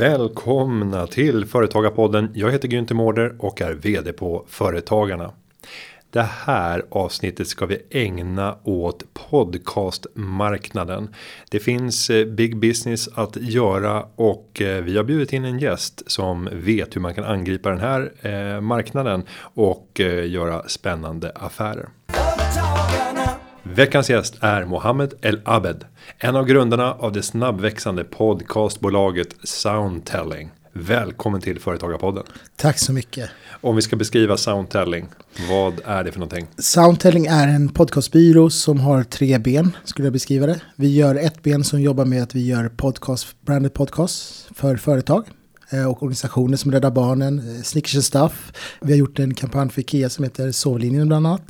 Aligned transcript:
Välkomna 0.00 1.06
till 1.06 1.46
Företagarpodden. 1.46 2.30
Jag 2.34 2.50
heter 2.50 2.68
Günther 2.68 2.94
Mårder 2.94 3.34
och 3.38 3.60
är 3.60 3.72
vd 3.72 4.12
på 4.12 4.44
Företagarna. 4.48 5.32
Det 6.10 6.22
här 6.22 6.84
avsnittet 6.90 7.48
ska 7.48 7.66
vi 7.66 7.78
ägna 7.90 8.56
åt 8.62 9.04
podcastmarknaden. 9.30 11.14
Det 11.50 11.60
finns 11.60 12.10
eh, 12.10 12.26
big 12.26 12.56
business 12.56 13.08
att 13.08 13.36
göra 13.36 14.06
och 14.14 14.60
eh, 14.60 14.84
vi 14.84 14.96
har 14.96 15.04
bjudit 15.04 15.32
in 15.32 15.44
en 15.44 15.58
gäst 15.58 16.02
som 16.06 16.48
vet 16.52 16.96
hur 16.96 17.00
man 17.00 17.14
kan 17.14 17.24
angripa 17.24 17.70
den 17.70 17.80
här 17.80 18.12
eh, 18.22 18.60
marknaden 18.60 19.22
och 19.40 20.00
göra 20.26 20.68
spännande 20.68 21.32
affärer. 21.34 21.88
Veckans 23.74 24.10
gäst 24.10 24.36
är 24.40 24.64
Mohammed 24.64 25.14
El 25.20 25.40
Abed. 25.44 25.84
En 26.18 26.36
av 26.36 26.46
grundarna 26.46 26.92
av 26.92 27.12
det 27.12 27.22
snabbväxande 27.22 28.04
podcastbolaget 28.04 29.28
Soundtelling. 29.44 30.50
Välkommen 30.72 31.40
till 31.40 31.60
Företagarpodden. 31.60 32.24
Tack 32.56 32.78
så 32.78 32.92
mycket. 32.92 33.30
Om 33.60 33.76
vi 33.76 33.82
ska 33.82 33.96
beskriva 33.96 34.36
Soundtelling, 34.36 35.08
vad 35.48 35.80
är 35.84 36.04
det 36.04 36.12
för 36.12 36.18
någonting? 36.18 36.46
Soundtelling 36.58 37.26
är 37.26 37.48
en 37.48 37.68
podcastbyrå 37.68 38.50
som 38.50 38.80
har 38.80 39.02
tre 39.02 39.38
ben, 39.38 39.76
skulle 39.84 40.06
jag 40.06 40.12
beskriva 40.12 40.46
det. 40.46 40.60
Vi 40.76 40.96
gör 40.96 41.14
ett 41.14 41.42
ben 41.42 41.64
som 41.64 41.80
jobbar 41.80 42.04
med 42.04 42.22
att 42.22 42.34
vi 42.34 42.46
gör 42.46 42.68
podcast, 42.68 43.36
branded 43.40 43.74
podcast 43.74 44.48
för 44.54 44.76
företag. 44.76 45.24
Eh, 45.72 45.84
och 45.84 46.02
organisationer 46.02 46.56
som 46.56 46.72
Rädda 46.72 46.90
Barnen, 46.90 47.38
eh, 47.38 47.62
Snickers 47.62 47.94
and 47.94 48.04
Stuff. 48.04 48.52
Vi 48.80 48.92
har 48.92 48.98
gjort 48.98 49.18
en 49.18 49.34
kampanj 49.34 49.70
för 49.70 49.80
Ikea 49.80 50.10
som 50.10 50.24
heter 50.24 50.52
Sovlinjen 50.52 51.08
bland 51.08 51.26
annat. 51.26 51.42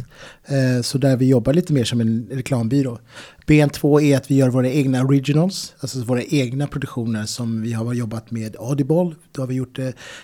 Eh, 0.44 0.82
så 0.82 0.98
där 0.98 1.16
vi 1.16 1.28
jobbar 1.28 1.52
lite 1.52 1.72
mer 1.72 1.84
som 1.84 2.00
en 2.00 2.28
reklambyrå. 2.30 2.98
Ben2 3.46 4.02
är 4.02 4.16
att 4.16 4.30
vi 4.30 4.34
gör 4.34 4.50
våra 4.50 4.68
egna 4.68 5.04
originals, 5.04 5.74
alltså 5.80 6.04
våra 6.04 6.22
egna 6.22 6.66
produktioner 6.66 7.27
som 7.27 7.62
vi 7.62 7.72
har 7.72 7.94
jobbat 7.94 8.30
med 8.30 8.56
Audible. 8.58 9.14
Då 9.32 9.42
har 9.42 9.46
vi 9.46 9.54
gjort 9.54 9.78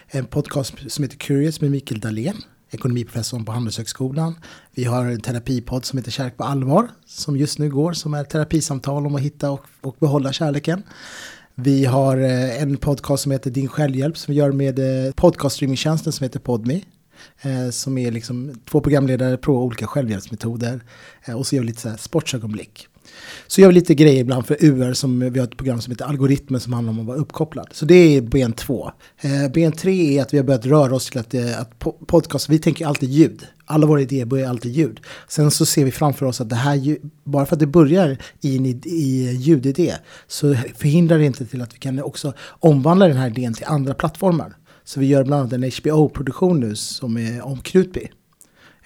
en 0.06 0.24
podcast 0.24 0.74
som 0.88 1.04
heter 1.04 1.16
Curious 1.16 1.60
med 1.60 1.70
Mikael 1.70 2.00
Dahlén 2.00 2.36
ekonomiprofessorn 2.70 3.44
på 3.44 3.52
Handelshögskolan. 3.52 4.34
Vi 4.74 4.84
har 4.84 5.06
en 5.06 5.20
terapipodd 5.20 5.84
som 5.84 5.98
heter 5.98 6.10
Kärlek 6.10 6.36
på 6.36 6.44
allvar 6.44 6.88
som 7.06 7.36
just 7.36 7.58
nu 7.58 7.70
går 7.70 7.92
som 7.92 8.14
är 8.14 8.24
terapisamtal 8.24 9.06
om 9.06 9.14
att 9.14 9.20
hitta 9.20 9.50
och, 9.50 9.64
och 9.80 9.96
behålla 10.00 10.32
kärleken. 10.32 10.82
Vi 11.58 11.84
har 11.84 12.16
eh, 12.16 12.62
en 12.62 12.76
podcast 12.76 13.22
som 13.22 13.32
heter 13.32 13.50
Din 13.50 13.68
självhjälp 13.68 14.18
som 14.18 14.32
vi 14.32 14.38
gör 14.38 14.52
med 14.52 14.78
eh, 14.78 15.12
podcaststreamingtjänsten 15.12 16.12
som 16.12 16.24
heter 16.24 16.40
Podme. 16.40 16.80
Eh, 17.40 17.70
som 17.70 17.98
är 17.98 18.10
liksom 18.10 18.54
två 18.70 18.80
programledare 18.80 19.36
på 19.36 19.52
olika 19.52 19.86
självhjälpsmetoder. 19.86 20.80
Och 21.36 21.46
så 21.46 21.56
gör 21.56 21.62
vi 21.62 21.68
lite 21.68 21.80
så 21.80 21.88
här 21.88 21.96
sportsögonblick. 21.96 22.88
Så 23.46 23.60
gör 23.60 23.68
vi 23.68 23.74
lite 23.74 23.94
grejer 23.94 24.20
ibland 24.20 24.46
för 24.46 24.56
UR 24.60 24.92
som 24.92 25.20
vi 25.20 25.38
har 25.38 25.46
ett 25.46 25.56
program 25.56 25.80
som 25.80 25.90
heter 25.90 26.04
Algoritmer 26.04 26.58
som 26.58 26.72
handlar 26.72 26.92
om 26.92 27.00
att 27.00 27.06
vara 27.06 27.16
uppkopplad. 27.16 27.68
Så 27.72 27.84
det 27.84 27.94
är 27.94 28.20
ben 28.20 28.52
två. 28.52 28.92
Eh, 29.20 29.52
ben 29.52 29.72
tre 29.72 30.18
är 30.18 30.22
att 30.22 30.34
vi 30.34 30.38
har 30.38 30.44
börjat 30.44 30.66
röra 30.66 30.94
oss 30.94 31.10
till 31.10 31.20
att, 31.20 31.34
eh, 31.34 31.60
att 31.60 31.78
podcast, 32.06 32.48
vi 32.48 32.58
tänker 32.58 32.86
alltid 32.86 33.10
ljud. 33.10 33.46
Alla 33.64 33.86
våra 33.86 34.00
idéer 34.00 34.24
börjar 34.24 34.48
alltid 34.50 34.72
ljud. 34.72 35.00
Sen 35.28 35.50
så 35.50 35.66
ser 35.66 35.84
vi 35.84 35.90
framför 35.90 36.26
oss 36.26 36.40
att 36.40 36.48
det 36.48 36.56
här, 36.56 36.98
bara 37.24 37.46
för 37.46 37.56
att 37.56 37.60
det 37.60 37.66
börjar 37.66 38.18
i 38.40 38.56
en 38.56 38.66
i 38.66 39.36
ljudidé, 39.40 39.94
så 40.26 40.54
förhindrar 40.54 41.18
det 41.18 41.24
inte 41.24 41.46
till 41.46 41.62
att 41.62 41.74
vi 41.74 41.78
kan 41.78 42.02
också 42.02 42.32
omvandla 42.48 43.08
den 43.08 43.16
här 43.16 43.28
idén 43.28 43.54
till 43.54 43.66
andra 43.66 43.94
plattformar. 43.94 44.56
Så 44.84 45.00
vi 45.00 45.06
gör 45.06 45.24
bland 45.24 45.40
annat 45.40 45.52
en 45.52 45.70
HBO-produktion 45.82 46.60
nu 46.60 46.76
som 46.76 47.16
är 47.16 47.46
om 47.46 47.58
Krutby. 47.60 48.08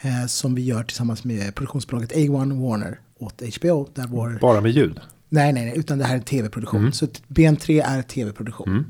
Eh, 0.03 0.27
som 0.27 0.55
vi 0.55 0.63
gör 0.63 0.83
tillsammans 0.83 1.25
med 1.25 1.55
produktionsbolaget 1.55 2.13
A1 2.13 2.69
Warner 2.69 3.01
åt 3.21 3.43
HBO. 3.57 3.89
Där 3.95 4.07
vår... 4.07 4.39
Bara 4.41 4.61
med 4.61 4.71
ljud? 4.71 5.01
Nej, 5.29 5.53
nej, 5.53 5.65
nej, 5.65 5.79
utan 5.79 5.99
det 5.99 6.05
här 6.05 6.15
är 6.15 6.19
en 6.19 6.25
tv-produktion. 6.25 6.81
Mm. 6.81 6.93
Så 6.93 7.07
ben 7.29 7.57
3 7.57 7.81
är 7.81 8.03
tv-produktion. 8.03 8.69
Mm. 8.69 8.85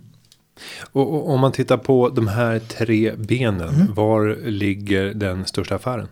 Och, 0.93 1.15
och, 1.15 1.31
om 1.31 1.41
man 1.41 1.53
tittar 1.53 1.77
på 1.77 2.09
de 2.09 2.29
här 2.29 2.59
tre 2.59 3.15
benen, 3.17 3.69
mm. 3.69 3.95
var 3.95 4.37
ligger 4.47 5.15
den 5.15 5.47
största 5.47 5.75
affären? 5.75 6.09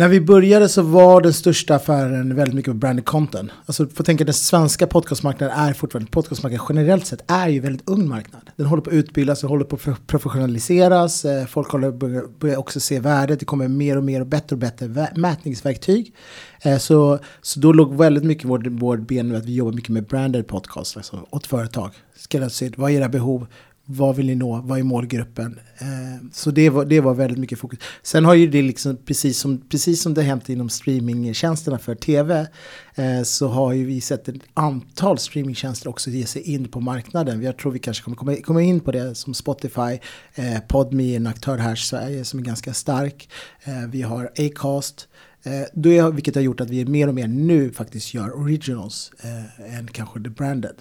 När 0.00 0.08
vi 0.08 0.20
började 0.20 0.68
så 0.68 0.82
var 0.82 1.20
den 1.20 1.32
största 1.32 1.74
affären 1.74 2.36
väldigt 2.36 2.54
mycket 2.54 2.76
branded 2.76 3.04
content. 3.04 3.50
Alltså 3.66 3.86
får 3.86 4.04
tänka 4.04 4.24
att 4.24 4.26
den 4.26 4.34
svenska 4.34 4.86
podcastmarknaden 4.86 5.58
är 5.58 5.72
fortfarande, 5.72 6.10
podcastmarknaden 6.10 6.66
generellt 6.68 7.06
sett 7.06 7.30
är 7.30 7.48
ju 7.48 7.60
väldigt 7.60 7.88
ung 7.88 8.08
marknad. 8.08 8.50
Den 8.56 8.66
håller 8.66 8.82
på 8.82 8.90
att 8.90 8.94
utbildas, 8.94 9.40
den 9.40 9.50
håller 9.50 9.64
på 9.64 9.76
att 9.90 10.06
professionaliseras, 10.06 11.24
eh, 11.24 11.46
folk 11.46 11.70
håller 11.70 11.90
börjar, 12.38 12.56
också 12.56 12.80
se 12.80 13.00
värdet, 13.00 13.40
det 13.40 13.44
kommer 13.44 13.68
mer 13.68 13.96
och 13.96 14.04
mer 14.04 14.20
och 14.20 14.26
bättre 14.26 14.56
och 14.56 14.60
bättre 14.60 15.08
mätningsverktyg. 15.16 16.14
Eh, 16.62 16.78
så, 16.78 17.18
så 17.42 17.60
då 17.60 17.72
låg 17.72 17.94
väldigt 17.94 18.24
mycket 18.24 18.44
vårt 18.44 18.66
vår 18.66 18.96
ben 18.96 19.28
med 19.28 19.38
att 19.38 19.44
vi 19.44 19.54
jobbar 19.54 19.72
mycket 19.72 19.90
med 19.90 20.06
branded 20.06 20.46
podcast, 20.46 20.96
alltså 20.96 21.26
åt 21.30 21.46
företag. 21.46 21.90
Skräddarsydd, 22.16 22.74
vad 22.76 22.90
är 22.90 22.94
era 22.94 23.08
behov? 23.08 23.46
Vad 23.92 24.16
vill 24.16 24.26
ni 24.26 24.34
nå? 24.34 24.60
Vad 24.64 24.78
är 24.78 24.82
målgruppen? 24.82 25.58
Eh, 25.78 26.26
så 26.32 26.50
det 26.50 26.70
var, 26.70 26.84
det 26.84 27.00
var 27.00 27.14
väldigt 27.14 27.38
mycket 27.38 27.58
fokus. 27.58 27.78
Sen 28.02 28.24
har 28.24 28.34
ju 28.34 28.46
det 28.46 28.62
liksom, 28.62 28.96
precis 28.96 29.38
som, 29.38 29.58
precis 29.68 30.02
som 30.02 30.14
det 30.14 30.22
hänt 30.22 30.48
inom 30.48 30.68
streamingtjänsterna 30.68 31.78
för 31.78 31.94
tv, 31.94 32.46
eh, 32.94 33.22
så 33.22 33.48
har 33.48 33.72
ju 33.72 33.84
vi 33.84 34.00
sett 34.00 34.28
ett 34.28 34.42
antal 34.54 35.18
streamingtjänster 35.18 35.88
också 35.88 36.10
ge 36.10 36.26
sig 36.26 36.42
in 36.42 36.68
på 36.68 36.80
marknaden. 36.80 37.42
Jag 37.42 37.58
tror 37.58 37.72
vi 37.72 37.78
kanske 37.78 38.04
kommer 38.04 38.16
komma, 38.16 38.36
komma 38.36 38.62
in 38.62 38.80
på 38.80 38.92
det 38.92 39.14
som 39.14 39.34
Spotify, 39.34 39.98
eh, 40.34 40.60
Podme 40.68 41.12
är 41.12 41.16
en 41.16 41.26
aktör 41.26 41.58
här 41.58 41.72
i 41.72 41.76
Sverige 41.76 42.24
som 42.24 42.40
är 42.40 42.44
ganska 42.44 42.74
stark. 42.74 43.28
Eh, 43.64 43.88
vi 43.90 44.02
har 44.02 44.30
Acast. 44.38 45.08
Eh, 45.42 45.66
då 45.72 45.92
är, 45.92 46.10
vilket 46.10 46.34
har 46.34 46.42
gjort 46.42 46.60
att 46.60 46.70
vi 46.70 46.84
mer 46.84 47.08
och 47.08 47.14
mer 47.14 47.28
nu 47.28 47.72
faktiskt 47.72 48.14
gör 48.14 48.36
originals 48.36 49.12
eh, 49.22 49.78
än 49.78 49.86
kanske 49.86 50.22
the 50.22 50.28
branded. 50.28 50.74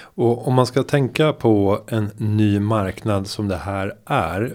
Och 0.00 0.48
om 0.48 0.54
man 0.54 0.66
ska 0.66 0.82
tänka 0.82 1.32
på 1.32 1.80
en 1.88 2.10
ny 2.16 2.60
marknad 2.60 3.26
som 3.26 3.48
det 3.48 3.56
här 3.56 3.94
är. 4.06 4.52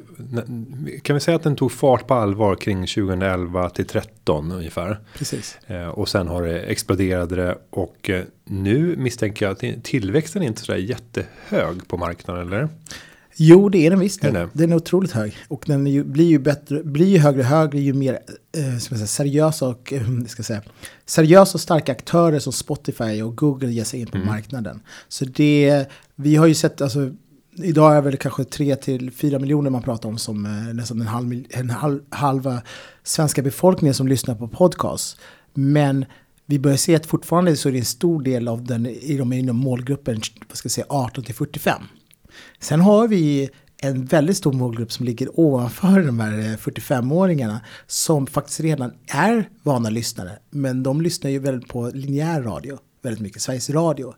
Kan 1.02 1.14
vi 1.14 1.20
säga 1.20 1.36
att 1.36 1.44
den 1.44 1.56
tog 1.56 1.72
fart 1.72 2.08
på 2.08 2.14
allvar 2.14 2.56
kring 2.56 2.88
2011 2.88 3.70
till 3.70 3.86
13 3.88 4.52
ungefär. 4.52 5.00
Precis. 5.18 5.58
Eh, 5.68 5.88
och 5.88 6.10
sen 6.10 6.28
har 6.28 6.44
det 6.44 6.60
exploderat 6.60 7.30
det 7.30 7.58
och 7.70 8.10
eh, 8.10 8.24
nu 8.44 8.96
misstänker 8.98 9.46
jag 9.46 9.52
att 9.52 9.84
tillväxten 9.84 10.44
är 10.44 10.48
inte 10.48 10.62
så 10.62 10.72
där 10.72 10.80
jättehög 10.80 11.88
på 11.88 11.98
marknaden 11.98 12.48
eller? 12.48 12.70
Jo, 13.42 13.70
det 13.70 13.86
är 13.86 13.90
den 13.90 14.00
visst. 14.00 14.24
Är 14.24 14.50
Den 14.54 14.72
är 14.72 14.76
otroligt 14.76 15.12
hög. 15.12 15.36
Och 15.48 15.64
den 15.68 15.88
ju, 15.88 16.04
blir 16.04 16.26
ju 16.26 16.40
bättre, 16.40 16.84
blir 16.84 17.08
ju 17.08 17.18
högre 17.18 17.40
och 17.40 17.46
högre 17.46 17.80
ju 17.80 17.94
mer 17.94 18.20
eh, 18.58 18.78
ska 18.80 18.96
säga, 18.96 19.08
seriösa 19.08 19.68
och 19.68 19.94
eh, 19.94 20.02
ska 20.28 20.44
säga, 20.44 20.62
seriösa 21.06 21.54
och 21.54 21.62
starka 21.62 21.92
aktörer 21.92 22.40
som 22.40 22.54
Spotify 22.54 23.22
och 23.22 23.38
Google 23.38 23.72
ger 23.72 23.84
sig 23.84 24.00
in 24.00 24.08
på 24.08 24.18
mm. 24.18 24.28
marknaden. 24.28 24.82
Så 25.08 25.26
det, 25.26 25.86
vi 26.16 26.36
har 26.36 26.48
ju 26.48 26.54
sett, 26.54 26.82
alltså, 26.82 27.12
idag 27.56 27.96
är 27.96 28.02
väl 28.02 28.18
kanske 28.18 28.44
3 28.44 28.76
till 28.76 29.12
4 29.12 29.40
miljoner 29.40 29.70
man 29.70 29.84
pratar 29.84 30.10
om 30.10 30.18
som 30.18 30.46
eh, 30.46 30.74
nästan 30.74 31.02
en, 31.02 31.08
halv, 31.08 31.44
en 31.50 31.70
halv, 31.70 32.00
halva 32.10 32.62
svenska 33.04 33.42
befolkningen 33.42 33.94
som 33.94 34.08
lyssnar 34.08 34.36
på 34.36 34.48
podcast. 34.48 35.18
Men 35.54 36.06
vi 36.46 36.60
börjar 36.60 36.78
se 36.78 36.96
att 36.96 37.06
fortfarande 37.06 37.56
så 37.56 37.70
är 37.70 37.74
det 37.74 37.80
en 37.80 37.86
stor 37.86 38.22
del 38.22 38.48
av 38.48 38.64
den 38.64 38.86
i 38.86 39.18
de 39.18 39.34
inom 39.34 39.56
målgruppen 39.56 40.22
vad 40.48 40.58
ska 40.58 40.66
jag 40.66 40.72
säga, 40.72 40.86
18 40.90 41.24
till 41.24 41.36
45. 41.36 41.84
Sen 42.60 42.82
har 42.82 43.08
vi 43.08 43.50
en 43.82 44.06
väldigt 44.06 44.38
stor 44.38 44.54
målgrupp 44.54 44.92
som 44.92 45.06
ligger 45.06 45.40
ovanför 45.40 46.02
de 46.02 46.20
här 46.20 46.58
45-åringarna 46.58 47.54
eh, 47.54 47.62
som 47.88 48.28
faktiskt 48.28 48.60
redan 48.60 48.94
är 49.08 49.50
vana 49.64 49.90
lyssnare. 49.90 50.40
Men 50.50 50.84
de 50.84 51.02
lyssnar 51.02 51.32
ju 51.32 51.40
väldigt 51.40 51.70
på 51.70 51.92
linjär 51.94 52.42
radio, 52.42 52.78
väldigt 53.02 53.22
mycket, 53.22 53.42
Sveriges 53.42 53.70
Radio. 53.70 54.14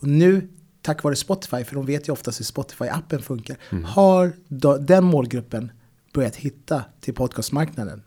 Och 0.00 0.08
nu, 0.08 0.48
tack 0.82 1.02
vare 1.02 1.16
Spotify, 1.16 1.64
för 1.64 1.74
de 1.74 1.86
vet 1.86 2.08
ju 2.08 2.12
oftast 2.12 2.40
hur 2.40 2.44
Spotify-appen 2.44 3.20
funkar, 3.20 3.56
mm. 3.70 3.84
har 3.84 4.32
den 4.78 5.04
målgruppen 5.04 5.72
börjat 6.14 6.36
hitta 6.36 6.84
till 7.00 7.14
podcastmarknaden. 7.14 8.02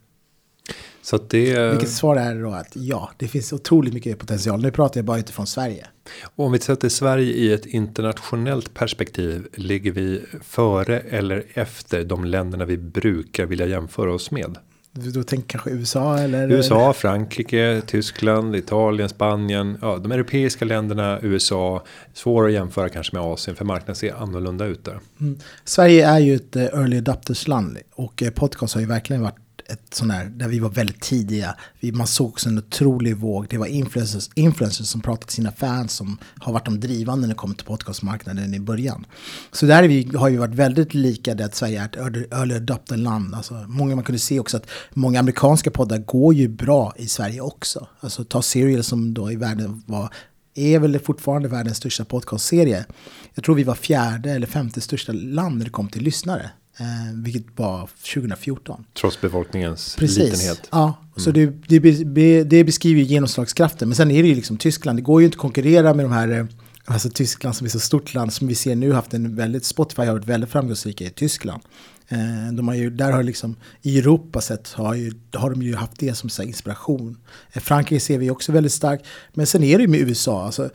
Så 1.02 1.18
det... 1.18 1.70
Vilket 1.70 1.90
svar 1.90 2.16
är 2.16 2.44
då 2.44 2.52
att 2.52 2.72
ja, 2.74 3.12
det 3.18 3.28
finns 3.28 3.54
otroligt 3.54 3.94
mycket 3.94 4.20
potential. 4.20 4.62
Nu 4.62 4.72
pratar 4.72 5.00
jag 5.00 5.06
bara 5.06 5.20
utifrån 5.20 5.48
Sverige. 5.48 5.88
Och 6.36 6.46
om 6.46 6.52
vi 6.52 6.60
sätter 6.60 6.90
Sverige 6.90 7.34
i 7.34 7.54
ett 7.54 7.66
internationellt 7.66 8.74
perspektiv. 8.74 9.48
Ligger 9.54 9.92
vi 9.92 10.22
före 10.44 11.00
eller 11.00 11.44
efter 11.54 12.04
de 12.04 12.26
länderna 12.26 12.66
vi 12.66 12.78
brukar 12.78 13.46
vilja 13.46 13.66
jämföra 13.66 14.14
oss 14.14 14.32
med? 14.32 14.58
Du 14.92 15.24
tänker 15.24 15.48
kanske 15.48 15.70
USA 15.70 16.18
eller? 16.18 16.52
USA, 16.52 16.94
Frankrike, 16.94 17.82
Tyskland, 17.88 18.56
Italien, 18.56 19.10
Spanien. 19.10 19.78
Ja, 19.82 19.98
de 19.98 20.12
europeiska 20.12 20.66
länderna, 20.66 21.20
USA. 21.22 21.84
Svårare 22.14 22.48
att 22.48 22.54
jämföra 22.54 22.90
kanske 22.90 23.16
med 23.16 23.26
Asien 23.26 23.56
för 23.56 23.66
marknaden 23.66 23.96
ser 23.96 24.14
annorlunda 24.14 24.66
ut 24.66 24.86
där. 24.86 25.00
Mm. 25.20 25.40
Sverige 25.64 26.08
är 26.08 26.20
ju 26.20 26.36
ett 26.36 26.56
eh, 26.56 26.64
early 26.64 26.98
adopters 26.98 27.48
land 27.48 27.78
och 27.96 28.24
eh, 28.24 28.30
podcast 28.30 28.74
har 28.74 28.82
ju 28.82 28.88
verkligen 28.88 29.22
varit 29.22 29.49
ett 29.70 29.94
sån 29.94 30.12
här, 30.12 30.26
där 30.26 30.48
vi 30.48 30.60
var 30.60 30.70
väldigt 30.70 31.02
tidiga. 31.02 31.56
Vi, 31.80 31.92
man 31.92 32.08
såg 32.08 32.28
också 32.28 32.50
en 32.50 32.58
otrolig 32.58 33.18
våg. 33.18 33.48
Det 33.50 33.58
var 33.58 33.66
influencers, 33.66 34.30
influencers 34.36 34.88
som 34.88 35.02
pratade 35.02 35.26
till 35.26 35.36
sina 35.36 35.52
fans 35.52 35.94
som 35.94 36.18
har 36.40 36.54
varit 36.54 36.66
de 36.66 36.80
drivande 36.80 37.28
när 37.28 37.34
det 37.34 37.38
kommer 37.38 37.56
till 37.56 37.66
podcastmarknaden 37.66 38.54
i 38.54 38.60
början. 38.60 39.06
Så 39.52 39.66
där 39.66 39.84
vi, 39.84 40.12
har 40.16 40.30
vi 40.30 40.38
varit 40.38 40.56
väldigt 40.56 40.94
lika 40.94 41.36
det 41.36 41.46
att 41.46 41.56
Sverige 41.56 41.82
är 41.82 41.86
ett 41.86 42.32
early 42.34 42.56
adopter-land. 42.56 43.36
Alltså, 43.36 43.54
många, 43.54 43.96
man 43.96 44.04
kunde 44.04 44.20
se 44.20 44.40
också 44.40 44.58
att 44.58 44.70
många 44.94 45.20
amerikanska 45.20 45.72
poddar 45.72 45.98
går 45.98 46.34
ju 46.34 46.48
bra 46.48 46.94
i 46.98 47.08
Sverige 47.08 47.42
också. 47.42 47.88
Alltså 48.00 48.24
ta 48.24 48.42
Serial 48.42 48.84
som 48.84 49.14
då 49.14 49.32
i 49.32 49.36
världen 49.36 49.84
var 49.86 50.14
är 50.56 50.80
väl 50.80 51.00
fortfarande 51.00 51.50
världens 51.50 51.78
största 51.78 52.06
podcastserie. 52.06 52.86
Jag 53.34 53.44
tror 53.44 53.56
vi 53.56 53.64
var 53.64 53.76
fjärde 53.76 54.32
eller 54.32 54.48
femte 54.48 54.82
största 54.82 55.12
land 55.12 55.58
när 55.58 55.66
det 55.66 55.72
kom 55.72 55.90
till 55.90 56.04
lyssnare. 56.04 56.50
Eh, 56.80 56.86
vilket 57.14 57.46
var 57.56 57.90
2014. 58.14 58.86
Trots 59.00 59.22
befolkningens 59.22 59.96
Precis. 59.96 60.18
litenhet. 60.18 60.68
Ja, 60.72 60.98
så 61.18 61.32
det, 61.32 61.46
det, 61.68 62.44
det 62.44 62.64
beskriver 62.64 63.02
ju 63.02 63.06
genomslagskraften. 63.08 63.88
Men 63.90 63.96
sen 63.96 64.12
är 64.12 64.24
det 64.24 64.30
ju 64.30 64.36
liksom 64.36 64.58
Tyskland. 64.58 64.98
Det 64.98 65.02
går 65.02 65.22
ju 65.22 65.26
inte 65.26 65.36
att 65.36 65.42
konkurrera 65.42 65.94
med 65.94 66.06
de 66.06 66.12
här, 66.12 66.32
eh, 66.32 66.46
alltså 66.86 67.10
Tyskland 67.10 67.56
som 67.56 67.66
är 67.66 67.70
så 67.70 67.80
stort 67.80 68.14
land 68.14 68.34
som 68.34 68.48
vi 68.48 68.56
ser 68.56 68.76
nu 68.76 68.92
haft 68.92 69.14
en 69.14 69.36
väldigt, 69.36 69.66
Spotify 69.66 70.02
har 70.02 70.14
varit 70.14 70.26
väldigt 70.28 70.50
framgångsrika 70.50 71.04
i 71.06 71.10
Tyskland. 71.10 71.62
Eh, 72.08 72.54
De 72.54 72.68
har 72.68 72.76
ju, 72.76 72.90
där 72.90 73.12
har 73.12 73.24
liksom, 73.24 73.56
i 73.82 74.00
Europa 74.00 74.42
sett 74.42 74.72
har, 74.72 74.94
ju, 74.94 75.14
har 75.34 75.50
de 75.50 75.62
ju 75.62 75.76
haft 75.76 76.00
det 76.00 76.16
som 76.16 76.30
så 76.30 76.44
inspiration. 76.44 77.18
Eh, 77.52 77.62
Frankrike 77.62 78.00
ser 78.00 78.18
vi 78.18 78.30
också 78.30 78.52
väldigt 78.52 78.74
starkt. 78.74 79.06
Men 79.34 79.48
sen 79.48 79.64
är 79.64 79.78
det 79.78 79.82
ju 79.82 79.88
med 79.88 80.00
USA, 80.00 80.46
alltså, 80.46 80.70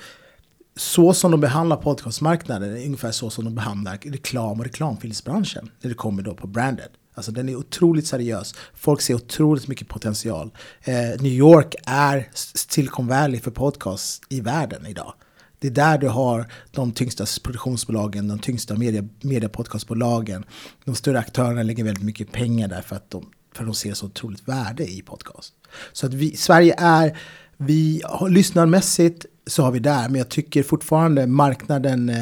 så 0.77 1.15
som 1.15 1.31
de 1.31 1.41
behandlar 1.41 1.77
podcastmarknaden 1.77 2.77
är 2.77 2.87
ungefär 2.87 3.13
så 3.13 3.31
som 3.31 3.45
de 3.45 3.55
behandlar 3.55 3.99
reklam 4.03 4.59
och 4.59 4.65
reklamfilmsbranschen. 4.65 5.71
När 5.81 5.89
det 5.89 5.95
kommer 5.95 6.23
då 6.23 6.35
på 6.35 6.47
branded. 6.47 6.89
Alltså 7.15 7.33
den 7.33 7.49
är 7.49 7.57
otroligt 7.57 8.07
seriös. 8.07 8.55
Folk 8.75 9.01
ser 9.01 9.15
otroligt 9.15 9.69
mycket 9.69 9.89
potential. 9.89 10.51
Eh, 10.83 10.95
New 10.95 11.33
York 11.33 11.75
är 11.87 12.29
Silicon 12.55 13.07
Valley 13.07 13.41
för 13.41 13.51
podcast 13.51 14.23
i 14.29 14.41
världen 14.41 14.87
idag. 14.87 15.15
Det 15.59 15.69
är 15.69 15.73
där 15.73 15.99
du 15.99 16.09
har 16.09 16.53
de 16.71 16.93
tyngsta 16.93 17.27
produktionsbolagen, 17.43 18.29
de 18.29 18.39
tyngsta 18.39 18.75
media, 18.75 19.09
mediapodcastbolagen. 19.23 20.45
De 20.85 20.95
större 20.95 21.19
aktörerna 21.19 21.63
lägger 21.63 21.85
väldigt 21.85 22.05
mycket 22.05 22.33
pengar 22.33 22.69
där 22.69 22.81
för 22.81 22.97
att 22.97 23.11
de, 23.11 23.31
för 23.55 23.63
att 23.63 23.69
de 23.69 23.75
ser 23.75 23.95
så 23.95 24.07
otroligt 24.07 24.49
värde 24.49 24.91
i 24.91 25.03
podcast. 25.03 25.55
Så 25.93 26.07
att 26.07 26.15
vi, 26.15 26.37
Sverige 26.37 26.75
är, 26.79 27.19
vi 27.57 28.03
lyssnarmässigt 28.29 29.27
så 29.47 29.63
har 29.63 29.71
vi 29.73 29.79
där, 29.79 30.09
men 30.09 30.19
jag 30.19 30.29
tycker 30.29 30.63
fortfarande 30.63 31.27
marknaden, 31.27 32.09
eh, 32.09 32.17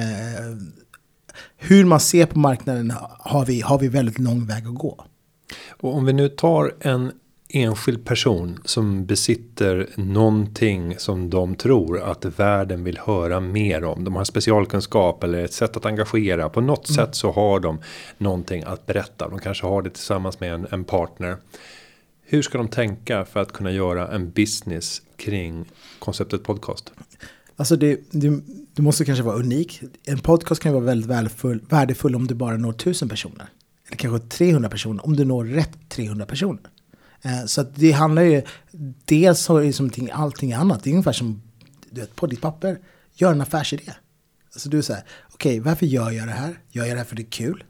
hur 1.57 1.85
man 1.85 2.01
ser 2.01 2.27
på 2.27 2.39
marknaden 2.39 2.93
har 3.19 3.47
vi, 3.47 3.61
har 3.61 3.79
vi 3.79 3.89
väldigt 3.89 4.19
lång 4.19 4.47
väg 4.47 4.67
att 4.67 4.75
gå. 4.75 5.05
Och 5.71 5.97
om 5.97 6.05
vi 6.05 6.13
nu 6.13 6.29
tar 6.29 6.75
en 6.81 7.13
enskild 7.55 8.05
person 8.05 8.59
som 8.65 9.07
besitter 9.07 9.89
någonting 9.97 10.99
som 10.99 11.31
de 11.31 11.55
tror 11.55 12.01
att 12.01 12.25
världen 12.25 12.85
vill 12.85 12.99
höra 12.99 13.41
mer 13.41 13.85
om. 13.85 14.05
De 14.05 14.17
har 14.17 14.25
specialkunskap 14.25 15.25
eller 15.25 15.45
ett 15.45 15.53
sätt 15.53 15.77
att 15.77 15.87
engagera. 15.87 16.49
På 16.49 16.61
något 16.61 16.89
Mm. 16.91 16.97
sätt 17.07 17.15
så 17.15 17.33
har 17.33 17.61
de 17.61 17.79
någonting 18.19 18.63
att 18.67 18.87
berätta. 18.87 19.29
De 19.29 19.39
kanske 19.39 19.67
har 19.67 19.83
det 19.83 19.91
tillsammans 19.91 20.41
med 20.41 20.55
en, 20.55 20.67
en 20.71 20.85
partner. 20.85 21.37
Hur 22.33 22.43
ska 22.43 22.59
de 22.59 22.69
tänka 22.69 23.25
för 23.25 23.41
att 23.41 23.53
kunna 23.53 23.71
göra 23.71 24.09
en 24.09 24.31
business 24.31 25.03
kring 25.17 25.65
konceptet 25.99 26.45
podcast? 26.45 26.93
Alltså 27.57 27.77
det, 27.77 28.01
det, 28.11 28.41
du 28.75 28.83
måste 28.83 29.05
kanske 29.05 29.25
vara 29.25 29.37
unik. 29.37 29.83
En 30.05 30.19
podcast 30.19 30.63
kan 30.63 30.73
ju 30.73 30.75
vara 30.75 30.85
väldigt 30.85 31.11
värdefull, 31.11 31.61
värdefull 31.69 32.17
om 32.17 32.27
du 32.27 32.35
bara 32.35 32.57
når 32.57 32.71
1000 32.71 33.09
personer. 33.09 33.49
Eller 33.87 33.97
kanske 33.97 34.29
300 34.29 34.69
personer, 34.69 35.07
om 35.07 35.17
du 35.17 35.25
når 35.25 35.45
rätt 35.45 35.89
300 35.89 36.27
personer. 36.27 36.63
Eh, 37.23 37.45
så 37.47 37.61
att 37.61 37.77
det 37.77 37.93
handlar 37.93 38.23
ju, 38.23 38.43
dels 39.05 39.49
har 39.49 39.63
det 39.63 39.73
som 39.73 39.91
allting 40.13 40.53
annat, 40.53 40.85
det 40.85 40.91
är 40.91 40.93
ungefär 40.93 41.13
som 41.13 41.43
du 41.91 42.01
vet, 42.01 42.17
på 42.17 42.27
ditt 42.27 42.41
papper, 42.41 42.79
gör 43.15 43.33
en 43.33 43.41
affärsidé. 43.41 43.93
Alltså 44.53 44.69
du 44.69 44.83
säger, 44.83 45.03
okej 45.35 45.61
varför 45.61 45.87
gör 45.87 46.11
jag 46.11 46.29
det 46.29 46.33
här? 46.33 46.59
Gör 46.71 46.85
jag 46.85 46.95
det 46.95 46.99
här 46.99 47.07
för 47.07 47.17
det 47.17 47.23
är 47.23 47.31
kul? 47.31 47.65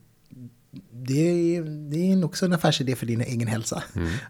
Det 0.92 1.56
är, 1.56 1.62
det 1.90 2.12
är 2.12 2.24
också 2.24 2.44
en 2.44 2.52
affärsidé 2.52 2.96
för 2.96 3.06
din 3.06 3.20
egen 3.20 3.48
hälsa. 3.48 3.82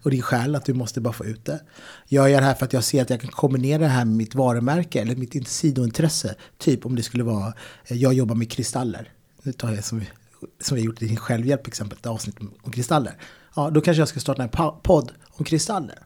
Och 0.03 0.11
din 0.11 0.23
själ 0.23 0.55
att 0.55 0.65
du 0.65 0.75
måste 0.75 1.01
bara 1.01 1.13
få 1.13 1.25
ut 1.25 1.45
det. 1.45 1.61
Gör 2.09 2.27
jag 2.27 2.43
det 2.43 2.47
här 2.47 2.55
för 2.55 2.67
att 2.67 2.73
jag 2.73 2.85
ser 2.85 3.03
att 3.03 3.11
jag 3.11 3.21
kan 3.21 3.31
kombinera 3.31 3.79
det 3.79 3.89
här 3.89 4.05
med 4.05 4.17
mitt 4.17 4.35
varumärke 4.35 5.01
eller 5.01 5.17
mitt 5.17 5.35
in- 5.35 5.45
sidointresse. 5.45 6.35
Typ 6.59 6.87
om 6.87 6.97
det 6.97 7.03
skulle 7.03 7.25
vara, 7.25 7.53
eh, 7.87 7.97
jag 7.97 8.15
jobbar 8.15 8.35
med 8.35 8.51
kristaller. 8.51 9.13
Nu 9.43 9.53
tar 9.53 9.73
jag 9.73 9.85
som, 9.85 10.03
som 10.61 10.77
har 10.77 10.85
gjort 10.85 11.03
i 11.03 11.07
din 11.07 11.17
självhjälp 11.17 11.67
exempel, 11.67 11.99
ett 11.99 12.07
avsnitt 12.07 12.37
om 12.63 12.73
kristaller. 12.73 13.17
Ja, 13.57 13.71
då 13.71 13.81
kanske 13.81 14.01
jag 14.01 14.09
ska 14.09 14.21
starta 14.21 14.43
en 14.43 14.81
podd 14.83 15.13
om 15.31 15.45
kristaller. 15.45 15.99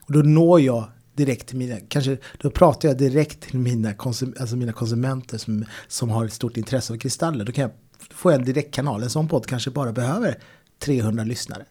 Och 0.00 0.12
då 0.12 0.18
når 0.18 0.60
jag 0.60 0.84
direkt 1.14 1.46
till 1.48 1.56
mina, 1.56 1.76
kanske 1.88 2.16
då 2.38 2.50
pratar 2.50 2.88
jag 2.88 2.98
direkt 2.98 3.40
till 3.40 3.58
mina, 3.58 3.94
konsum, 3.94 4.34
alltså 4.40 4.56
mina 4.56 4.72
konsumenter 4.72 5.38
som, 5.38 5.64
som 5.88 6.10
har 6.10 6.24
ett 6.24 6.32
stort 6.32 6.56
intresse 6.56 6.92
av 6.92 6.96
kristaller. 6.96 7.44
Då 7.44 7.52
kan 7.52 7.62
jag, 7.62 7.70
får 8.14 8.32
jag 8.32 8.38
en 8.38 8.44
direktkanal. 8.44 9.02
En 9.02 9.10
sån 9.10 9.28
podd 9.28 9.46
kanske 9.46 9.70
bara 9.70 9.92
behöver 9.92 10.38
300 10.78 11.24
lyssnare. 11.24 11.64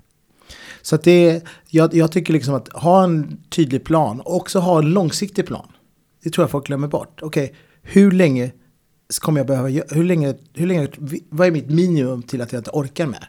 Så 0.82 0.96
att 0.96 1.04
det, 1.04 1.44
jag, 1.68 1.94
jag 1.94 2.12
tycker 2.12 2.34
liksom 2.34 2.54
att 2.54 2.74
ha 2.74 3.04
en 3.04 3.44
tydlig 3.50 3.84
plan 3.84 4.22
och 4.22 4.36
också 4.36 4.60
ha 4.60 4.80
en 4.80 4.90
långsiktig 4.90 5.46
plan. 5.46 5.68
Det 6.24 6.30
tror 6.30 6.44
jag 6.44 6.52
folk 6.52 6.68
glömmer 6.68 6.88
bort. 6.88 7.20
Okej, 7.22 7.56
hur 7.82 8.12
länge 8.12 8.52
kommer 9.20 9.40
jag 9.40 9.48
behöva 9.48 9.68
hur 9.90 10.04
länge, 10.04 10.36
hur 10.54 10.68
länge, 10.68 10.88
vad 11.30 11.48
är 11.48 11.52
mitt 11.52 11.70
minimum 11.70 12.24
till 12.24 12.42
att 12.42 12.52
jag 12.52 12.60
inte 12.60 12.72
orkar 12.74 13.06
med? 13.06 13.26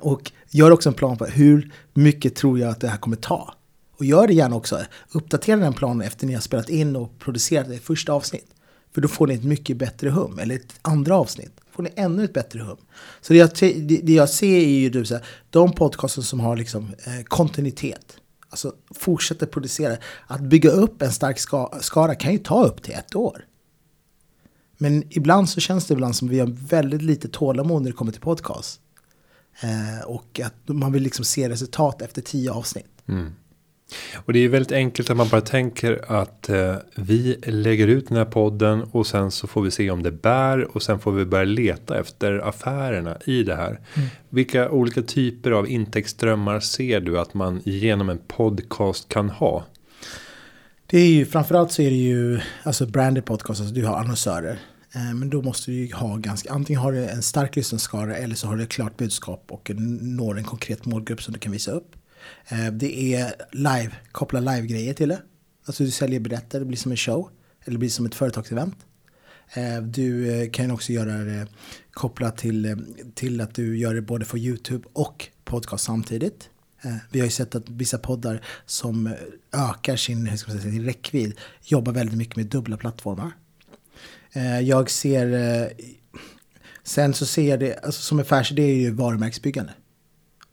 Och 0.00 0.32
gör 0.50 0.70
också 0.70 0.88
en 0.88 0.94
plan 0.94 1.16
på 1.16 1.24
hur 1.24 1.72
mycket 1.94 2.34
tror 2.34 2.58
jag 2.58 2.70
att 2.70 2.80
det 2.80 2.88
här 2.88 2.98
kommer 2.98 3.16
ta. 3.16 3.54
Och 3.98 4.04
gör 4.04 4.26
det 4.26 4.34
gärna 4.34 4.56
också. 4.56 4.80
Uppdatera 5.12 5.56
den 5.56 5.72
planen 5.72 6.06
efter 6.06 6.26
ni 6.26 6.34
har 6.34 6.40
spelat 6.40 6.68
in 6.68 6.96
och 6.96 7.18
producerat 7.18 7.68
det 7.68 7.78
första 7.78 8.12
avsnitt. 8.12 8.46
För 8.94 9.00
då 9.00 9.08
får 9.08 9.26
ni 9.26 9.34
ett 9.34 9.44
mycket 9.44 9.76
bättre 9.76 10.10
hum. 10.10 10.38
Eller 10.38 10.54
ett 10.54 10.78
andra 10.82 11.16
avsnitt 11.16 11.60
får 11.76 11.82
ni 11.82 11.92
ännu 11.96 12.24
ett 12.24 12.32
bättre 12.32 12.60
hum. 12.60 12.76
Så 13.20 13.32
det 13.32 13.38
jag, 13.38 13.50
det, 14.04 14.12
jag 14.12 14.30
ser 14.30 14.56
är 14.56 14.78
ju 14.78 14.90
du, 14.90 15.04
så 15.04 15.14
här, 15.14 15.24
de 15.50 15.72
podcasten 15.72 16.22
som 16.22 16.40
har 16.40 16.56
liksom, 16.56 16.94
eh, 17.04 17.22
kontinuitet. 17.24 18.16
Alltså 18.48 18.74
fortsätter 18.94 19.46
producera. 19.46 19.96
Att 20.26 20.40
bygga 20.40 20.70
upp 20.70 21.02
en 21.02 21.12
stark 21.12 21.38
ska, 21.38 21.72
skara 21.80 22.14
kan 22.14 22.32
ju 22.32 22.38
ta 22.38 22.64
upp 22.64 22.82
till 22.82 22.94
ett 22.94 23.16
år. 23.16 23.44
Men 24.78 25.04
ibland 25.10 25.48
så 25.48 25.60
känns 25.60 25.86
det 25.86 25.94
ibland 25.94 26.16
som 26.16 26.28
vi 26.28 26.38
har 26.38 26.46
väldigt 26.68 27.02
lite 27.02 27.28
tålamod 27.28 27.82
när 27.82 27.90
det 27.90 27.96
kommer 27.96 28.12
till 28.12 28.20
podcast. 28.20 28.80
Eh, 29.60 30.06
och 30.06 30.40
att 30.40 30.68
man 30.68 30.92
vill 30.92 31.02
liksom 31.02 31.24
se 31.24 31.48
resultat 31.48 32.02
efter 32.02 32.22
tio 32.22 32.50
avsnitt. 32.50 33.02
Mm. 33.08 33.32
Och 34.14 34.32
det 34.32 34.38
är 34.38 34.48
väldigt 34.48 34.72
enkelt 34.72 35.10
att 35.10 35.16
man 35.16 35.28
bara 35.28 35.40
tänker 35.40 36.04
att 36.12 36.48
eh, 36.48 36.74
vi 36.94 37.36
lägger 37.46 37.88
ut 37.88 38.08
den 38.08 38.16
här 38.16 38.24
podden 38.24 38.82
och 38.82 39.06
sen 39.06 39.30
så 39.30 39.46
får 39.46 39.62
vi 39.62 39.70
se 39.70 39.90
om 39.90 40.02
det 40.02 40.10
bär 40.12 40.76
och 40.76 40.82
sen 40.82 40.98
får 40.98 41.12
vi 41.12 41.24
börja 41.24 41.44
leta 41.44 42.00
efter 42.00 42.48
affärerna 42.48 43.18
i 43.24 43.42
det 43.42 43.54
här. 43.56 43.80
Vilka 44.28 44.70
olika 44.70 45.02
typer 45.02 45.50
av 45.50 45.68
intäktsströmmar 45.70 46.60
ser 46.60 47.00
du 47.00 47.18
att 47.18 47.34
man 47.34 47.60
genom 47.64 48.08
en 48.08 48.18
podcast 48.18 49.08
kan 49.08 49.30
ha? 49.30 49.64
Det 50.86 50.98
är 50.98 51.08
ju 51.08 51.26
framförallt 51.26 51.72
så 51.72 51.82
är 51.82 51.90
det 51.90 51.96
ju 51.96 52.40
alltså 52.62 52.86
branded 52.86 53.24
podcast, 53.24 53.60
alltså 53.60 53.74
du 53.74 53.86
har 53.86 53.96
annonsörer. 53.98 54.58
Eh, 54.94 55.14
Men 55.14 55.30
då 55.30 55.42
måste 55.42 55.70
du 55.70 55.76
ju 55.76 55.94
ha 55.94 56.16
ganska, 56.16 56.52
antingen 56.52 56.82
har 56.82 56.92
du 56.92 57.04
en 57.08 57.22
stark 57.22 57.56
lyssnarskara 57.56 58.16
eller 58.16 58.34
så 58.34 58.46
har 58.46 58.56
du 58.56 58.62
ett 58.62 58.68
klart 58.68 58.96
budskap 58.96 59.44
och 59.48 59.70
når 60.00 60.38
en 60.38 60.44
konkret 60.44 60.84
målgrupp 60.84 61.22
som 61.22 61.34
du 61.34 61.40
kan 61.40 61.52
visa 61.52 61.70
upp. 61.70 61.95
Eh, 62.48 62.72
det 62.72 63.14
är 63.14 63.34
live, 63.52 63.92
koppla 64.12 64.40
live-grejer 64.40 64.94
till 64.94 65.08
det. 65.08 65.22
Alltså 65.66 65.84
du 65.84 65.90
säljer 65.90 66.20
biljetter, 66.20 66.58
det 66.58 66.66
blir 66.66 66.78
som 66.78 66.90
en 66.90 66.96
show. 66.96 67.30
Eller 67.64 67.72
det 67.72 67.78
blir 67.78 67.88
som 67.88 68.06
ett 68.06 68.14
företagsevent. 68.14 68.76
Eh, 69.54 69.82
du 69.82 70.34
eh, 70.34 70.50
kan 70.50 70.70
också 70.70 70.92
göra 70.92 71.12
det 71.12 71.46
kopplat 71.90 72.36
till, 72.36 72.84
till 73.14 73.40
att 73.40 73.54
du 73.54 73.78
gör 73.78 73.94
det 73.94 74.02
både 74.02 74.24
för 74.24 74.38
YouTube 74.38 74.88
och 74.92 75.28
podcast 75.44 75.84
samtidigt. 75.84 76.50
Vi 77.10 77.20
har 77.20 77.26
ju 77.26 77.30
sett 77.30 77.54
att 77.54 77.68
vissa 77.68 77.98
poddar 77.98 78.44
som 78.66 79.14
ökar 79.52 79.96
sin, 79.96 80.26
hur 80.26 80.36
ska 80.36 80.52
man 80.52 80.60
säga, 80.60 80.72
sin 80.72 80.84
räckvidd 80.84 81.34
jobbar 81.62 81.92
väldigt 81.92 82.16
mycket 82.16 82.36
med 82.36 82.46
dubbla 82.46 82.76
plattformar. 82.76 83.32
Jag 84.62 84.90
ser, 84.90 85.72
sen 86.82 87.14
så 87.14 87.26
ser 87.26 87.48
jag 87.48 87.60
det, 87.60 87.84
alltså 87.84 88.02
som 88.02 88.18
affärsidé 88.18 88.62
är 88.62 88.74
ju 88.74 88.90
varumärkesbyggande. 88.90 89.72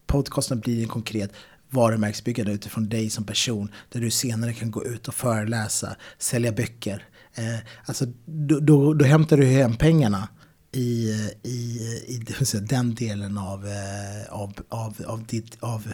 Podcasten 0.05 0.59
blir 0.59 0.81
en 0.81 0.87
konkret 0.87 1.31
varumärkesbyggande 1.73 2.51
utifrån 2.51 2.89
dig 2.89 3.09
som 3.09 3.23
person. 3.23 3.71
Där 3.89 4.01
du 4.01 4.11
senare 4.11 4.53
kan 4.53 4.71
gå 4.71 4.85
ut 4.85 5.07
och 5.07 5.15
föreläsa, 5.15 5.95
sälja 6.17 6.51
böcker. 6.51 7.05
Eh, 7.35 7.59
alltså, 7.85 8.05
då, 8.25 8.59
då, 8.59 8.93
då 8.93 9.05
hämtar 9.05 9.37
du 9.37 9.45
hem 9.45 9.75
pengarna 9.75 10.27
i, 10.71 11.09
i, 11.43 11.79
i 12.07 12.25
den 12.61 12.95
delen 12.95 13.37
av, 13.37 13.67
eh, 13.67 14.33
av, 14.33 14.53
av, 14.69 15.01
av 15.07 15.25
ditt... 15.25 15.57
Av, 15.59 15.93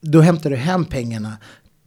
då 0.00 0.20
hämtar 0.20 0.50
du 0.50 0.56
hem 0.56 0.84
pengarna 0.84 1.38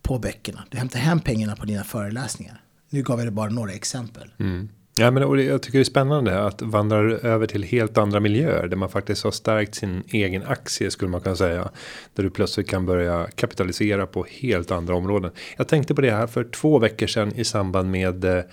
på 0.01 0.19
böckerna. 0.19 0.63
Du 0.69 0.77
hämtar 0.77 0.99
hem 0.99 1.19
pengarna 1.19 1.55
på 1.55 1.65
dina 1.65 1.83
föreläsningar. 1.83 2.61
Nu 2.89 3.03
gav 3.03 3.19
jag 3.19 3.27
dig 3.27 3.33
bara 3.33 3.49
några 3.49 3.71
exempel. 3.71 4.33
Mm. 4.39 4.69
Ja, 4.95 5.11
men 5.11 5.23
och 5.23 5.37
det, 5.37 5.43
jag 5.43 5.61
tycker 5.61 5.77
det 5.77 5.81
är 5.81 5.85
spännande 5.85 6.45
att 6.45 6.61
vandra 6.61 6.97
över 7.17 7.47
till 7.47 7.63
helt 7.63 7.97
andra 7.97 8.19
miljöer 8.19 8.67
där 8.67 8.77
man 8.77 8.89
faktiskt 8.89 9.23
har 9.23 9.31
stärkt 9.31 9.75
sin 9.75 10.03
egen 10.07 10.43
aktie 10.43 10.91
skulle 10.91 11.11
man 11.11 11.21
kunna 11.21 11.35
säga. 11.35 11.69
Där 12.13 12.23
du 12.23 12.29
plötsligt 12.29 12.69
kan 12.69 12.85
börja 12.85 13.27
kapitalisera 13.35 14.07
på 14.07 14.25
helt 14.29 14.71
andra 14.71 14.95
områden. 14.95 15.31
Jag 15.57 15.67
tänkte 15.67 15.95
på 15.95 16.01
det 16.01 16.11
här 16.11 16.27
för 16.27 16.43
två 16.43 16.79
veckor 16.79 17.07
sedan 17.07 17.31
i 17.35 17.43
samband 17.43 17.91
med 17.91 18.25
eh, 18.25 18.43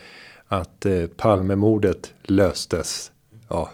att 0.49 0.87
eh, 0.87 1.07
Palmemordet 1.17 2.15
löstes. 2.23 3.13
Ja, 3.49 3.71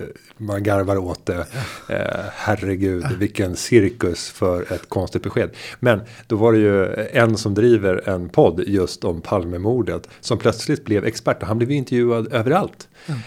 Eh, 0.00 0.06
man 0.36 0.62
garvar 0.62 0.96
åt 0.96 1.26
det. 1.26 1.46
Eh, 1.88 2.24
herregud, 2.32 3.04
vilken 3.18 3.56
cirkus 3.56 4.30
för 4.30 4.72
ett 4.72 4.88
konstigt 4.88 5.22
besked. 5.22 5.50
Men 5.80 6.00
då 6.26 6.36
var 6.36 6.52
det 6.52 6.58
ju 6.58 6.94
en 7.12 7.36
som 7.36 7.54
driver 7.54 8.08
en 8.08 8.28
podd 8.28 8.64
just 8.66 9.04
om 9.04 9.20
Palmemordet. 9.20 10.08
Som 10.20 10.38
plötsligt 10.38 10.84
blev 10.84 11.04
expert 11.04 11.42
och 11.42 11.48
han 11.48 11.58
blev 11.58 11.70
intervjuad 11.70 12.32
överallt. 12.32 12.88
Mm. 13.06 13.20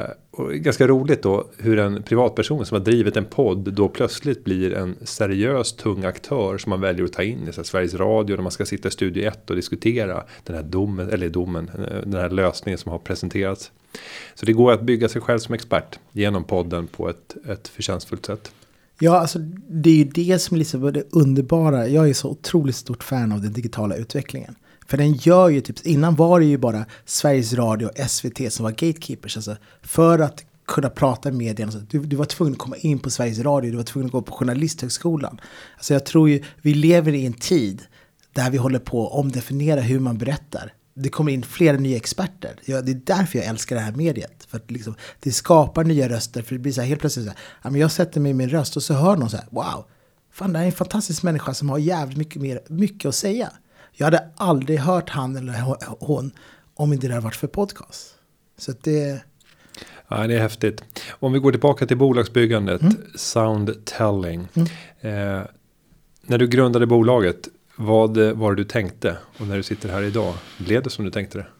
Eh, 0.00 0.10
och 0.30 0.52
ganska 0.54 0.86
roligt 0.86 1.22
då 1.22 1.46
hur 1.58 1.78
en 1.78 2.02
privatperson 2.02 2.66
som 2.66 2.74
har 2.74 2.84
drivit 2.84 3.16
en 3.16 3.24
podd 3.24 3.72
då 3.72 3.88
plötsligt 3.88 4.44
blir 4.44 4.74
en 4.74 4.96
seriös 5.02 5.72
tung 5.72 6.04
aktör 6.04 6.58
som 6.58 6.70
man 6.70 6.80
väljer 6.80 7.04
att 7.04 7.12
ta 7.12 7.22
in 7.22 7.48
i 7.48 7.52
så 7.52 7.64
Sveriges 7.64 7.94
Radio 7.94 8.36
när 8.36 8.42
man 8.42 8.52
ska 8.52 8.66
sitta 8.66 8.88
i 8.88 8.90
Studio 8.90 9.28
1 9.28 9.50
och 9.50 9.56
diskutera 9.56 10.24
den 10.44 10.56
här 10.56 10.62
domen, 10.62 11.10
eller 11.10 11.28
domen, 11.28 11.70
eh, 11.78 12.00
den 12.00 12.20
här 12.20 12.30
lösningen 12.30 12.78
som 12.78 12.92
har 12.92 12.98
presenterats. 12.98 13.72
Så 14.34 14.46
det 14.46 14.52
går 14.52 14.72
att 14.72 14.82
bygga 14.82 15.08
sig 15.08 15.22
själv 15.22 15.38
som 15.38 15.54
expert 15.54 15.98
genom 16.12 16.44
podden 16.44 16.86
på 16.86 17.08
ett, 17.08 17.36
ett 17.48 17.68
förtjänstfullt 17.68 18.26
sätt. 18.26 18.52
Ja, 19.02 19.18
alltså 19.18 19.38
det 19.68 19.90
är 19.90 19.94
ju 19.94 20.04
det 20.04 20.38
som 20.38 20.54
är 20.54 20.58
liksom 20.58 20.92
det 20.92 21.04
underbara. 21.10 21.88
Jag 21.88 22.08
är 22.08 22.14
så 22.14 22.30
otroligt 22.30 22.76
stort 22.76 23.02
fan 23.02 23.32
av 23.32 23.40
den 23.40 23.52
digitala 23.52 23.96
utvecklingen. 23.96 24.54
För 24.90 24.96
den 24.96 25.12
gör 25.12 25.48
ju 25.48 25.60
typ, 25.60 25.86
innan 25.86 26.14
var 26.14 26.40
det 26.40 26.46
ju 26.46 26.58
bara 26.58 26.84
Sveriges 27.04 27.52
Radio 27.52 27.86
och 27.86 28.10
SVT 28.10 28.52
som 28.52 28.64
var 28.64 28.70
gatekeepers. 28.70 29.36
Alltså 29.36 29.56
för 29.82 30.18
att 30.18 30.44
kunna 30.66 30.90
prata 30.90 31.28
med 31.28 31.38
medierna. 31.38 31.72
Alltså, 31.72 31.86
du, 31.90 32.06
du 32.06 32.16
var 32.16 32.24
tvungen 32.24 32.52
att 32.52 32.58
komma 32.58 32.76
in 32.76 32.98
på 32.98 33.10
Sveriges 33.10 33.38
Radio, 33.38 33.70
du 33.70 33.76
var 33.76 33.84
tvungen 33.84 34.06
att 34.06 34.12
gå 34.12 34.22
på 34.22 34.32
Journalisthögskolan. 34.32 35.40
Alltså 35.76 35.92
jag 35.92 36.06
tror 36.06 36.30
ju, 36.30 36.42
vi 36.62 36.74
lever 36.74 37.12
i 37.12 37.26
en 37.26 37.32
tid 37.32 37.82
där 38.32 38.50
vi 38.50 38.58
håller 38.58 38.78
på 38.78 39.06
att 39.06 39.12
omdefiniera 39.12 39.80
hur 39.80 40.00
man 40.00 40.18
berättar. 40.18 40.72
Det 40.94 41.08
kommer 41.08 41.32
in 41.32 41.42
flera 41.42 41.76
nya 41.76 41.96
experter. 41.96 42.54
Ja, 42.64 42.82
det 42.82 42.92
är 42.92 43.00
därför 43.04 43.38
jag 43.38 43.46
älskar 43.46 43.76
det 43.76 43.82
här 43.82 43.92
mediet. 43.92 44.46
För 44.48 44.56
att 44.56 44.70
liksom, 44.70 44.94
det 45.20 45.32
skapar 45.32 45.84
nya 45.84 46.08
röster. 46.08 46.42
För 46.42 46.54
det 46.54 46.58
blir 46.58 46.72
så 46.72 46.80
här 46.80 46.88
helt 46.88 47.00
plötsligt 47.00 47.26
så 47.26 47.32
här, 47.62 47.76
jag 47.76 47.92
sätter 47.92 48.20
mig 48.20 48.30
i 48.30 48.34
min 48.34 48.48
röst 48.48 48.76
och 48.76 48.82
så 48.82 48.94
hör 48.94 49.16
någon 49.16 49.30
så 49.30 49.36
här, 49.36 49.46
wow, 49.50 49.84
fan 50.32 50.52
det 50.52 50.58
här 50.58 50.64
är 50.64 50.70
en 50.70 50.76
fantastisk 50.76 51.22
människa 51.22 51.54
som 51.54 51.70
har 51.70 51.78
jävligt 51.78 52.18
mycket, 52.18 52.42
mer, 52.42 52.60
mycket 52.68 53.08
att 53.08 53.14
säga. 53.14 53.52
Jag 53.92 54.06
hade 54.06 54.28
aldrig 54.36 54.78
hört 54.78 55.10
han 55.10 55.36
eller 55.36 55.76
hon 56.00 56.32
om 56.74 56.92
inte 56.92 57.06
det 57.06 57.14
hade 57.14 57.24
varit 57.24 57.36
för 57.36 57.46
podcast. 57.46 58.14
Så 58.58 58.72
det... 58.82 59.22
Ja, 60.08 60.26
det 60.26 60.34
är 60.34 60.40
häftigt. 60.40 60.82
Om 61.10 61.32
vi 61.32 61.38
går 61.38 61.50
tillbaka 61.50 61.86
till 61.86 61.96
bolagsbyggandet, 61.96 62.82
mm. 62.82 62.96
Soundtelling. 63.14 64.48
Mm. 64.54 64.68
Eh, 65.00 65.46
när 66.22 66.38
du 66.38 66.46
grundade 66.48 66.86
bolaget, 66.86 67.48
vad 67.76 68.16
var 68.16 68.54
det 68.54 68.56
du 68.56 68.64
tänkte? 68.64 69.16
Och 69.38 69.46
när 69.46 69.56
du 69.56 69.62
sitter 69.62 69.88
här 69.88 70.02
idag, 70.02 70.34
blev 70.58 70.82
det 70.82 70.90
som 70.90 71.04
du 71.04 71.10
tänkte 71.10 71.38
det? 71.38 71.46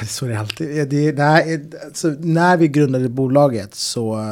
Ja, 0.00 0.06
så 0.06 0.26
är 0.26 0.30
det 0.30 0.40
alltid. 0.40 0.88
Det, 0.88 1.12
nej, 1.12 1.70
alltså, 1.84 2.08
när 2.18 2.56
vi 2.56 2.68
grundade 2.68 3.08
bolaget 3.08 3.74
så 3.74 4.24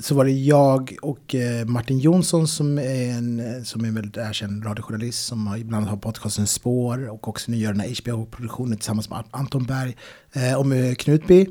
så 0.00 0.14
var 0.14 0.24
det 0.24 0.30
jag 0.30 0.96
och 1.02 1.34
eh, 1.34 1.66
Martin 1.66 1.98
Jonsson 1.98 2.48
som 2.48 2.78
är 2.78 3.10
en, 3.10 3.64
som 3.64 3.84
är 3.84 3.88
en 3.88 3.94
väldigt 3.94 4.16
erkänd 4.16 4.66
radiojournalist 4.66 5.26
som 5.26 5.46
har, 5.46 5.56
ibland 5.56 5.86
har 5.86 5.96
podcasten 5.96 6.46
Spår 6.46 7.08
och 7.08 7.28
också 7.28 7.50
nu 7.50 7.56
gör 7.56 7.72
den 7.72 7.80
här 7.80 8.02
HBO-produktionen 8.02 8.76
tillsammans 8.76 9.10
med 9.10 9.24
Anton 9.30 9.64
Berg 9.64 9.96
eh, 10.32 10.58
och 10.58 10.66
med 10.66 10.98
Knutby. 10.98 11.46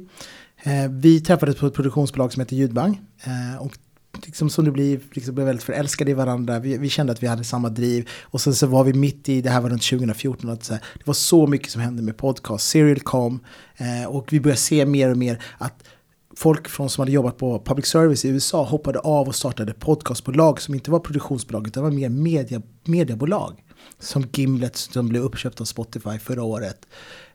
Eh, 0.63 0.89
vi 0.89 1.21
träffades 1.21 1.55
på 1.55 1.67
ett 1.67 1.73
produktionsbolag 1.73 2.33
som 2.33 2.39
heter 2.39 2.55
Ljudbang 2.55 3.01
eh, 3.23 3.61
och 3.61 3.77
liksom 4.25 4.49
som 4.49 4.65
det 4.65 4.71
blir, 4.71 4.99
liksom 5.11 5.35
blev 5.35 5.47
väldigt 5.47 5.63
förälskade 5.63 6.11
i 6.11 6.13
varandra. 6.13 6.59
Vi, 6.59 6.77
vi, 6.77 6.89
kände 6.89 7.13
att 7.13 7.23
vi 7.23 7.27
hade 7.27 7.43
samma 7.43 7.69
driv. 7.69 8.09
Och 8.21 8.41
sen 8.41 8.55
så 8.55 8.67
var 8.67 8.83
vi 8.83 8.93
mitt 8.93 9.29
i, 9.29 9.41
det 9.41 9.49
här 9.49 9.61
var 9.61 9.69
runt 9.69 9.89
2014, 9.89 10.49
att 10.49 10.63
så 10.63 10.73
här, 10.73 10.83
det 10.93 11.07
var 11.07 11.13
så 11.13 11.47
mycket 11.47 11.71
som 11.71 11.81
hände 11.81 12.03
med 12.03 12.17
podcast. 12.17 12.69
Serial 12.69 12.99
kom 12.99 13.39
eh, 13.77 14.09
och 14.09 14.33
vi 14.33 14.39
började 14.39 14.59
se 14.59 14.85
mer 14.85 15.11
och 15.11 15.17
mer 15.17 15.43
att 15.57 15.83
folk 16.37 16.67
från, 16.67 16.89
som 16.89 17.01
hade 17.01 17.11
jobbat 17.11 17.37
på 17.37 17.59
public 17.65 17.85
service 17.85 18.25
i 18.25 18.29
USA 18.29 18.63
hoppade 18.63 18.99
av 18.99 19.27
och 19.27 19.35
startade 19.35 19.73
podcastbolag 19.73 20.61
som 20.61 20.73
inte 20.73 20.91
var 20.91 20.99
produktionsbolag 20.99 21.67
utan 21.67 21.83
var 21.83 21.91
mer 21.91 22.09
media, 22.09 22.61
mediebolag. 22.83 23.63
Som 23.99 24.25
Gimlet 24.33 24.75
som 24.75 25.09
blev 25.09 25.23
uppköpt 25.23 25.61
av 25.61 25.65
Spotify 25.65 26.19
förra 26.19 26.43
året. 26.43 26.87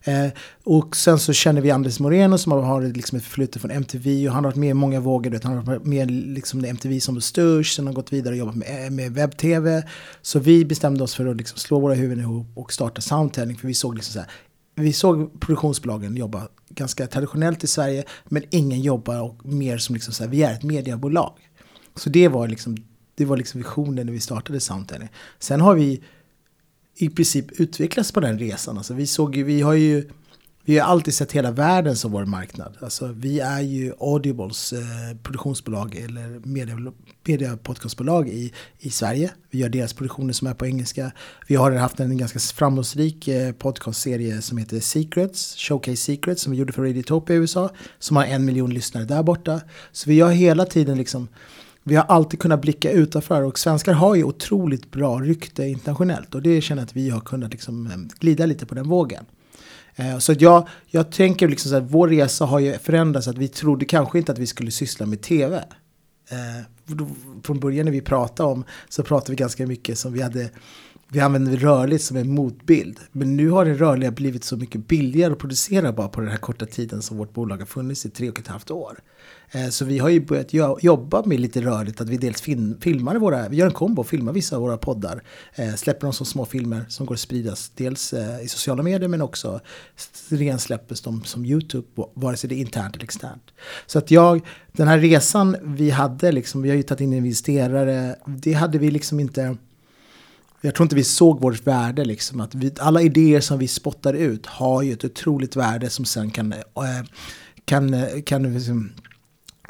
Eh, 0.03 0.27
och 0.63 0.95
sen 0.95 1.19
så 1.19 1.33
känner 1.33 1.61
vi 1.61 1.71
Anders 1.71 1.99
Moreno 1.99 2.37
som 2.37 2.51
har 2.51 2.81
liksom 2.81 3.17
ett 3.17 3.23
förflutet 3.23 3.61
från 3.61 3.71
MTV 3.71 4.27
och 4.27 4.33
han 4.33 4.43
har 4.43 4.51
varit 4.51 4.59
med 4.59 4.69
i 4.69 4.73
många 4.73 4.99
vågor. 4.99 5.39
Han 5.43 5.57
har 5.57 5.63
varit 5.63 5.85
med 5.85 6.11
liksom 6.11 6.65
MTV 6.65 6.99
som 6.99 7.13
var 7.13 7.21
störst, 7.21 7.75
sen 7.75 7.87
har 7.87 7.93
gått 7.93 8.13
vidare 8.13 8.33
och 8.33 8.37
jobbat 8.37 8.55
med, 8.55 8.85
eh, 8.85 8.91
med 8.91 9.11
webb-tv. 9.11 9.83
Så 10.21 10.39
vi 10.39 10.65
bestämde 10.65 11.03
oss 11.03 11.15
för 11.15 11.25
att 11.25 11.37
liksom 11.37 11.57
slå 11.57 11.79
våra 11.79 11.93
huvuden 11.93 12.23
ihop 12.23 12.47
och 12.55 12.73
starta 12.73 13.01
Soundtelling 13.01 13.57
för 13.57 13.67
vi 13.67 13.73
såg 13.73 13.95
liksom 13.95 14.13
så 14.13 14.19
här, 14.19 14.29
vi 14.75 14.93
såg 14.93 15.39
produktionsbolagen 15.39 16.15
jobba 16.15 16.47
ganska 16.69 17.07
traditionellt 17.07 17.63
i 17.63 17.67
Sverige, 17.67 18.03
men 18.25 18.43
ingen 18.49 18.81
jobbar 18.81 19.35
mer 19.43 19.77
som 19.77 19.95
liksom 19.95 20.13
så 20.13 20.23
här, 20.23 20.29
vi 20.31 20.43
är 20.43 20.53
ett 20.53 20.63
mediebolag. 20.63 21.33
Så 21.95 22.09
det 22.09 22.27
var 22.27 22.47
liksom, 22.47 22.77
det 23.15 23.25
var 23.25 23.37
liksom 23.37 23.61
visionen 23.61 24.05
när 24.05 24.13
vi 24.13 24.19
startade 24.19 24.59
Soundtelling. 24.59 25.09
Sen 25.39 25.61
har 25.61 25.75
vi 25.75 26.03
i 26.95 27.09
princip 27.09 27.51
utvecklats 27.51 28.11
på 28.11 28.19
den 28.19 28.39
resan. 28.39 28.77
Alltså 28.77 28.93
vi, 28.93 29.07
såg, 29.07 29.37
vi 29.37 29.61
har 29.61 29.73
ju 29.73 30.09
vi 30.65 30.79
har 30.79 30.87
alltid 30.87 31.13
sett 31.13 31.31
hela 31.31 31.51
världen 31.51 31.95
som 31.95 32.11
vår 32.11 32.25
marknad. 32.25 32.77
Alltså, 32.81 33.07
vi 33.07 33.39
är 33.39 33.61
ju 33.61 33.93
Audibles 33.99 34.73
eh, 34.73 34.79
produktionsbolag 35.23 35.95
eller 35.95 36.41
mediepodcastbolag 37.23 38.25
media 38.25 38.39
i, 38.39 38.53
i 38.79 38.89
Sverige. 38.89 39.31
Vi 39.49 39.59
gör 39.59 39.69
deras 39.69 39.93
produktioner 39.93 40.33
som 40.33 40.47
är 40.47 40.53
på 40.53 40.65
engelska. 40.65 41.11
Vi 41.47 41.55
har 41.55 41.71
haft 41.71 41.99
en 41.99 42.17
ganska 42.17 42.39
framgångsrik 42.39 43.27
eh, 43.27 43.51
podcastserie 43.51 44.41
som 44.41 44.57
heter 44.57 44.79
Secrets, 44.79 45.55
Showcase 45.57 45.97
Secrets, 45.97 46.41
som 46.41 46.51
vi 46.51 46.57
gjorde 46.57 46.73
för 46.73 46.81
Radiotopia 46.81 47.35
i 47.35 47.39
USA. 47.39 47.69
Som 47.99 48.17
har 48.17 48.25
en 48.25 48.45
miljon 48.45 48.73
lyssnare 48.73 49.05
där 49.05 49.23
borta. 49.23 49.61
Så 49.91 50.09
vi 50.09 50.19
har 50.19 50.31
hela 50.31 50.65
tiden 50.65 50.97
liksom 50.97 51.27
vi 51.85 51.95
har 51.95 52.03
alltid 52.03 52.39
kunnat 52.39 52.61
blicka 52.61 52.91
utanför 52.91 53.43
och 53.43 53.59
svenskar 53.59 53.93
har 53.93 54.15
ju 54.15 54.23
otroligt 54.23 54.91
bra 54.91 55.19
rykte 55.19 55.63
internationellt 55.63 56.35
och 56.35 56.41
det 56.41 56.61
känner 56.61 56.81
jag 56.81 56.87
att 56.87 56.95
vi 56.95 57.09
har 57.09 57.19
kunnat 57.19 57.51
liksom 57.51 57.87
eh, 57.87 57.97
glida 58.19 58.45
lite 58.45 58.65
på 58.65 58.75
den 58.75 58.89
vågen. 58.89 59.25
Eh, 59.95 60.17
så 60.17 60.33
jag, 60.39 60.67
jag 60.87 61.11
tänker 61.11 61.47
liksom 61.47 61.71
så 61.71 61.77
att 61.77 61.91
vår 61.91 62.07
resa 62.07 62.45
har 62.45 62.59
ju 62.59 62.77
förändrats. 62.77 63.27
Att 63.27 63.37
vi 63.37 63.47
trodde 63.47 63.85
kanske 63.85 64.17
inte 64.17 64.31
att 64.31 64.39
vi 64.39 64.47
skulle 64.47 64.71
syssla 64.71 65.05
med 65.05 65.21
tv. 65.21 65.63
Eh, 66.29 66.65
från 67.43 67.59
början 67.59 67.85
när 67.85 67.91
vi 67.91 68.01
pratade 68.01 68.49
om 68.49 68.63
så 68.89 69.03
pratade 69.03 69.31
vi 69.31 69.35
ganska 69.35 69.67
mycket 69.67 69.97
som 69.97 70.13
vi 70.13 70.21
hade 70.21 70.49
vi 71.13 71.19
använder 71.19 71.57
rörligt 71.57 72.03
som 72.03 72.17
en 72.17 72.29
motbild. 72.29 72.99
Men 73.11 73.35
nu 73.35 73.49
har 73.49 73.65
det 73.65 73.73
rörliga 73.73 74.11
blivit 74.11 74.43
så 74.43 74.57
mycket 74.57 74.87
billigare 74.87 75.33
att 75.33 75.39
producera 75.39 75.93
bara 75.93 76.07
på 76.07 76.21
den 76.21 76.29
här 76.29 76.37
korta 76.37 76.65
tiden 76.65 77.01
som 77.01 77.17
vårt 77.17 77.33
bolag 77.33 77.57
har 77.57 77.65
funnits 77.65 78.05
i 78.05 78.09
tre 78.09 78.29
och 78.29 78.39
ett 78.39 78.47
halvt 78.47 78.71
år. 78.71 78.99
Eh, 79.51 79.69
så 79.69 79.85
vi 79.85 79.99
har 79.99 80.09
ju 80.09 80.25
börjat 80.25 80.53
jobba 80.83 81.23
med 81.25 81.39
lite 81.39 81.61
rörligt, 81.61 82.01
att 82.01 82.09
vi 82.09 82.17
dels 82.17 82.41
filmar 82.81 83.15
våra, 83.15 83.49
vi 83.49 83.57
gör 83.57 83.65
en 83.65 83.73
kombo 83.73 84.01
och 84.01 84.07
filmar 84.07 84.33
vissa 84.33 84.55
av 84.55 84.61
våra 84.61 84.77
poddar. 84.77 85.23
Eh, 85.55 85.73
släpper 85.73 86.07
dem 86.07 86.13
som 86.13 86.25
små 86.25 86.45
filmer 86.45 86.85
som 86.89 87.05
går 87.05 87.15
att 87.15 87.19
spridas 87.19 87.71
dels 87.75 88.13
eh, 88.13 88.43
i 88.43 88.47
sociala 88.47 88.83
medier 88.83 89.09
men 89.09 89.21
också 89.21 89.59
rensläppes 90.29 91.01
de 91.01 91.23
som 91.23 91.45
YouTube, 91.45 91.87
vare 92.13 92.37
sig 92.37 92.49
det 92.49 92.55
är 92.55 92.59
internt 92.59 92.95
eller 92.95 93.03
externt. 93.03 93.43
Så 93.85 93.97
att 93.97 94.11
jag, 94.11 94.41
den 94.71 94.87
här 94.87 94.99
resan 94.99 95.55
vi 95.63 95.89
hade, 95.89 96.31
liksom, 96.31 96.61
vi 96.61 96.69
har 96.69 96.75
ju 96.75 96.83
tagit 96.83 97.01
in 97.01 97.13
investerare, 97.13 98.15
det 98.25 98.53
hade 98.53 98.77
vi 98.77 98.91
liksom 98.91 99.19
inte 99.19 99.57
jag 100.65 100.75
tror 100.75 100.85
inte 100.85 100.95
vi 100.95 101.03
såg 101.03 101.41
vårt 101.41 101.67
värde. 101.67 102.05
Liksom, 102.05 102.41
att 102.41 102.55
vi, 102.55 102.71
alla 102.79 103.01
idéer 103.01 103.39
som 103.39 103.59
vi 103.59 103.67
spottar 103.67 104.13
ut 104.13 104.45
har 104.45 104.81
ju 104.81 104.93
ett 104.93 105.05
otroligt 105.05 105.55
värde 105.55 105.89
som 105.89 106.05
sen 106.05 106.31
kan, 106.31 106.53
kan, 107.65 107.95
kan 108.25 108.53
liksom, 108.53 108.91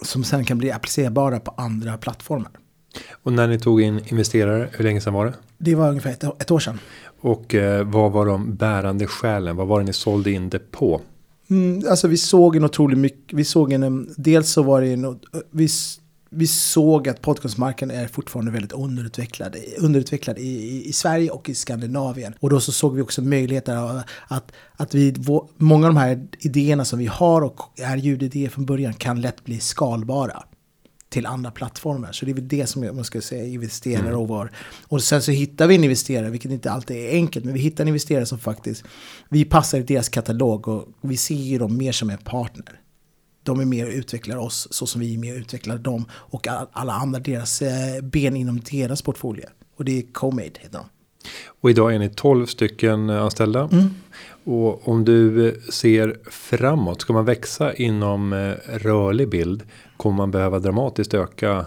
som 0.03 0.23
sen 0.23 0.45
kan 0.45 0.57
bli 0.57 0.71
applicerbara 0.71 1.39
på 1.39 1.53
andra 1.57 1.97
plattformar. 1.97 2.51
Och 3.23 3.33
när 3.33 3.47
ni 3.47 3.59
tog 3.59 3.81
in 3.81 4.01
investerare, 4.07 4.69
hur 4.71 4.83
länge 4.83 5.01
sedan 5.01 5.13
var 5.13 5.25
det? 5.25 5.33
Det 5.57 5.75
var 5.75 5.89
ungefär 5.89 6.11
ett, 6.11 6.23
ett 6.23 6.51
år 6.51 6.59
sedan. 6.59 6.79
Och 7.21 7.55
eh, 7.55 7.87
vad 7.87 8.11
var 8.11 8.25
de 8.25 8.55
bärande 8.55 9.07
skälen? 9.07 9.55
Vad 9.55 9.67
var 9.67 9.79
det 9.79 9.85
ni 9.85 9.93
sålde 9.93 10.31
in 10.31 10.49
det 10.49 10.71
på? 10.71 11.01
Mm, 11.49 11.83
alltså 11.89 12.07
vi 12.07 12.17
såg 12.17 12.55
en 12.55 12.63
otroligt 12.63 12.99
mycket, 12.99 13.37
vi 13.37 13.45
såg 13.45 13.71
en, 13.71 14.13
dels 14.17 14.49
så 14.49 14.63
var 14.63 14.81
det 14.81 14.93
en, 14.93 15.19
vi 15.51 15.69
vi 16.35 16.47
såg 16.47 17.09
att 17.09 17.21
podcastmarknaden 17.21 17.97
är 17.97 18.07
fortfarande 18.07 18.51
väldigt 18.51 18.71
underutvecklad, 18.71 19.55
underutvecklad 19.77 20.37
i, 20.37 20.41
i, 20.41 20.89
i, 20.89 20.93
Sverige 20.93 21.29
och 21.29 21.49
i 21.49 21.55
Skandinavien. 21.55 22.33
Och 22.39 22.49
då 22.49 22.59
så 22.59 22.71
såg 22.71 22.95
vi 22.95 23.01
också 23.01 23.21
möjligheter 23.21 24.03
att, 24.27 24.51
att 24.75 24.93
vi, 24.93 25.15
många 25.57 25.87
av 25.87 25.93
de 25.93 25.99
här 25.99 26.27
idéerna 26.39 26.85
som 26.85 26.99
vi 26.99 27.05
har 27.05 27.41
och 27.41 27.59
är 27.79 27.97
ljudidéer 27.97 28.49
från 28.49 28.65
början 28.65 28.93
kan 28.93 29.21
lätt 29.21 29.43
bli 29.43 29.59
skalbara 29.59 30.43
till 31.09 31.25
andra 31.25 31.51
plattformar. 31.51 32.11
Så 32.11 32.25
det 32.25 32.31
är 32.31 32.35
väl 32.35 32.47
det 32.47 32.67
som 32.67 32.83
jag 32.83 33.05
ska 33.05 33.21
säga 33.21 33.45
investerare 33.45 34.07
mm. 34.07 34.19
och 34.19 34.27
var. 34.27 34.51
Och 34.87 35.03
sen 35.03 35.21
så 35.21 35.31
hittar 35.31 35.67
vi 35.67 35.75
en 35.75 35.83
investerare, 35.83 36.29
vilket 36.29 36.51
inte 36.51 36.71
alltid 36.71 36.97
är 36.97 37.11
enkelt, 37.11 37.45
men 37.45 37.53
vi 37.53 37.59
hittar 37.59 37.83
en 37.83 37.87
investerare 37.87 38.25
som 38.25 38.39
faktiskt, 38.39 38.83
vi 39.29 39.45
passar 39.45 39.77
i 39.77 39.83
deras 39.83 40.09
katalog 40.09 40.67
och 40.67 40.87
vi 41.01 41.17
ser 41.17 41.59
dem 41.59 41.77
mer 41.77 41.91
som 41.91 42.09
en 42.09 42.17
partner 42.17 42.79
de 43.43 43.59
är 43.59 43.65
med 43.65 43.85
och 43.85 43.91
utvecklar 43.91 44.37
oss 44.37 44.67
så 44.71 44.87
som 44.87 45.01
vi 45.01 45.13
är 45.13 45.17
med 45.17 45.33
och 45.33 45.39
utvecklar 45.39 45.77
dem 45.77 46.05
och 46.11 46.47
alla 46.71 46.93
andra 46.93 47.19
deras 47.19 47.61
eh, 47.61 48.01
ben 48.03 48.35
inom 48.35 48.59
deras 48.71 49.01
portfolio. 49.01 49.45
Och 49.75 49.85
det 49.85 49.97
är 49.97 50.01
Comade 50.11 50.43
heter 50.43 50.77
de. 50.77 50.85
Och 51.61 51.69
idag 51.69 51.95
är 51.95 51.99
ni 51.99 52.09
12 52.09 52.45
stycken 52.45 53.09
anställda. 53.09 53.69
Mm. 53.71 53.89
Och 54.43 54.87
om 54.87 55.05
du 55.05 55.61
ser 55.71 56.17
framåt, 56.29 57.01
ska 57.01 57.13
man 57.13 57.25
växa 57.25 57.73
inom 57.73 58.33
eh, 58.33 58.53
rörlig 58.77 59.29
bild? 59.29 59.63
Kommer 59.97 60.17
man 60.17 60.31
behöva 60.31 60.59
dramatiskt 60.59 61.13
öka 61.13 61.65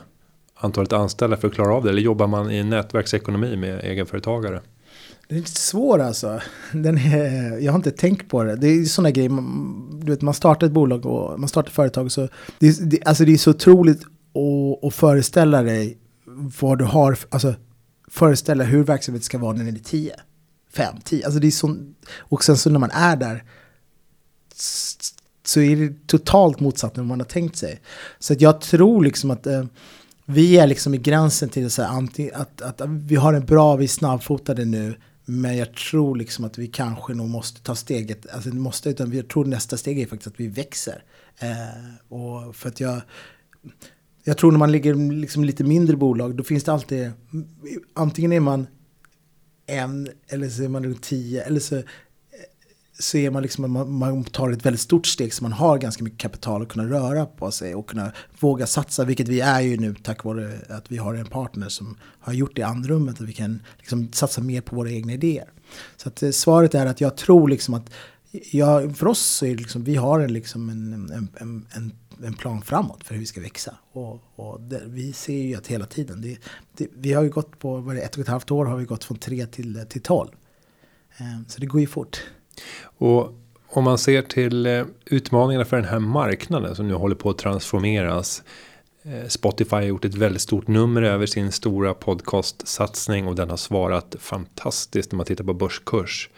antalet 0.55 0.93
anställda 0.93 1.37
för 1.37 1.49
att 1.49 1.55
klara 1.55 1.75
av 1.75 1.85
det? 1.85 1.91
Eller 1.91 2.03
jobbar 2.03 2.27
man 2.27 2.51
i 2.51 2.65
nätverksekonomi 2.65 3.57
med 3.57 3.85
egenföretagare? 3.85 4.61
Det 5.29 5.35
är 5.35 5.39
lite 5.39 5.61
svår 5.61 5.99
alltså. 5.99 6.41
Den 6.73 6.99
är, 6.99 7.59
jag 7.59 7.73
har 7.73 7.77
inte 7.77 7.91
tänkt 7.91 8.29
på 8.29 8.45
det. 8.45 8.57
Det 8.57 8.69
är 8.69 8.85
sådana 8.85 9.11
grejer, 9.11 9.31
du 10.05 10.13
vet 10.13 10.23
man 10.23 10.35
startar 10.35 10.67
ett 10.67 10.73
bolag 10.73 11.07
och 11.07 11.41
man 11.41 11.49
startar 11.49 11.69
ett 11.69 11.75
företag. 11.75 12.13
Så 12.13 12.29
det, 12.59 12.91
det, 12.91 13.05
alltså 13.05 13.25
det 13.25 13.33
är 13.33 13.37
så 13.37 13.51
otroligt 13.51 14.03
att, 14.03 14.85
att 14.85 14.95
föreställa 14.95 15.63
dig 15.63 15.99
vad 16.61 16.79
du 16.79 16.85
har, 16.85 17.19
alltså 17.29 17.55
föreställa 18.09 18.65
hur 18.65 18.85
verksamheten 18.85 19.25
ska 19.25 19.39
vara 19.39 19.53
när 19.53 19.65
den 19.65 19.75
är 19.75 19.81
10, 19.81 20.15
5, 20.73 20.97
10. 21.05 21.25
Alltså 21.25 21.41
det 21.41 21.47
är 21.47 21.51
så, 21.51 21.77
och 22.19 22.45
sen 22.45 22.57
så 22.57 22.71
när 22.71 22.79
man 22.79 22.91
är 22.91 23.17
där 23.17 23.45
så 25.47 25.61
är 25.61 25.77
det 25.77 26.07
totalt 26.07 26.61
motsatt 26.61 26.97
när 26.97 27.05
man 27.05 27.21
har 27.21 27.27
tänkt 27.27 27.57
sig. 27.57 27.81
Så 28.19 28.33
att 28.33 28.41
jag 28.41 28.61
tror 28.61 29.05
liksom 29.05 29.31
att 29.31 29.47
eh, 29.47 29.65
vi 30.27 30.59
är 30.59 30.67
liksom 30.67 30.95
i 30.95 30.99
gränsen 30.99 31.49
till 31.49 31.71
så 31.71 31.83
här, 31.83 32.09
att, 32.35 32.63
att, 32.63 32.81
att, 32.81 32.89
vi 32.89 33.17
har 33.17 33.33
en 33.33 33.45
bra, 33.45 33.77
vi 33.77 33.85
är 33.85 33.89
snabbfotade 33.89 34.65
nu. 34.65 34.97
Men 35.29 35.57
jag 35.57 35.75
tror 35.75 36.17
liksom 36.17 36.45
att 36.45 36.59
vi 36.59 36.67
kanske 36.67 37.15
nog 37.15 37.29
måste 37.29 37.61
ta 37.63 37.75
steget, 37.75 38.27
alltså 38.31 38.55
måste, 38.55 38.91
utan 38.91 39.13
jag 39.13 39.29
tror 39.29 39.45
nästa 39.45 39.77
steg 39.77 40.01
är 40.01 40.07
faktiskt 40.07 40.27
att 40.27 40.41
vi 40.41 40.49
växer. 40.49 41.05
Eh, 41.39 42.13
och 42.15 42.57
för 42.57 42.69
att 42.69 42.81
jag, 42.81 43.01
jag 44.25 44.39
tror 44.39 44.53
när 44.53 44.59
man 44.59 44.73
ligger 44.73 44.95
liksom 45.13 45.45
lite 45.45 45.65
mindre 45.65 45.97
bolag, 45.97 46.37
då 46.37 46.45
finns 46.45 46.65
det 46.65 46.73
alltid, 46.73 47.13
antingen 47.95 48.33
är 48.33 48.41
man 48.41 48.67
en 49.67 50.09
eller 50.29 50.49
så 50.49 50.63
är 50.63 50.69
man 50.69 50.85
runt 50.85 51.03
tio, 51.03 51.43
eller 51.43 51.61
så, 51.61 51.83
så 52.99 53.19
är 53.19 53.31
man 53.31 53.43
liksom, 53.43 53.73
man, 53.73 53.93
man 53.93 54.25
tar 54.25 54.51
ett 54.51 54.67
väldigt 54.67 54.81
stort 54.81 55.07
steg 55.07 55.35
så 55.35 55.45
man 55.45 55.53
har 55.53 55.79
ganska 55.79 56.05
mycket 56.05 56.21
kapital 56.21 56.63
att 56.63 56.69
kunna 56.69 56.85
röra 56.85 57.27
på 57.27 57.51
sig 57.51 57.75
och 57.75 57.89
kunna 57.89 58.13
våga 58.41 58.67
satsa, 58.67 59.05
vilket 59.05 59.29
vi 59.29 59.41
är 59.41 59.61
ju 59.61 59.77
nu 59.77 59.95
tack 60.03 60.25
vare 60.25 60.59
att 60.69 60.93
vi 60.93 60.97
har 60.97 61.15
en 61.15 61.27
partner 61.27 61.69
som 61.69 61.97
har 62.21 62.33
gjort 62.33 62.57
det 62.57 62.63
andrummet, 62.63 63.21
Och 63.21 63.29
vi 63.29 63.33
kan 63.33 63.61
liksom 63.79 64.13
satsa 64.13 64.41
mer 64.41 64.61
på 64.61 64.77
våra 64.77 64.91
egna 64.91 65.13
idéer. 65.13 65.51
Så 65.97 66.09
att, 66.09 66.23
eh, 66.23 66.31
svaret 66.31 66.75
är 66.75 66.87
att 66.87 67.01
jag 67.01 67.17
tror 67.17 67.49
liksom 67.49 67.75
att, 67.75 67.91
ja, 68.51 68.91
för 68.91 69.07
oss 69.07 69.21
så 69.21 69.47
är 69.47 69.51
det 69.51 69.57
liksom, 69.57 69.85
vi 69.85 69.97
har 69.97 70.21
en, 70.21 70.33
liksom 70.33 70.69
en, 70.69 70.93
en, 70.93 71.29
en, 71.41 71.67
en 71.75 71.93
en 72.25 72.35
plan 72.35 72.63
framåt 72.63 73.05
för 73.05 73.15
hur 73.15 73.21
vi 73.21 73.27
ska 73.27 73.41
växa. 73.41 73.77
Och, 73.93 74.23
och 74.37 74.61
det, 74.61 74.83
vi 74.87 75.13
ser 75.13 75.43
ju 75.43 75.55
att 75.55 75.67
hela 75.67 75.87
tiden, 75.87 76.23
det, 76.23 76.39
det, 76.77 76.89
vi 76.95 77.13
har 77.13 77.23
ju 77.23 77.31
gått 77.31 77.59
på, 77.59 77.77
vad 77.77 77.97
det, 77.97 78.01
ett 78.01 78.15
och 78.15 78.21
ett 78.21 78.29
halvt 78.29 78.51
år 78.51 78.65
har 78.65 78.77
vi 78.77 78.85
gått 78.85 79.05
från 79.05 79.19
tre 79.19 79.47
till, 79.47 79.85
till 79.89 80.03
tolv. 80.03 80.31
Ehm, 81.17 81.45
så 81.49 81.61
det 81.61 81.67
går 81.67 81.81
ju 81.81 81.87
fort. 81.87 82.23
Och 82.99 83.33
om 83.69 83.85
man 83.85 83.99
ser 83.99 84.23
till 84.23 84.67
eh, 84.67 84.85
utmaningarna 85.07 85.65
för 85.65 85.77
den 85.77 85.87
här 85.87 85.99
marknaden 85.99 86.77
som 86.77 86.89
nu 86.89 86.95
håller 86.95 87.15
på 87.15 87.31
att 87.31 87.39
transformeras. 87.39 88.43
Eh, 89.03 89.29
Spotify 89.29 89.77
har 89.77 89.83
gjort 89.83 90.05
ett 90.05 90.15
väldigt 90.15 90.43
stort 90.43 90.69
nummer 90.69 91.03
över 91.03 91.27
sin 91.27 91.53
stora 91.53 91.95
podcastsatsning 91.95 93.27
och 93.27 93.35
den 93.35 93.51
har 93.51 93.57
svarat 93.57 94.17
fantastiskt 94.19 95.13
när 95.13 95.17
man 95.17 95.27
tittar 95.27 95.45
på 95.45 95.55
börskurs. 95.55 96.31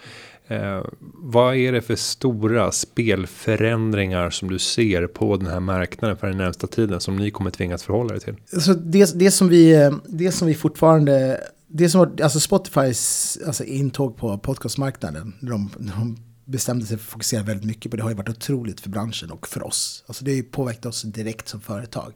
Eh, 0.48 0.82
vad 1.14 1.56
är 1.56 1.72
det 1.72 1.82
för 1.82 1.96
stora 1.96 2.72
spelförändringar 2.72 4.30
som 4.30 4.50
du 4.50 4.58
ser 4.58 5.06
på 5.06 5.37
den 5.37 5.46
här 5.46 5.60
marknaden 5.60 6.16
för 6.16 6.26
den 6.26 6.38
närmsta 6.38 6.66
tiden 6.66 7.00
som 7.00 7.16
ni 7.16 7.30
kommer 7.30 7.50
tvingas 7.50 7.82
förhålla 7.82 8.14
er 8.14 8.18
till? 8.18 8.34
Alltså 8.54 8.75
det, 8.75 9.18
det, 9.18 9.30
som 9.30 9.48
vi, 9.48 9.75
eh, 9.75 9.90
det 10.06 10.32
som 10.32 10.48
vi 10.48 10.54
fortfarande, 10.54 11.40
det 11.68 11.88
som 11.88 12.16
alltså 12.22 12.40
Spotifys 12.40 13.38
alltså 13.46 13.64
intåg 13.64 14.16
på 14.16 14.38
podcastmarknaden, 14.38 15.34
de, 15.40 15.70
de 15.78 16.16
bestämde 16.44 16.87
sig 16.87 16.96
för 16.96 17.04
att 17.04 17.10
fokusera 17.10 17.42
väldigt 17.42 17.66
mycket 17.66 17.90
på 17.90 17.96
det 17.96 18.02
har 18.02 18.10
ju 18.10 18.16
varit 18.16 18.28
otroligt 18.28 18.80
för 18.80 18.90
branschen 18.90 19.30
och 19.30 19.48
för 19.48 19.66
oss. 19.66 20.04
Alltså 20.06 20.25
det 20.25 20.30
har 20.30 20.37
ju 20.37 20.42
påverkat 20.42 20.87
oss 20.87 21.02
direkt 21.02 21.48
som 21.48 21.60
företag. 21.60 22.12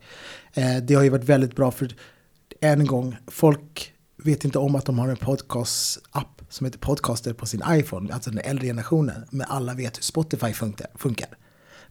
Eh, 0.54 0.76
det 0.76 0.94
har 0.94 1.02
ju 1.02 1.09
varit 1.09 1.25
väldigt 1.25 1.56
bra 1.56 1.71
för, 1.71 1.94
än 2.61 2.80
en 2.80 2.87
gång, 2.87 3.16
folk 3.26 3.92
vet 4.16 4.45
inte 4.45 4.58
om 4.58 4.75
att 4.75 4.86
de 4.86 4.99
har 4.99 5.08
en 5.08 5.17
podcast-app 5.17 6.43
som 6.49 6.65
heter 6.65 6.78
Podcaster 6.78 7.32
på 7.32 7.47
sin 7.47 7.62
iPhone, 7.69 8.12
alltså 8.12 8.30
den 8.30 8.45
äldre 8.45 8.67
generationen. 8.67 9.25
Men 9.30 9.47
alla 9.49 9.75
vet 9.75 9.97
hur 9.97 10.02
Spotify 10.02 10.52
funkar. 10.95 11.28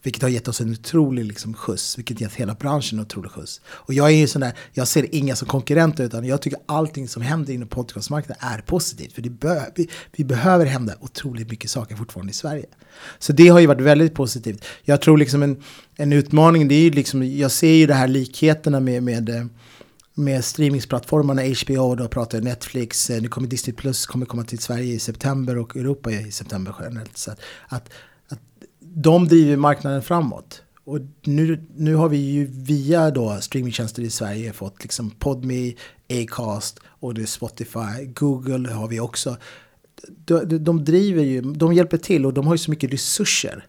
Vilket 0.04 0.22
har 0.22 0.30
gett 0.30 0.48
oss 0.48 0.62
en 0.62 0.72
otrolig 0.72 1.26
liksom, 1.26 1.54
skjuts, 1.54 1.98
vilket 1.98 2.22
gett 2.22 2.34
hela 2.34 2.54
branschen 2.54 3.00
en 3.00 3.06
otrolig 3.06 3.32
skjuts. 3.32 3.62
Och 3.68 3.94
jag 3.94 4.08
är 4.08 4.16
ju 4.16 4.28
sån 4.28 4.42
där, 4.42 4.54
jag 4.74 4.88
ser 4.88 5.16
inga 5.16 5.36
som 5.36 5.48
konkurrenter 5.48 6.04
utan 6.04 6.26
jag 6.26 6.42
tycker 6.42 6.60
allting 6.66 7.08
som 7.08 7.22
händer 7.22 7.54
inom 7.54 7.68
podcastmarknaden 7.68 8.50
är 8.50 8.62
positivt. 8.62 9.14
För 9.14 9.22
det 9.22 9.30
be 9.30 9.72
vi, 9.76 9.90
vi, 10.12 10.24
behöver 10.24 10.66
hända 10.66 10.94
otroligt 11.00 11.50
mycket 11.50 11.72
saker 11.72 11.96
fortfarande 11.96 12.32
i 12.32 12.34
Sverige. 12.34 12.66
Så 13.20 13.34
det 13.34 13.48
har 13.48 13.60
ju 13.60 13.68
varit 13.68 13.82
väldigt 13.82 14.14
positivt. 14.14 14.66
Jag 14.84 15.02
tror 15.02 15.18
liksom 15.18 15.44
en, 15.44 15.64
en 15.96 16.14
utmaning, 16.14 16.68
det 16.68 16.76
är 16.76 16.82
ju 16.84 16.92
liksom, 16.92 17.24
jag 17.24 17.52
ser 17.52 17.74
ju 17.74 17.88
de 17.88 17.94
här 17.94 18.08
likheterna 18.08 18.80
med, 18.80 19.04
med 19.04 19.50
med 20.14 20.46
streamingsplattformarna 20.46 21.42
HBO, 21.42 21.96
då 21.96 22.08
pratar 22.08 22.42
Netflix, 22.42 23.10
eh, 23.10 23.22
nu 23.22 23.28
kommer 23.28 23.48
Disney 23.48 23.76
Plus 23.76 24.06
kommer 24.06 24.26
komma 24.26 24.44
till 24.44 24.60
Sverige 24.60 24.94
i 24.94 25.00
september 25.00 25.58
och 25.58 25.78
Europa 25.78 26.12
i 26.12 26.32
september 26.32 26.76
generellt. 26.80 27.18
Så 27.18 27.32
att, 27.32 27.40
att 27.68 27.90
de 28.96 29.28
driver 29.28 29.56
marknaden 29.56 30.02
framåt. 30.02 30.62
Och 30.84 31.00
nu, 31.24 31.66
nu 31.76 31.96
har 31.96 32.10
vi 32.10 32.18
ju 32.18 32.46
via 32.46 33.12
då 33.12 33.38
streamingtjänster 33.42 34.02
i 34.02 34.10
Sverige 34.10 34.54
fått 34.54 34.84
liksom 34.84 35.12
Podme, 35.12 35.74
Acast 36.10 36.80
och 36.86 37.14
det 37.14 37.22
är 37.22 37.26
Spotify. 37.26 38.06
Google 38.16 38.70
har 38.70 38.88
vi 38.88 39.00
också. 39.00 39.38
De, 40.08 40.64
de 40.64 40.86
driver 40.86 41.24
ju, 41.24 41.42
de 41.42 41.74
hjälper 41.74 41.98
till 41.98 42.26
och 42.26 42.34
de 42.34 42.48
har 42.48 42.54
ju 42.54 42.58
så 42.58 42.72
mycket 42.72 42.94
resurser 42.94 43.66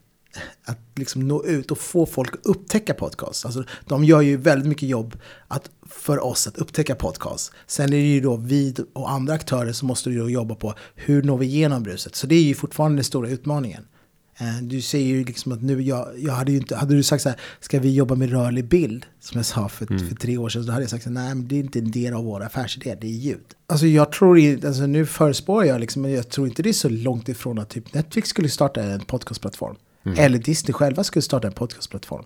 att 0.64 0.78
liksom 0.96 1.28
nå 1.28 1.44
ut 1.44 1.70
och 1.70 1.78
få 1.78 2.06
folk 2.06 2.34
att 2.34 2.46
upptäcka 2.46 2.94
podcast. 2.94 3.44
Alltså, 3.44 3.64
de 3.86 4.04
gör 4.04 4.20
ju 4.20 4.36
väldigt 4.36 4.68
mycket 4.68 4.88
jobb 4.88 5.16
att, 5.48 5.70
för 5.90 6.24
oss 6.24 6.46
att 6.46 6.58
upptäcka 6.58 6.94
podcast. 6.94 7.52
Sen 7.66 7.84
är 7.84 7.96
det 7.96 8.14
ju 8.14 8.20
då 8.20 8.36
vi 8.36 8.74
och 8.92 9.10
andra 9.10 9.34
aktörer 9.34 9.72
som 9.72 9.88
måste 9.88 10.10
då 10.10 10.30
jobba 10.30 10.54
på 10.54 10.74
hur 10.94 11.22
når 11.22 11.38
vi 11.38 11.46
igenom 11.46 11.82
bruset. 11.82 12.16
Så 12.16 12.26
det 12.26 12.34
är 12.34 12.42
ju 12.42 12.54
fortfarande 12.54 12.96
den 12.96 13.04
stora 13.04 13.28
utmaningen. 13.28 13.84
Eh, 14.42 14.62
du 14.62 14.80
ser 14.80 14.98
ju 14.98 15.24
liksom 15.24 15.52
att 15.52 15.62
nu, 15.62 15.82
jag, 15.82 16.08
jag 16.18 16.32
hade 16.32 16.52
ju 16.52 16.58
inte, 16.58 16.76
hade 16.76 16.94
du 16.94 17.02
sagt 17.02 17.22
så 17.22 17.28
här, 17.28 17.38
ska 17.60 17.80
vi 17.80 17.94
jobba 17.94 18.14
med 18.14 18.30
rörlig 18.30 18.68
bild? 18.68 19.06
Som 19.20 19.38
jag 19.38 19.46
sa 19.46 19.68
för, 19.68 19.90
mm. 19.90 20.08
för 20.08 20.14
tre 20.14 20.38
år 20.38 20.48
sedan, 20.48 20.64
så 20.64 20.72
hade 20.72 20.82
jag 20.82 20.90
sagt 20.90 21.04
så 21.04 21.10
här, 21.10 21.14
nej 21.14 21.34
men 21.34 21.48
det 21.48 21.56
är 21.56 21.60
inte 21.60 21.78
en 21.78 21.90
del 21.90 22.14
av 22.14 22.24
vår 22.24 22.42
affärsidé, 22.42 22.96
det 23.00 23.06
är 23.06 23.10
ljud. 23.10 23.44
Alltså 23.66 23.86
jag 23.86 24.12
tror, 24.12 24.66
alltså 24.66 24.86
nu 24.86 25.06
förespår 25.06 25.64
jag 25.64 25.80
liksom, 25.80 26.02
men 26.02 26.12
jag 26.12 26.28
tror 26.28 26.46
inte 26.46 26.62
det 26.62 26.68
är 26.68 26.72
så 26.72 26.88
långt 26.88 27.28
ifrån 27.28 27.58
att 27.58 27.68
typ 27.68 27.94
Netflix 27.94 28.28
skulle 28.28 28.48
starta 28.48 28.82
en 28.82 29.00
podcastplattform. 29.00 29.76
Mm. 30.04 30.18
Eller 30.18 30.38
Disney 30.38 30.72
själva 30.72 31.04
skulle 31.04 31.22
starta 31.22 31.46
en 31.46 31.52
podcastplattform. 31.52 32.24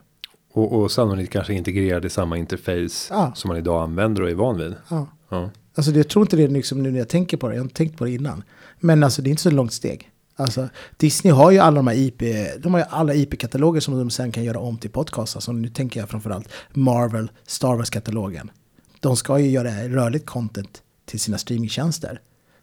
Och, 0.52 0.72
och 0.72 0.90
sannolikt 0.90 1.32
kanske 1.32 1.54
integrerad 1.54 2.04
i 2.04 2.10
samma 2.10 2.36
interface 2.36 3.14
ja. 3.14 3.32
som 3.34 3.48
man 3.48 3.56
idag 3.56 3.82
använder 3.82 4.22
och 4.22 4.30
är 4.30 4.34
van 4.34 4.58
vid. 4.58 4.74
Ja. 4.88 5.08
ja. 5.28 5.50
Alltså 5.74 5.92
jag 5.92 6.08
tror 6.08 6.24
inte 6.24 6.36
det 6.36 6.48
liksom 6.48 6.82
nu 6.82 6.90
när 6.90 6.98
jag 6.98 7.08
tänker 7.08 7.36
på 7.36 7.48
det, 7.48 7.54
jag 7.54 7.60
har 7.60 7.64
inte 7.64 7.76
tänkt 7.76 7.98
på 7.98 8.04
det 8.04 8.10
innan. 8.10 8.42
Men 8.80 9.02
alltså 9.02 9.22
det 9.22 9.28
är 9.28 9.30
inte 9.30 9.42
så 9.42 9.50
långt 9.50 9.72
steg. 9.72 10.10
Alltså, 10.36 10.68
Disney 10.96 11.32
har 11.32 11.50
ju 11.50 11.58
alla 11.58 11.76
de 11.76 11.86
här 11.86 11.94
IP, 11.94 12.22
de 12.62 12.74
har 12.74 12.80
ju 12.80 12.86
alla 12.90 13.14
IP-kataloger 13.14 13.80
som 13.80 13.98
de 13.98 14.10
sen 14.10 14.32
kan 14.32 14.44
göra 14.44 14.58
om 14.58 14.78
till 14.78 14.90
podcast. 14.90 15.36
Alltså, 15.36 15.52
nu 15.52 15.68
tänker 15.68 16.00
jag 16.00 16.08
framförallt 16.08 16.48
Marvel, 16.72 17.30
Star 17.46 17.76
Wars-katalogen. 17.76 18.50
De 19.00 19.16
ska 19.16 19.38
ju 19.38 19.50
göra 19.50 19.88
rörligt 19.88 20.26
content 20.26 20.82
till 21.04 21.20
sina 21.20 21.38
streamingtjänster. 21.38 22.20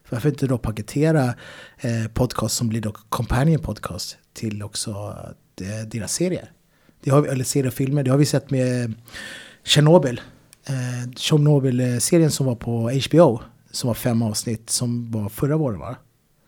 Varför 0.09 0.29
inte 0.29 0.47
då 0.47 0.57
paketera 0.57 1.25
eh, 1.77 2.07
podcast 2.13 2.55
som 2.55 2.69
blir 2.69 2.81
då 2.81 2.91
companion 2.91 3.59
podcast 3.59 4.17
till 4.33 4.63
också 4.63 5.15
de, 5.55 5.88
deras 5.88 6.13
serier? 6.13 6.51
Det 7.03 7.12
har, 7.12 7.25
eller 7.25 7.69
filmer. 7.69 8.03
det 8.03 8.12
har 8.12 8.17
vi 8.17 8.25
sett 8.25 8.51
med 8.51 8.93
Tjernobyl. 9.63 10.21
Eh, 10.65 11.12
Tjernobyl-serien 11.15 12.31
som 12.31 12.45
var 12.45 12.55
på 12.55 12.91
HBO, 13.09 13.41
som 13.71 13.88
var 13.88 13.93
fem 13.93 14.21
avsnitt, 14.21 14.69
som 14.69 15.12
var 15.12 15.29
förra 15.29 15.57
våren 15.57 15.79
va? 15.79 15.95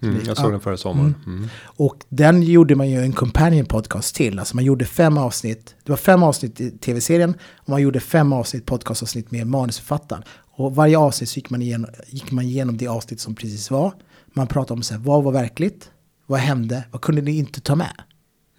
Mm, 0.09 0.21
jag 0.27 0.37
såg 0.37 0.45
ja. 0.45 0.51
den 0.51 0.59
förra 0.59 0.77
sommaren. 0.77 1.15
Mm. 1.25 1.37
Mm. 1.37 1.49
Och 1.63 2.05
den 2.09 2.43
gjorde 2.43 2.75
man 2.75 2.89
ju 2.89 3.01
en 3.01 3.13
companion 3.13 3.65
podcast 3.65 4.15
till. 4.15 4.39
Alltså 4.39 4.55
man 4.55 4.65
gjorde 4.65 4.85
fem 4.85 5.17
avsnitt. 5.17 5.75
Det 5.83 5.91
var 5.91 5.97
fem 5.97 6.23
avsnitt 6.23 6.61
i 6.61 6.71
tv-serien. 6.71 7.35
Och 7.55 7.69
man 7.69 7.81
gjorde 7.81 7.99
fem 7.99 8.33
avsnitt 8.33 8.65
podcastavsnitt 8.65 9.31
med 9.31 9.47
manusförfattaren. 9.47 10.23
Och 10.57 10.75
varje 10.75 10.97
avsnitt 10.97 11.29
så 11.29 11.37
gick 11.37 11.49
man, 11.49 11.61
igenom, 11.61 11.89
gick 12.07 12.31
man 12.31 12.45
igenom 12.45 12.77
det 12.77 12.87
avsnitt 12.87 13.19
som 13.19 13.35
precis 13.35 13.71
var. 13.71 13.93
Man 14.33 14.47
pratade 14.47 14.73
om 14.77 14.83
så 14.83 14.93
här, 14.93 15.01
vad 15.01 15.23
var 15.23 15.31
verkligt? 15.31 15.91
Vad 16.25 16.39
hände? 16.39 16.83
Vad 16.91 17.01
kunde 17.01 17.21
ni 17.21 17.37
inte 17.37 17.61
ta 17.61 17.75
med? 17.75 18.01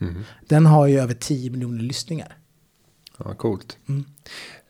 Mm. 0.01 0.23
Den 0.49 0.67
har 0.67 0.87
ju 0.87 1.01
över 1.01 1.15
10 1.15 1.51
miljoner 1.51 1.83
lyssningar. 1.83 2.37
Ja, 3.19 3.35
coolt. 3.35 3.79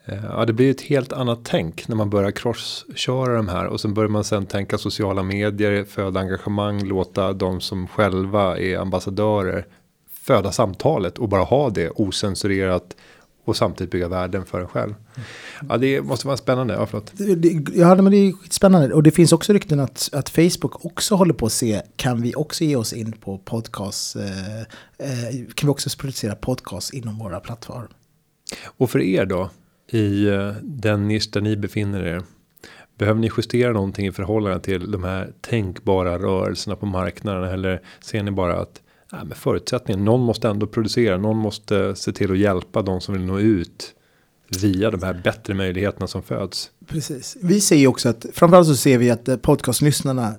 Eh, 0.07 0.25
ja, 0.25 0.45
det 0.45 0.53
blir 0.53 0.71
ett 0.71 0.81
helt 0.81 1.13
annat 1.13 1.39
tänk 1.45 1.89
när 1.89 1.97
man 1.97 2.11
börjar 2.11 2.31
crossköra 2.31 3.37
de 3.37 3.49
här 3.49 3.67
och 3.67 3.81
sen 3.81 3.95
börjar 3.95 4.09
man 4.09 4.25
sen 4.25 4.47
tänka 4.47 4.79
sociala 4.79 5.23
medier, 5.23 5.85
föda 5.85 6.21
engagemang, 6.21 6.85
låta 6.85 7.33
de 7.33 7.61
som 7.61 7.87
själva 7.87 8.59
är 8.59 8.79
ambassadörer 8.79 9.67
föda 10.27 10.53
samtalet 10.53 11.19
och 11.19 11.29
bara 11.29 11.43
ha 11.43 11.71
det 11.71 11.91
osensurerat 11.91 12.97
och 13.45 13.57
samtidigt 13.57 13.91
bygga 13.91 14.09
värden 14.09 14.45
för 14.45 14.61
en 14.61 14.69
själv. 14.69 14.95
Ja, 15.69 15.77
det 15.77 16.03
måste 16.03 16.27
vara 16.27 16.37
spännande. 16.37 16.75
Ja, 16.75 16.87
förlåt. 16.87 17.13
Ja, 17.75 17.95
men 17.95 18.13
det 18.13 18.17
är 18.17 18.35
spännande. 18.51 18.95
Och 18.95 19.03
det 19.03 19.11
finns 19.11 19.33
också 19.33 19.53
rykten 19.53 19.81
att, 19.81 20.09
att 20.13 20.29
Facebook 20.29 20.85
också 20.85 21.15
håller 21.15 21.35
på 21.35 21.47
att 21.47 21.53
se, 21.53 21.83
kan 21.97 22.23
vi 22.23 22.35
också 22.35 22.65
ge 22.65 22.77
oss 22.77 22.93
in 22.93 23.13
på 23.13 23.39
podcast, 23.39 24.17
eh, 24.17 24.61
eh, 24.61 25.47
kan 25.55 25.67
vi 25.67 25.73
också 25.73 25.91
producera 25.99 26.35
podcast 26.35 26.93
inom 26.93 27.19
våra 27.19 27.41
plattformar? 27.41 27.89
Och 28.77 28.91
för 28.91 29.01
er 29.01 29.27
då, 29.27 29.51
i 29.89 30.27
eh, 30.29 30.53
den 30.63 31.09
nisch 31.09 31.31
där 31.33 31.41
ni 31.41 31.57
befinner 31.57 32.01
er. 32.01 32.23
Behöver 32.99 33.21
ni 33.21 33.31
justera 33.37 33.73
någonting 33.73 34.07
i 34.07 34.13
förhållande 34.13 34.61
till 34.61 34.91
de 34.91 35.05
här 35.05 35.33
tänkbara 35.41 36.19
rörelserna 36.19 36.77
på 36.77 36.87
marknaden? 36.87 37.45
Eller 37.45 37.83
ser 38.01 38.23
ni 38.23 38.31
bara 38.31 38.61
att 38.61 38.83
ja, 39.11 39.25
men 39.25 39.37
förutsättningen, 39.37 40.05
någon 40.05 40.21
måste 40.21 40.49
ändå 40.49 40.67
producera, 40.67 41.17
någon 41.17 41.37
måste 41.37 41.95
se 41.95 42.13
till 42.13 42.33
att 42.33 42.39
hjälpa 42.39 42.83
de 42.83 43.01
som 43.01 43.15
vill 43.15 43.25
nå 43.25 43.39
ut 43.39 43.95
via 44.49 44.91
de 44.91 45.03
här 45.03 45.21
bättre 45.25 45.55
möjligheterna 45.55 46.07
som 46.07 46.23
föds. 46.23 46.71
Precis. 46.87 47.37
Vi 47.43 47.61
ser 47.61 47.77
ju 47.77 47.87
också 47.87 48.09
att, 48.09 48.27
framförallt 48.33 48.67
så 48.67 48.77
ser 48.77 48.99
vi 48.99 49.11
att 49.11 49.29
eh, 49.29 49.37
podcastlyssnarna 49.37 50.35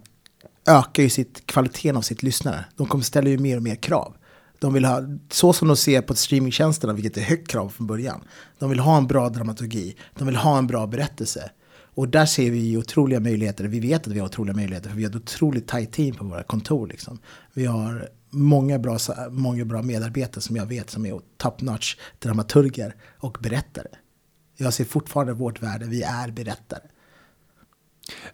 ökar 0.68 1.04
ju 1.04 1.10
sitt, 1.10 1.46
kvaliteten 1.46 1.98
av 1.98 2.02
sitt 2.02 2.24
lyssnare. 2.24 2.66
De 2.76 2.88
kommer 2.88 3.04
ställa 3.04 3.30
ju 3.30 3.38
mer 3.38 3.58
och 3.58 3.64
mer 3.64 3.76
krav. 3.76 4.14
De 4.60 4.74
vill 4.74 4.86
ha, 4.86 5.02
så 5.32 5.54
som 5.54 5.68
de 5.68 5.78
ser 5.78 6.02
på 6.02 6.16
streamingtjänsterna, 6.16 6.94
vilket 6.94 7.18
är 7.18 7.22
högt 7.22 7.48
krav 7.48 7.70
från 7.70 7.88
början. 7.88 8.24
De 8.60 8.70
vill 8.70 8.80
ha 8.80 8.98
en 8.98 9.08
bra 9.08 9.30
dramaturgi, 9.30 9.96
de 10.18 10.28
vill 10.28 10.36
ha 10.36 10.58
en 10.58 10.68
bra 10.68 10.88
berättelse. 10.88 11.52
Och 11.98 12.10
där 12.10 12.26
ser 12.26 12.52
vi 12.52 12.78
otroliga 12.78 13.20
möjligheter, 13.20 13.64
vi 13.64 13.80
vet 13.80 14.08
att 14.08 14.14
vi 14.14 14.20
har 14.20 14.28
otroliga 14.28 14.56
möjligheter, 14.56 14.90
för 14.90 14.98
vi 14.98 15.04
har 15.04 15.10
ett 15.10 15.16
otroligt 15.16 15.68
tajt 15.68 15.92
team 15.92 16.16
på 16.16 16.26
våra 16.26 16.44
kontor. 16.44 16.88
Liksom. 16.88 17.20
Vi 17.54 17.66
har 17.66 18.10
många 18.30 18.80
bra, 18.80 18.98
många 19.32 19.66
bra 19.66 19.82
medarbetare 19.82 20.42
som 20.42 20.56
jag 20.56 20.66
vet 20.66 20.90
som 20.90 21.06
är 21.06 21.20
top 21.38 21.62
notch 21.62 21.96
dramaturger 22.20 22.96
och 23.20 23.38
berättare. 23.42 23.88
Jag 24.58 24.74
ser 24.74 24.86
fortfarande 24.86 25.34
vårt 25.34 25.64
värde, 25.64 25.86
vi 25.86 26.02
är 26.04 26.32
berättare. 26.32 26.82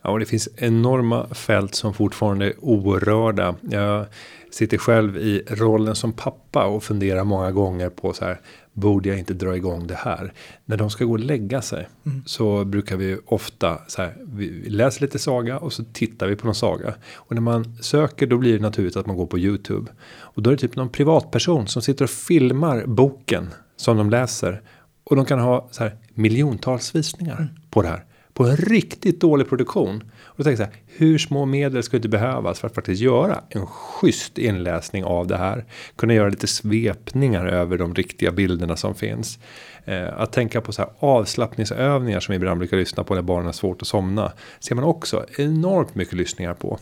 Ja, 0.02 0.10
och 0.10 0.20
det 0.20 0.26
finns 0.26 0.50
enorma 0.58 1.28
fält 1.34 1.76
som 1.76 1.94
fortfarande 1.94 2.46
är 2.46 2.54
orörda. 2.60 3.56
Jag 3.62 4.06
sitter 4.52 4.78
själv 4.78 5.18
i 5.18 5.44
rollen 5.48 5.96
som 5.96 6.14
pappa 6.14 6.66
och 6.66 6.84
funderar 6.84 7.24
många 7.24 7.52
gånger 7.52 7.90
på 7.90 8.14
så 8.14 8.26
här. 8.26 8.42
Borde 8.74 9.10
jag 9.10 9.20
inte 9.20 9.34
dra 9.34 9.56
igång 9.56 9.88
det 9.88 9.96
här? 9.96 10.34
När 10.66 10.78
de 10.78 10.90
ska 10.90 11.06
gå 11.06 11.12
och 11.12 11.20
lägga 11.20 11.62
sig 11.62 11.88
så 12.26 12.66
brukar 12.66 12.98
vi 12.98 13.18
ofta 13.26 13.78
så 13.88 14.02
här. 14.02 14.16
Vi 14.24 14.70
läser 14.70 15.02
lite 15.02 15.20
saga 15.20 15.58
och 15.58 15.74
så 15.74 15.84
tittar 15.84 16.28
vi 16.28 16.36
på 16.36 16.46
någon 16.46 16.56
saga. 16.56 16.94
Och 17.14 17.36
när 17.36 17.42
man 17.42 17.78
söker 17.82 18.28
då 18.28 18.38
blir 18.38 18.54
det 18.54 18.62
naturligt 18.62 18.96
att 18.96 19.06
man 19.06 19.18
går 19.18 19.26
på 19.26 19.40
YouTube. 19.40 19.92
Och 20.16 20.42
då 20.42 20.50
är 20.50 20.56
det 20.56 20.62
typ 20.62 20.76
någon 20.76 20.90
privatperson 20.90 21.68
som 21.68 21.82
sitter 21.82 22.04
och 22.04 22.10
filmar 22.10 22.86
boken 22.86 23.50
som 23.76 23.98
de 23.98 24.10
läser. 24.10 24.62
Och 25.04 25.16
de 25.16 25.26
kan 25.26 25.40
ha 25.40 25.68
så 25.72 25.84
här 25.84 25.96
miljontals 26.14 26.96
visningar 26.96 27.54
på 27.70 27.82
det 27.82 27.88
här 27.88 28.06
på 28.34 28.44
en 28.44 28.56
riktigt 28.56 29.22
dålig 29.22 29.50
produktion. 29.50 30.04
Och 30.24 30.38
då 30.38 30.44
tänker 30.44 30.64
jag 30.64 30.70
så 30.70 30.76
här, 30.76 30.84
hur 30.98 31.18
små 31.18 31.46
medel 31.46 31.84
skulle 31.84 32.02
det 32.02 32.08
behövas 32.08 32.60
för 32.60 32.68
att 32.68 32.76
faktiskt 32.76 33.02
göra 33.02 33.42
en 33.50 33.66
schysst 33.66 34.38
inläsning 34.38 35.04
av 35.04 35.28
det 35.28 35.38
här. 35.38 35.66
Kunna 35.96 36.14
göra 36.14 36.30
lite 36.30 36.48
svepningar 36.48 37.46
över 37.46 37.78
de 37.78 37.96
riktiga 37.96 38.32
bilderna 38.32 38.76
som 38.76 38.96
finns. 38.96 39.40
Eh, 39.86 40.20
att 40.20 40.32
tänka 40.32 40.62
på 40.62 40.72
så 40.72 40.82
här 40.82 40.92
avslappningsövningar 41.00 42.20
som 42.20 42.32
vi 42.32 42.36
ibland 42.36 42.60
brukar 42.60 42.78
lyssna 42.78 43.04
på 43.04 43.16
när 43.16 43.22
barnen 43.22 43.46
har 43.46 43.54
svårt 43.54 43.82
att 43.82 43.88
somna. 43.88 44.32
Ser 44.60 44.76
man 44.76 44.84
också 44.84 45.26
enormt 45.38 45.96
mycket 45.96 46.14
lyssningar 46.14 46.54
på. 46.54 46.80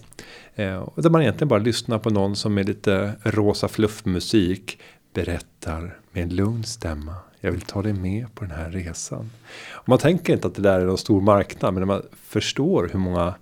Eh, 0.55 0.75
och 0.75 1.03
där 1.03 1.09
man 1.09 1.21
egentligen 1.21 1.47
bara 1.47 1.59
lyssnar 1.59 1.99
på 1.99 2.09
någon 2.09 2.35
som 2.35 2.53
med 2.53 2.67
lite 2.67 3.13
rosa 3.23 3.67
fluffmusik 3.67 4.79
berättar 5.13 5.97
med 6.11 6.23
en 6.23 6.35
lugn 6.35 6.63
stämma. 6.63 7.15
Jag 7.41 7.51
vill 7.51 7.61
ta 7.61 7.81
dig 7.81 7.93
med 7.93 8.35
på 8.35 8.43
den 8.45 8.53
här 8.53 8.71
resan. 8.71 9.29
Och 9.71 9.89
man 9.89 9.97
tänker 9.97 10.33
inte 10.33 10.47
att 10.47 10.55
det 10.55 10.61
där 10.61 10.79
är 10.79 10.85
någon 10.85 10.97
stor 10.97 11.21
marknad. 11.21 11.73
Men 11.73 11.81
när 11.81 11.87
man 11.87 12.01
förstår 12.13 12.89
hur 12.91 12.99
många 12.99 13.35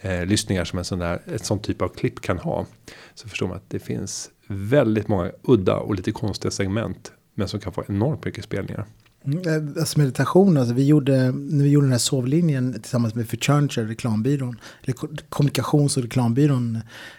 eh, 0.00 0.26
lyssningar 0.26 0.64
som 0.64 0.78
en 0.78 0.84
sån 0.84 0.98
där, 0.98 1.22
ett 1.26 1.44
sånt 1.44 1.62
typ 1.62 1.82
av 1.82 1.88
klipp 1.88 2.20
kan 2.20 2.38
ha. 2.38 2.66
Så 3.14 3.28
förstår 3.28 3.46
man 3.46 3.56
att 3.56 3.70
det 3.70 3.78
finns 3.78 4.30
väldigt 4.46 5.08
många 5.08 5.32
udda 5.42 5.76
och 5.76 5.94
lite 5.94 6.12
konstiga 6.12 6.50
segment. 6.50 7.12
Men 7.34 7.48
som 7.48 7.60
kan 7.60 7.72
få 7.72 7.84
enormt 7.88 8.24
mycket 8.24 8.44
spelningar. 8.44 8.86
Mm, 9.24 9.38
eh, 9.38 9.80
alltså 9.80 9.98
meditation, 9.98 10.56
alltså 10.56 10.74
vi 10.74 10.86
gjorde, 10.86 11.32
när 11.32 11.64
vi 11.64 11.70
gjorde 11.70 11.86
den 11.86 11.92
här 11.92 11.98
sovlinjen 11.98 12.72
tillsammans 12.72 13.14
med 13.14 13.28
Furniture, 13.28 13.88
reklambyrån, 13.88 14.60
eller 14.82 14.94
kommunikations 15.28 15.96
och 15.96 16.02
reklambyrån 16.02 16.76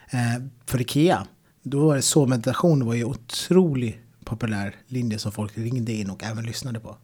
eh, 0.10 0.44
för 0.66 0.82
Ikea. 0.82 1.28
Då 1.64 1.86
var 1.86 1.96
det 1.96 2.02
sovmeditation, 2.02 2.80
det 2.80 2.86
var 2.86 2.94
ju 2.94 3.04
otroligt 3.04 3.98
populär 4.30 4.76
linje 4.88 5.20
som 5.20 5.32
folk 5.32 5.58
ringde 5.58 5.92
in 5.92 6.10
och 6.10 6.24
även 6.24 6.46
lyssnade 6.46 6.80
på. 6.80 6.96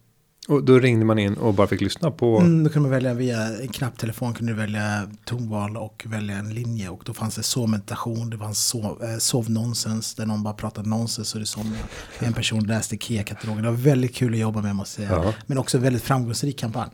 Och 0.48 0.64
då 0.64 0.78
ringde 0.78 1.04
man 1.04 1.18
in 1.18 1.34
och 1.34 1.54
bara 1.54 1.66
fick 1.66 1.80
lyssna 1.80 2.10
på. 2.10 2.38
Mm, 2.38 2.64
då 2.64 2.70
kunde 2.70 2.88
man 2.88 2.90
välja 2.90 3.14
via 3.14 3.38
en 3.62 3.68
knapptelefon, 3.68 4.34
kunde 4.34 4.52
du 4.52 4.56
välja 4.56 5.10
tonval 5.24 5.76
och 5.76 6.04
välja 6.06 6.36
en 6.36 6.54
linje. 6.54 6.88
Och 6.88 7.02
då 7.06 7.14
fanns 7.14 7.36
det 7.36 7.42
sovmeditation, 7.42 8.30
det 8.30 8.38
fanns 8.38 8.66
sov, 8.66 9.02
eh, 9.04 9.18
sovnonsens, 9.18 10.14
där 10.14 10.26
någon 10.26 10.42
bara 10.42 10.54
pratade 10.54 10.88
nonsens 10.88 11.34
och 11.34 11.40
det 11.40 11.46
somnade. 11.46 11.78
En 12.18 12.32
person 12.32 12.66
läste 12.66 12.94
Ikea-katalogen. 12.94 13.62
Det 13.62 13.70
var 13.70 13.76
väldigt 13.76 14.14
kul 14.14 14.32
att 14.32 14.38
jobba 14.40 14.62
med, 14.62 14.76
måste 14.76 15.02
jag 15.02 15.10
säga. 15.10 15.24
Ja. 15.24 15.32
Men 15.46 15.58
också 15.58 15.76
en 15.76 15.82
väldigt 15.82 16.02
framgångsrik 16.02 16.58
kampanj. 16.58 16.90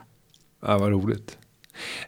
Ja, 0.67 0.79
vad 0.79 0.91
roligt. 0.91 1.39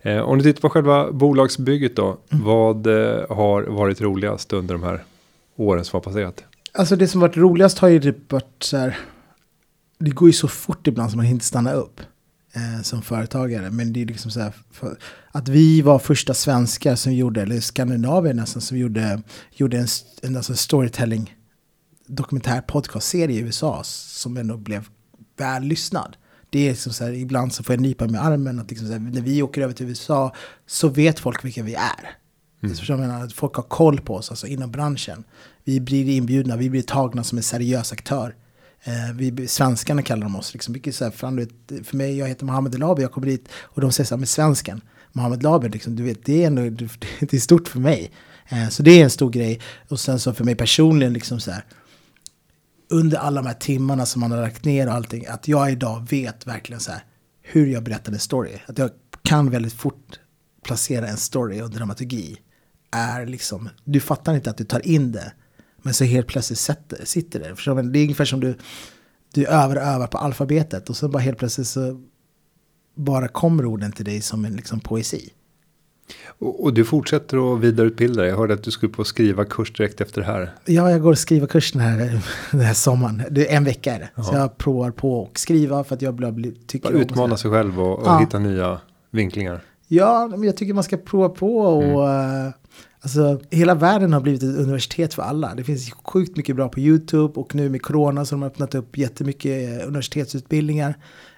Eh, 0.02 0.18
om 0.18 0.38
du 0.38 0.44
tittar 0.44 0.60
på 0.60 0.70
själva 0.70 1.12
bolagsbygget 1.12 1.96
då. 1.96 2.18
Vad 2.30 2.87
eh, 2.87 3.37
har 3.37 3.62
varit 3.62 4.00
roligast 4.00 4.52
under 4.52 4.74
de 4.74 4.82
här 4.82 5.04
åren 5.56 5.84
som 5.84 5.96
har 5.96 6.00
passerat? 6.00 6.44
Alltså 6.78 6.96
det 6.96 7.08
som 7.08 7.20
varit 7.20 7.37
roligast 7.37 7.78
har 7.78 7.88
ju 7.88 8.00
typ 8.00 8.32
varit 8.32 8.62
så 8.62 8.76
här. 8.76 8.98
Det 9.98 10.10
går 10.10 10.28
ju 10.28 10.32
så 10.32 10.48
fort 10.48 10.87
ibland 10.87 11.10
som 11.10 11.16
man 11.16 11.26
inte 11.26 11.44
stannar 11.44 11.74
upp. 11.74 12.00
Eh, 12.56 12.82
som 12.82 13.02
företagare. 13.02 13.70
Men 13.70 13.92
det 13.92 14.02
är 14.02 14.06
liksom 14.06 14.30
så 14.30 14.40
här. 14.40 14.52
För, 14.70 14.98
att 15.28 15.48
vi 15.48 15.82
var 15.82 15.98
första 15.98 16.34
svenskar 16.34 16.94
som 16.94 17.14
gjorde, 17.14 17.42
eller 17.42 17.60
skandinavier 17.60 18.34
nästan, 18.34 18.62
som 18.62 18.78
gjorde, 18.78 19.22
gjorde 19.52 19.78
en, 19.78 19.87
en 20.22 20.37
alltså 20.37 20.56
storytelling 20.56 21.37
dokumentär 22.06 22.60
podcastserie 22.60 23.37
i 23.37 23.40
USA. 23.40 23.82
Som 23.84 24.37
ändå 24.37 24.56
blev 24.56 24.88
väl 25.37 25.62
lyssnad. 25.62 26.16
Det 26.50 26.66
är 26.66 26.70
liksom 26.70 26.92
så 26.92 27.04
här, 27.04 27.12
ibland 27.12 27.52
så 27.52 27.62
får 27.62 27.74
jag 27.74 27.80
nypa 27.80 28.06
med 28.06 28.24
armen 28.24 28.58
att 28.58 28.70
liksom 28.70 28.87
så 28.87 28.92
här, 28.92 29.00
när 29.00 29.20
vi 29.20 29.42
åker 29.42 29.60
över 29.60 29.74
till 29.74 29.87
USA 29.88 30.34
så 30.66 30.88
vet 30.88 31.18
folk 31.18 31.44
vilka 31.44 31.62
vi 31.62 31.74
är. 31.74 32.16
Mm. 32.64 32.77
Så 32.77 32.92
jag 32.92 32.98
menar, 32.98 33.24
att 33.24 33.33
folk 33.33 33.55
har 33.55 33.62
koll 33.62 34.00
på 34.00 34.14
oss, 34.14 34.31
alltså 34.31 34.46
inom 34.46 34.70
branschen. 34.70 35.24
Vi 35.64 35.81
blir 35.81 36.09
inbjudna, 36.09 36.57
vi 36.57 36.70
blir 36.70 36.83
tagna 36.83 37.24
som 37.24 37.38
en 37.38 37.44
seriös 37.44 37.92
aktör. 37.92 38.35
Eh, 38.85 39.14
vi, 39.14 39.48
svenskarna 39.48 40.03
kallar 40.03 40.22
de 40.22 40.37
oss. 40.37 40.53
Liksom, 40.53 40.72
mycket 40.72 40.94
så 40.94 41.05
här, 41.05 41.11
fan, 41.11 41.37
vet, 41.37 41.48
för 41.85 41.96
mig, 41.96 42.18
jag 42.18 42.29
heter 42.29 42.46
Mohammed 42.46 42.74
Elabi, 42.74 43.03
jag 43.03 43.12
kommer 43.12 43.27
dit 43.27 43.48
och 43.55 43.81
de 43.81 43.92
säger 43.92 44.07
så 44.07 44.14
här, 44.14 44.18
med 44.18 44.29
svensken. 44.29 44.81
Mohammed 45.12 45.40
Elabi, 45.40 45.68
liksom, 45.68 45.96
du 45.96 46.03
vet, 46.03 46.24
det 46.24 46.42
är, 46.42 46.46
ändå, 46.46 46.62
det 47.20 47.33
är 47.33 47.40
stort 47.40 47.68
för 47.68 47.81
mig. 47.81 48.11
Eh, 48.48 48.68
så 48.68 48.83
det 48.83 48.90
är 48.90 49.05
en 49.05 49.11
stor 49.11 49.31
grej. 49.31 49.61
Och 49.88 50.00
sen 50.00 50.20
så 50.20 50.35
för 50.35 50.44
mig 50.44 50.55
personligen, 50.55 51.12
liksom 51.12 51.40
så 51.40 51.50
här, 51.50 51.64
under 52.88 53.18
alla 53.18 53.42
de 53.42 53.46
här 53.46 53.55
timmarna 53.55 54.07
som 54.07 54.20
man 54.20 54.31
har 54.31 54.40
lagt 54.40 54.64
ner 54.64 54.87
och 54.87 54.94
allting, 54.94 55.27
att 55.27 55.48
jag 55.48 55.72
idag 55.72 56.07
vet 56.11 56.46
verkligen 56.46 56.81
så 56.81 56.92
här, 56.92 57.05
hur 57.42 57.66
jag 57.66 57.83
berättar 57.83 58.12
en 58.12 58.18
story. 58.18 58.53
Att 58.66 58.79
jag 58.79 58.90
kan 59.22 59.50
väldigt 59.50 59.72
fort 59.72 60.20
placera 60.62 61.09
en 61.09 61.16
story 61.16 61.61
och 61.61 61.70
dramaturgi. 61.70 62.37
Är 62.94 63.26
liksom, 63.26 63.68
du 63.85 64.00
fattar 64.00 64.35
inte 64.35 64.50
att 64.50 64.57
du 64.57 64.64
tar 64.64 64.87
in 64.87 65.12
det, 65.12 65.33
men 65.83 65.94
så 65.94 66.04
helt 66.04 66.26
plötsligt 66.26 66.59
sätter, 66.59 67.04
sitter 67.04 67.40
det. 67.40 67.57
Förstår? 67.57 67.83
Det 67.83 67.98
är 67.98 68.02
ungefär 68.02 68.24
som 68.24 68.40
du, 68.40 68.54
du 69.35 69.46
övar 69.46 69.76
och 69.76 69.83
övar 69.83 70.07
på 70.07 70.18
alfabetet 70.18 70.90
och 70.90 70.96
så 70.96 71.09
bara 71.09 71.18
helt 71.18 71.38
plötsligt 71.38 71.66
så 71.66 72.00
bara 72.94 73.28
kommer 73.28 73.66
orden 73.66 73.92
till 73.92 74.04
dig 74.04 74.20
som 74.20 74.44
en 74.44 74.57
liksom 74.57 74.80
poesi. 74.80 75.30
Och, 76.38 76.64
och 76.64 76.74
du 76.74 76.85
fortsätter 76.85 77.54
att 77.54 77.61
vidareutbilda 77.61 78.20
dig. 78.20 78.30
Jag 78.30 78.37
hörde 78.37 78.54
att 78.54 78.62
du 78.62 78.70
skulle 78.70 78.92
på 78.92 79.04
skriva 79.04 79.44
kurs 79.44 79.72
direkt 79.72 80.00
efter 80.00 80.20
det 80.20 80.26
här. 80.26 80.54
Ja, 80.64 80.90
jag 80.90 81.02
går 81.02 81.11
och 81.12 81.18
skriver 81.18 81.46
kursen 81.46 81.80
här 81.80 81.98
den 82.50 82.61
här 82.61 82.74
sommaren. 82.74 83.22
Det 83.30 83.52
är 83.52 83.57
en 83.57 83.64
vecka 83.64 83.94
är 83.94 83.98
det. 83.98 84.22
Så 84.22 84.35
jag 84.35 84.59
provar 84.59 84.90
på 84.90 85.28
att 85.33 85.38
skriva 85.38 85.85
för 85.85 85.94
att 85.94 86.02
jag 86.02 86.14
blir, 86.14 86.54
tycker 86.66 86.92
Bara 86.92 87.02
utmana 87.02 87.37
sig 87.37 87.50
själv 87.50 87.80
och, 87.80 87.98
och 87.98 88.07
Ja. 88.07 88.18
hitta 88.18 88.38
nya 88.38 88.80
vinklingar. 89.11 89.61
Ja, 89.88 90.29
men 90.29 90.42
jag 90.42 90.57
tycker 90.57 90.75
man 90.75 90.85
ska 90.85 90.97
prova 90.97 91.29
på 91.29 91.59
och 91.59 92.11
eh, 92.11 92.51
alltså, 93.01 93.40
hela 93.51 93.75
världen 93.75 94.12
har 94.12 94.20
blivit 94.20 94.42
ett 94.42 94.57
universitet 94.57 95.14
för 95.14 95.23
alla. 95.23 95.55
Det 95.55 95.64
finns 95.64 95.90
sjukt 95.92 96.37
mycket 96.37 96.57
bra 96.57 96.68
på 96.68 96.81
YouTube 96.81 97.40
och 97.40 97.55
nu 97.55 97.68
med 97.68 97.83
corona 97.83 98.25
så 98.25 98.37
har 98.37 98.40
de 98.40 98.47
öppnat 98.47 98.75
upp 98.75 98.99
jättemycket 98.99 99.81
eh, 99.81 99.87
universitetsutbildningar 99.88 100.94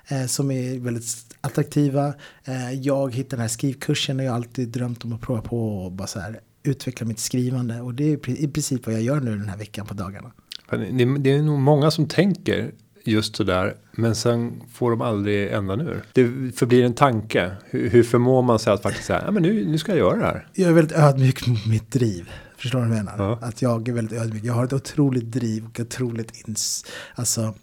eh, 0.09 0.27
som 0.27 0.51
är 0.51 0.79
väldigt 0.79 1.07
attraktiva. 1.41 2.15
Eh, 2.45 2.73
jag 2.73 3.15
hittade 3.15 3.37
den 3.37 3.41
här 3.41 3.49
skrivkursen 3.49 4.19
och 4.19 4.25
jag 4.25 4.31
har 4.31 4.37
alltid 4.37 4.69
drömt 4.69 5.05
om 5.05 5.13
att 5.13 5.21
prova 5.21 5.43
på 5.43 5.85
och 5.85 5.93
bara 5.93 6.07
så 6.07 6.21
här 6.21 6.41
utveckla 6.63 7.07
mitt 7.07 7.19
skrivande 7.19 7.81
och 7.81 7.95
det 7.95 8.05
är 8.05 8.13
i 8.13 8.17
pri- 8.17 8.37
i 8.39 8.49
princip 8.49 8.87
vad 8.87 8.95
jag 8.95 9.03
gör 9.03 9.21
nu 9.21 9.31
den 9.31 9.49
här 9.49 9.59
veckan 9.59 9.87
på 9.87 9.95
dagarna. 9.95 10.33
Det, 10.71 11.19
det 11.19 11.33
är 11.33 11.43
nog 11.43 11.59
många 11.59 11.91
som 11.91 12.09
tänker 12.09 12.73
just 13.07 13.37
sådär. 13.37 13.77
Men 13.93 14.15
sen 14.15 14.63
får 14.73 14.91
de 14.91 15.01
aldrig 15.01 15.53
ändan 15.53 15.81
ur. 15.81 16.03
Det 16.13 16.53
förblir 16.57 16.85
en 16.85 16.95
tanke. 16.95 17.51
Hur, 17.65 17.91
hur 17.91 18.03
förmår 18.03 18.43
man 18.43 18.59
sig 18.59 18.73
att 18.73 18.83
faktiskt 18.83 19.07
säga. 19.07 19.23
Ja, 19.25 19.31
men 19.31 19.43
nu, 19.43 19.67
nu 19.67 19.79
ska 19.79 19.93
jag 19.93 19.99
göra 19.99 20.17
det 20.17 20.25
här. 20.25 20.49
Jag 20.53 20.69
är 20.69 20.73
väldigt 20.73 20.97
ödmjuk 20.97 21.47
mot 21.47 21.67
mitt 21.67 21.91
driv. 21.91 22.31
Förstår 22.59 22.79
du 22.79 22.89
vad 22.89 22.99
jag 22.99 23.05
menar? 23.05 23.25
Ja. 23.25 23.39
Att 23.43 23.63
jag 23.63 23.89
är 23.89 23.93
väldigt 23.93 24.21
ödmjuk. 24.21 24.45
Jag 24.45 24.55
har 24.55 24.65
ett 24.65 24.73
otroligt 24.73 25.25
driv 25.25 25.67
och 25.67 25.81
otroligt 25.81 26.49
ins... 26.49 26.85
Alltså... 27.15 27.55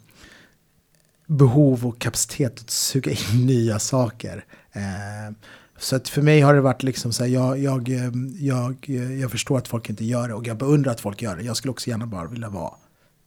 behov 1.28 1.88
och 1.88 2.00
kapacitet 2.00 2.60
att 2.60 2.70
suga 2.70 3.12
in 3.12 3.46
nya 3.48 3.80
saker. 3.80 4.46
Eh, 4.72 5.36
så 5.78 5.96
att 5.96 6.10
för 6.10 6.22
mig 6.22 6.42
har 6.42 6.54
det 6.54 6.62
varit 6.62 6.84
liksom 6.84 7.14
så 7.14 7.24
här, 7.24 7.30
jag, 7.30 7.60
jag, 7.60 7.90
eh, 7.90 8.12
jag, 8.40 8.90
jag 9.20 9.32
förstår 9.32 9.58
att 9.58 9.68
folk 9.68 9.90
inte 9.90 10.06
gör 10.06 10.28
det 10.28 10.34
och 10.34 10.48
jag 10.48 10.58
beundrar 10.58 10.92
att 10.92 11.02
folk 11.02 11.22
gör 11.22 11.36
det. 11.36 11.44
Jag 11.44 11.58
skulle 11.58 11.72
också 11.72 11.90
gärna 11.90 12.06
bara 12.06 12.28
vilja 12.28 12.50
vara. 12.50 12.74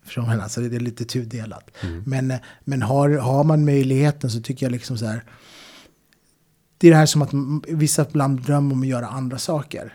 Förstår 0.07 0.23
du? 0.23 0.41
Alltså 0.41 0.61
det 0.61 0.77
är 0.77 0.81
lite 0.81 1.05
tudelat. 1.05 1.71
Mm. 1.83 2.03
Men, 2.07 2.33
men 2.65 2.83
har, 2.83 3.11
har 3.11 3.45
man 3.45 3.65
möjligheten 3.65 4.31
så 4.31 4.41
tycker 4.41 4.67
jag 4.67 4.71
liksom 4.73 4.99
så 4.99 5.07
här. 5.07 5.25
Det 6.79 6.87
är 6.87 6.91
det 6.91 6.97
här 6.97 7.07
som 7.07 7.23
att 7.23 7.31
vissa 7.69 8.07
ibland 8.09 8.41
drömmer 8.43 8.75
om 8.75 8.83
att 8.83 8.89
göra 8.89 9.07
andra 9.07 9.39
saker. 9.39 9.93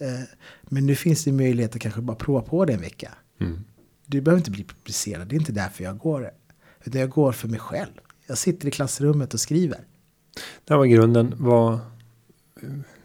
Eh, 0.00 0.20
men 0.62 0.86
nu 0.86 0.94
finns 0.94 1.24
det 1.24 1.32
möjlighet 1.32 1.74
att 1.74 1.82
kanske 1.82 2.00
bara 2.00 2.16
prova 2.16 2.42
på 2.42 2.64
det 2.64 2.72
en 2.72 2.80
vecka. 2.80 3.12
Mm. 3.40 3.64
Du 4.06 4.20
behöver 4.20 4.40
inte 4.40 4.50
bli 4.50 4.64
publicerad, 4.64 5.28
det 5.28 5.36
är 5.36 5.40
inte 5.40 5.52
därför 5.52 5.84
jag 5.84 5.98
går. 5.98 6.30
Utan 6.84 7.00
jag 7.00 7.10
går 7.10 7.32
för 7.32 7.48
mig 7.48 7.60
själv. 7.60 7.92
Jag 8.26 8.38
sitter 8.38 8.68
i 8.68 8.70
klassrummet 8.70 9.34
och 9.34 9.40
skriver. 9.40 9.80
Det 10.64 10.74
var 10.74 10.86
grunden 10.86 11.34
var. 11.38 11.80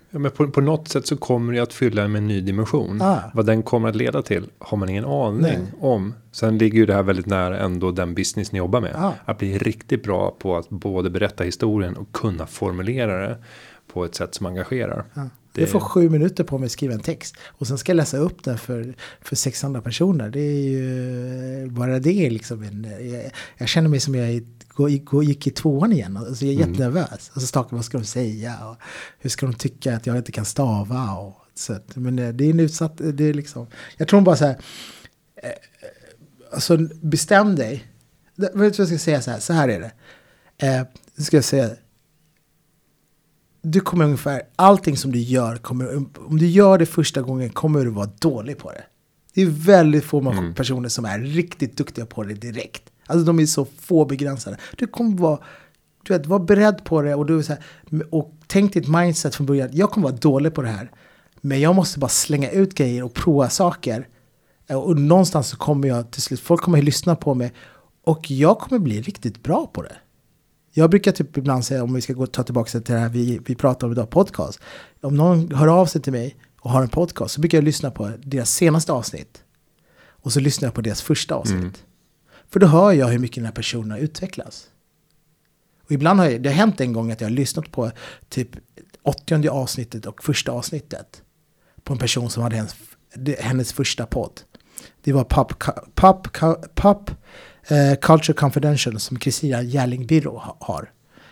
Ja, 0.09 0.19
men 0.19 0.31
på, 0.31 0.47
på 0.47 0.61
något 0.61 0.87
sätt 0.87 1.07
så 1.07 1.17
kommer 1.17 1.53
det 1.53 1.59
att 1.59 1.73
fylla 1.73 2.07
med 2.07 2.19
en 2.19 2.27
ny 2.27 2.41
dimension. 2.41 3.01
Ah. 3.01 3.19
Vad 3.33 3.45
den 3.45 3.63
kommer 3.63 3.89
att 3.89 3.95
leda 3.95 4.21
till 4.21 4.49
har 4.59 4.77
man 4.77 4.89
ingen 4.89 5.05
aning 5.05 5.41
Nej. 5.41 5.59
om. 5.79 6.13
Sen 6.31 6.57
ligger 6.57 6.77
ju 6.77 6.85
det 6.85 6.93
här 6.93 7.03
väldigt 7.03 7.25
nära 7.25 7.59
ändå 7.59 7.91
den 7.91 8.13
business 8.13 8.51
ni 8.51 8.57
jobbar 8.57 8.81
med. 8.81 8.95
Ah. 8.95 9.13
Att 9.25 9.37
bli 9.37 9.57
riktigt 9.57 10.03
bra 10.03 10.35
på 10.39 10.57
att 10.57 10.69
både 10.69 11.09
berätta 11.09 11.43
historien 11.43 11.95
och 11.95 12.11
kunna 12.11 12.47
formulera 12.47 13.27
det 13.27 13.37
på 13.93 14.05
ett 14.05 14.15
sätt 14.15 14.35
som 14.35 14.45
engagerar. 14.45 15.05
Ah. 15.13 15.21
Det... 15.57 15.61
Jag 15.61 15.69
får 15.69 15.79
sju 15.79 16.09
minuter 16.09 16.43
på 16.43 16.57
mig 16.57 16.65
att 16.65 16.71
skriva 16.71 16.93
en 16.93 16.99
text. 16.99 17.35
Och 17.45 17.67
sen 17.67 17.77
ska 17.77 17.91
jag 17.91 17.97
läsa 17.97 18.17
upp 18.17 18.43
den 18.43 18.57
för, 18.57 18.95
för 19.21 19.35
600 19.35 19.81
personer. 19.81 20.29
Det 20.29 20.39
är 20.39 20.69
ju 20.69 21.69
bara 21.69 21.99
det 21.99 22.29
liksom. 22.29 22.63
En, 22.63 22.87
jag, 23.11 23.31
jag 23.57 23.67
känner 23.67 23.89
mig 23.89 23.99
som 23.99 24.15
jag 24.15 24.41
gick 25.23 25.47
i 25.47 25.51
tvåan 25.51 25.91
igen. 25.91 26.17
Alltså 26.17 26.45
jag 26.45 26.53
är 26.53 26.57
mm. 26.57 26.69
jättenervös. 26.69 27.11
Alltså 27.33 27.47
staken, 27.47 27.75
vad 27.77 27.85
ska 27.85 27.97
de 27.97 28.03
säga? 28.03 28.67
Och 28.67 28.77
hur 29.19 29.29
ska 29.29 29.45
de 29.45 29.55
tycka 29.55 29.95
att 29.95 30.05
jag 30.05 30.17
inte 30.17 30.31
kan 30.31 30.45
stava? 30.45 31.11
Och, 31.11 31.35
så, 31.53 31.77
men 31.93 32.19
eh, 32.19 32.29
det 32.29 32.45
är 32.45 32.49
en 32.49 32.59
utsatt, 32.59 32.97
det 32.97 33.23
är 33.23 33.33
liksom. 33.33 33.67
Jag 33.97 34.07
tror 34.07 34.21
bara 34.21 34.35
så 34.35 34.45
här. 34.45 34.57
Eh, 35.43 35.49
alltså 36.53 36.77
bestäm 37.01 37.55
dig. 37.55 37.87
Vet 38.35 38.53
du 38.53 38.57
vad 38.59 38.65
jag 38.67 38.87
ska 38.87 38.97
säga 38.97 39.21
så 39.21 39.31
här? 39.31 39.39
Så 39.39 39.53
här 39.53 39.69
är 39.69 39.79
det. 39.79 39.91
Eh, 40.67 40.83
ska 41.23 41.37
jag 41.37 41.43
säga 41.43 41.69
du 43.71 43.79
kommer 43.79 44.05
ungefär, 44.05 44.41
allting 44.55 44.97
som 44.97 45.11
du 45.11 45.19
gör, 45.19 45.55
kommer, 45.55 45.95
om 46.27 46.37
du 46.37 46.47
gör 46.47 46.77
det 46.77 46.85
första 46.85 47.21
gången 47.21 47.49
kommer 47.49 47.85
du 47.85 47.91
vara 47.91 48.09
dålig 48.19 48.57
på 48.57 48.71
det. 48.71 48.83
Det 49.33 49.41
är 49.41 49.45
väldigt 49.45 50.03
få 50.03 50.19
mm. 50.19 50.53
personer 50.53 50.89
som 50.89 51.05
är 51.05 51.19
riktigt 51.19 51.77
duktiga 51.77 52.05
på 52.05 52.23
det 52.23 52.33
direkt. 52.33 52.83
Alltså 53.07 53.25
de 53.25 53.39
är 53.39 53.45
så 53.45 53.67
få 53.79 54.05
begränsade. 54.05 54.57
Du 54.77 54.87
kommer 54.87 55.17
vara, 55.17 55.39
du 56.03 56.13
vet, 56.13 56.25
var 56.25 56.39
beredd 56.39 56.83
på 56.83 57.01
det 57.01 57.15
och, 57.15 57.25
du, 57.25 57.43
så 57.43 57.53
här, 57.53 57.63
och 58.09 58.33
tänk 58.47 58.73
ditt 58.73 58.87
mindset 58.87 59.35
från 59.35 59.45
början. 59.45 59.69
Jag 59.71 59.89
kommer 59.89 60.07
vara 60.07 60.17
dålig 60.17 60.53
på 60.53 60.61
det 60.61 60.69
här. 60.69 60.91
Men 61.41 61.59
jag 61.59 61.75
måste 61.75 61.99
bara 61.99 62.09
slänga 62.09 62.51
ut 62.51 62.73
grejer 62.73 63.03
och 63.03 63.13
prova 63.13 63.49
saker. 63.49 64.07
Och 64.69 64.99
någonstans 64.99 65.47
så 65.47 65.57
kommer 65.57 65.87
jag 65.87 66.11
till 66.11 66.21
slut, 66.21 66.39
folk 66.39 66.61
kommer 66.61 66.77
att 66.77 66.83
lyssna 66.83 67.15
på 67.15 67.33
mig. 67.33 67.53
Och 68.03 68.31
jag 68.31 68.59
kommer 68.59 68.79
bli 68.79 69.01
riktigt 69.01 69.43
bra 69.43 69.67
på 69.73 69.81
det. 69.81 69.95
Jag 70.77 70.89
brukar 70.89 71.11
typ 71.11 71.37
ibland 71.37 71.65
säga, 71.65 71.83
om 71.83 71.93
vi 71.93 72.01
ska 72.01 72.13
gå 72.13 72.27
ta 72.27 72.43
tillbaka 72.43 72.69
till 72.71 72.81
det 72.81 72.99
här 72.99 73.09
vi, 73.09 73.39
vi 73.45 73.55
pratar 73.55 73.87
om 73.87 73.93
idag, 73.93 74.09
podcast. 74.09 74.59
Om 75.01 75.15
någon 75.15 75.51
hör 75.51 75.67
av 75.67 75.85
sig 75.85 76.01
till 76.01 76.13
mig 76.13 76.35
och 76.61 76.71
har 76.71 76.81
en 76.81 76.89
podcast 76.89 77.33
så 77.33 77.41
brukar 77.41 77.57
jag 77.57 77.65
lyssna 77.65 77.91
på 77.91 78.11
deras 78.23 78.51
senaste 78.51 78.91
avsnitt. 78.91 79.43
Och 79.99 80.33
så 80.33 80.39
lyssnar 80.39 80.67
jag 80.67 80.73
på 80.73 80.81
deras 80.81 81.01
första 81.01 81.35
avsnitt. 81.35 81.59
Mm. 81.59 81.73
För 82.49 82.59
då 82.59 82.67
hör 82.67 82.91
jag 82.91 83.07
hur 83.07 83.19
mycket 83.19 83.35
den 83.35 83.45
här 83.45 83.51
personen 83.51 83.97
utvecklas. 83.97 84.67
Och 85.85 85.91
ibland 85.91 86.19
har 86.19 86.29
jag, 86.29 86.41
det 86.43 86.49
har 86.49 86.55
hänt 86.55 86.81
en 86.81 86.93
gång 86.93 87.11
att 87.11 87.21
jag 87.21 87.27
har 87.27 87.35
lyssnat 87.35 87.71
på 87.71 87.91
typ 88.29 88.49
80 89.03 89.49
avsnittet 89.49 90.05
och 90.05 90.23
första 90.23 90.51
avsnittet. 90.51 91.21
På 91.83 91.93
en 91.93 91.99
person 91.99 92.29
som 92.29 92.43
hade 92.43 92.55
hennes, 92.55 92.75
hennes 93.39 93.73
första 93.73 94.05
podd. 94.05 94.41
Det 95.03 95.13
var 95.13 95.23
Pop, 95.23 95.53
pop, 95.95 96.27
pop, 96.75 97.11
Culture 98.01 98.33
Confidential 98.33 98.99
som 98.99 99.19
Kristina 99.19 99.61
Järlingbyrå 99.61 100.55
har. 100.59 100.91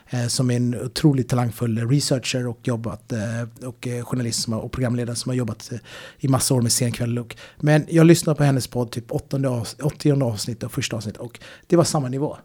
Eh, 0.10 0.28
som 0.28 0.52
är 0.52 0.56
en 0.56 0.82
otroligt 0.82 1.30
talangfull 1.30 1.90
researcher 1.90 2.48
och 2.48 2.60
jobbat 2.64 3.12
eh, 3.12 3.68
och 3.68 3.88
eh, 3.88 4.04
journalist 4.06 4.48
och 4.48 4.72
programledare 4.72 5.16
som 5.16 5.30
har 5.30 5.36
jobbat 5.36 5.72
eh, 5.72 5.80
i 6.20 6.28
massa 6.28 6.54
år 6.54 6.62
med 6.62 6.72
Senkväll. 6.72 7.24
Men 7.60 7.86
jag 7.90 8.06
lyssnade 8.06 8.38
på 8.38 8.44
hennes 8.44 8.68
podd 8.68 8.92
typ 8.92 9.12
80 9.12 10.24
avsnitt 10.24 10.64
och 10.64 10.72
första 10.72 10.96
avsnitt 10.96 11.18
och 11.18 11.40
det 11.68 11.76
var 11.76 11.84
samma 11.84 12.08
nivå. 12.08 12.38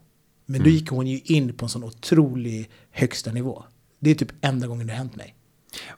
Men 0.46 0.56
mm. 0.56 0.64
då 0.64 0.70
gick 0.70 0.90
hon 0.90 1.06
ju 1.06 1.20
in 1.24 1.52
på 1.52 1.64
en 1.64 1.68
sån 1.68 1.84
otrolig 1.84 2.70
högsta 2.90 3.32
nivå. 3.32 3.64
Det 3.98 4.10
är 4.10 4.14
typ 4.14 4.32
enda 4.40 4.66
gången 4.66 4.86
det 4.86 4.92
har 4.92 4.98
hänt 4.98 5.16
mig. 5.16 5.34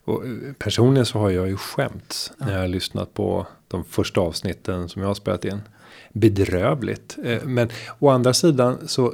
Och 0.04 0.26
eh, 0.26 0.52
personligen 0.58 1.06
så 1.06 1.18
har 1.18 1.30
jag 1.30 1.48
ju 1.48 1.56
skämt 1.56 2.32
ja. 2.38 2.46
när 2.46 2.52
jag 2.52 2.60
har 2.60 2.68
lyssnat 2.68 3.14
på 3.14 3.46
de 3.68 3.84
första 3.84 4.20
avsnitten 4.20 4.88
som 4.88 5.02
jag 5.02 5.08
har 5.08 5.14
spelat 5.14 5.44
in 5.44 5.60
bedrövligt. 6.12 7.18
Eh, 7.24 7.42
men 7.44 7.68
å 7.98 8.08
andra 8.08 8.34
sidan 8.34 8.78
så 8.86 9.12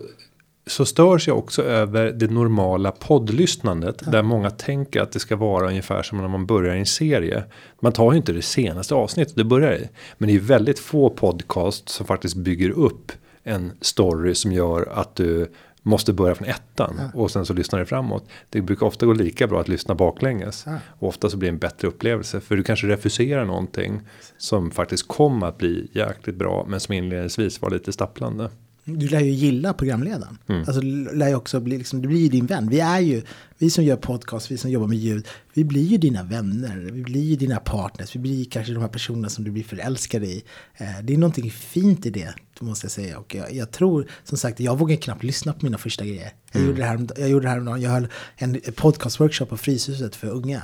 så 0.69 0.85
störs 0.85 1.29
jag 1.29 1.39
också 1.39 1.63
över 1.63 2.13
det 2.13 2.31
normala 2.31 2.91
poddlyssnandet. 2.91 4.03
Ja. 4.05 4.11
Där 4.11 4.23
många 4.23 4.51
tänker 4.51 5.01
att 5.01 5.13
det 5.13 5.19
ska 5.19 5.37
vara 5.37 5.69
ungefär 5.69 6.03
som 6.03 6.19
när 6.19 6.29
man 6.29 6.47
börjar 6.47 6.77
en 6.77 6.87
serie. 6.87 7.45
Man 7.81 7.93
tar 7.93 8.13
ju 8.13 8.19
inte 8.19 8.33
det 8.33 8.43
senaste 8.43 8.95
avsnittet 8.95 9.37
det 9.37 9.45
börjar 9.45 9.73
i. 9.73 9.89
Men 10.19 10.29
det 10.29 10.35
är 10.35 10.41
väldigt 10.41 10.79
få 10.79 11.11
podcast 11.11 11.89
som 11.89 12.07
faktiskt 12.07 12.37
bygger 12.37 12.71
upp 12.71 13.13
en 13.43 13.73
story 13.81 14.35
som 14.35 14.53
gör 14.53 14.89
att 14.93 15.17
du 15.17 15.53
måste 15.83 16.12
börja 16.12 16.35
från 16.35 16.49
ettan 16.49 16.95
ja. 16.99 17.21
och 17.21 17.31
sen 17.31 17.47
så 17.47 17.55
lyssnar 17.55 17.79
du 17.79 17.87
framåt. 17.87 18.29
Det 18.51 18.61
brukar 18.61 18.87
ofta 18.87 19.07
gå 19.07 19.12
lika 19.12 19.47
bra 19.47 19.61
att 19.61 19.69
lyssna 19.69 19.95
baklänges 19.95 20.64
ja. 20.67 20.79
och 20.99 21.09
ofta 21.09 21.31
så 21.31 21.37
blir 21.37 21.49
det 21.51 21.55
en 21.55 21.59
bättre 21.59 21.88
upplevelse 21.88 22.41
för 22.41 22.57
du 22.57 22.62
kanske 22.62 22.87
refuserar 22.87 23.45
någonting 23.45 24.01
som 24.38 24.71
faktiskt 24.71 25.09
kommer 25.09 25.47
att 25.47 25.59
bli 25.59 25.91
jäkligt 25.93 26.37
bra 26.37 26.67
men 26.69 26.81
som 26.81 26.95
inledningsvis 26.95 27.62
var 27.62 27.71
lite 27.71 27.93
stapplande. 27.93 28.51
Du 28.96 29.09
lär 29.09 29.20
ju 29.20 29.31
gilla 29.31 29.72
programledaren. 29.72 30.38
Mm. 30.46 30.64
Alltså 30.66 30.81
lär 31.12 31.29
ju 31.29 31.35
också 31.35 31.61
bli, 31.61 31.79
liksom, 31.79 32.03
det 32.03 32.09
blir 32.09 32.20
ju 32.20 32.29
din 32.29 32.46
vän. 32.46 32.68
Vi 32.68 32.81
är 32.81 33.01
ju, 33.01 33.22
vi 33.59 33.70
som 33.70 33.85
gör 33.85 33.96
podcast, 33.96 34.51
vi 34.51 34.57
som 34.57 34.70
jobbar 34.70 34.87
med 34.87 34.98
ljud, 34.98 35.27
vi 35.55 35.64
blir 35.64 35.85
ju 35.85 35.96
dina 35.96 36.22
vänner. 36.22 36.77
Vi 36.92 37.03
blir 37.03 37.22
ju 37.22 37.37
dina 37.37 37.57
partners. 37.61 38.16
Vi 38.16 38.20
blir 38.20 38.44
kanske 38.44 38.72
de 38.72 38.81
här 38.81 38.88
personerna 38.88 39.29
som 39.29 39.44
du 39.44 39.51
blir 39.51 39.64
förälskad 39.64 40.24
i. 40.24 40.44
Eh, 40.77 40.87
det 41.03 41.14
är 41.14 41.18
någonting 41.18 41.51
fint 41.51 42.07
i 42.07 42.11
det, 42.11 42.35
måste 42.61 42.85
jag 42.85 42.92
säga. 42.92 43.18
Och 43.18 43.35
jag, 43.35 43.55
jag 43.55 43.70
tror, 43.70 44.07
som 44.24 44.38
sagt, 44.38 44.61
jag 44.61 44.79
vågar 44.79 44.96
knappt 44.96 45.22
lyssna 45.22 45.53
på 45.53 45.66
mina 45.66 45.79
första 45.79 46.05
grejer. 46.05 46.33
Jag 46.53 46.61
mm. 46.61 46.68
gjorde 46.68 46.83
det 46.83 46.88
här, 46.88 47.07
jag 47.16 47.29
gjorde 47.29 47.46
det 47.46 47.51
här 47.51 47.77
jag 47.77 47.90
höll 47.90 48.09
en 48.37 48.61
podcastworkshop 48.77 49.48
på 49.48 49.57
Fryshuset 49.57 50.16
för 50.16 50.29
unga. 50.29 50.62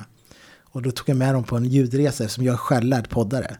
Och 0.74 0.82
då 0.82 0.90
tog 0.90 1.08
jag 1.08 1.16
med 1.16 1.34
dem 1.34 1.44
på 1.44 1.56
en 1.56 1.64
ljudresa 1.64 2.28
som 2.28 2.44
jag 2.44 2.52
är 2.52 2.56
självlärd 2.56 3.08
poddare. 3.08 3.56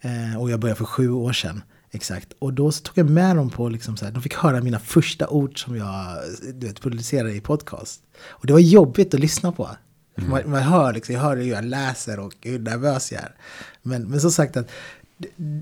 Eh, 0.00 0.40
och 0.40 0.50
jag 0.50 0.60
började 0.60 0.78
för 0.78 0.84
sju 0.84 1.10
år 1.10 1.32
sedan. 1.32 1.62
Exakt. 1.94 2.32
Och 2.38 2.52
då 2.52 2.72
tog 2.72 2.98
jag 2.98 3.10
med 3.10 3.36
dem 3.36 3.50
på, 3.50 3.68
liksom 3.68 3.96
så 3.96 4.04
här, 4.04 4.12
de 4.12 4.22
fick 4.22 4.34
höra 4.34 4.60
mina 4.60 4.78
första 4.78 5.28
ord 5.28 5.64
som 5.64 5.76
jag 5.76 6.18
du 6.54 6.66
vet, 6.66 6.80
publicerade 6.80 7.34
i 7.34 7.40
podcast. 7.40 8.02
Och 8.26 8.46
det 8.46 8.52
var 8.52 8.60
jobbigt 8.60 9.14
att 9.14 9.20
lyssna 9.20 9.52
på. 9.52 9.70
Mm. 10.18 10.30
Man, 10.30 10.50
man, 10.50 10.62
hör 10.62 10.92
liksom, 10.92 11.14
jag 11.14 11.22
hör 11.22 11.36
hur 11.36 11.44
jag 11.44 11.64
läser 11.64 12.18
och 12.20 12.34
hur 12.40 12.58
nervös 12.58 13.12
jag 13.12 13.22
är. 13.22 13.34
Men, 13.82 14.02
men 14.02 14.20
som 14.20 14.30
sagt, 14.30 14.56
att, 14.56 14.70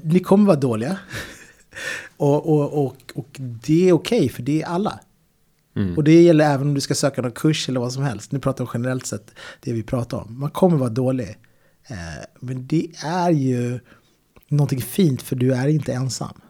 ni 0.05 0.21
kommer 0.21 0.47
vara 0.47 0.57
dåliga. 0.57 0.99
och, 2.17 2.49
och, 2.49 2.87
och, 2.87 2.97
och 3.15 3.37
det 3.39 3.89
är 3.89 3.93
okej, 3.93 4.19
okay, 4.19 4.29
för 4.29 4.43
det 4.43 4.63
är 4.63 4.67
alla. 4.67 5.01
Mm. 5.77 5.97
Och 5.97 6.05
det 6.05 6.23
gäller 6.23 6.45
även 6.45 6.69
om 6.69 6.75
du 6.75 6.81
ska 6.81 6.95
söka 6.95 7.23
någon 7.23 7.33
kurs 7.33 7.69
eller 7.69 7.81
vad 7.81 7.93
som 7.93 8.03
helst. 8.03 8.33
Nu 8.33 8.39
pratar 8.39 8.65
vi 8.65 8.71
generellt 8.75 9.07
sett 9.07 9.31
det 9.61 9.73
vi 9.73 9.83
pratar 9.83 10.19
om. 10.19 10.41
Man 10.41 10.51
kommer 10.51 10.77
vara 10.77 10.91
dålig. 10.91 11.39
Eh, 11.87 12.25
men 12.41 12.67
det 12.67 12.87
är 13.05 13.31
ju 13.31 13.81
någonting 14.51 14.81
fint 14.81 15.23
för 15.23 15.37
du 15.37 15.55
är 15.55 15.69
inte 15.69 15.93
ensam. 15.93 16.41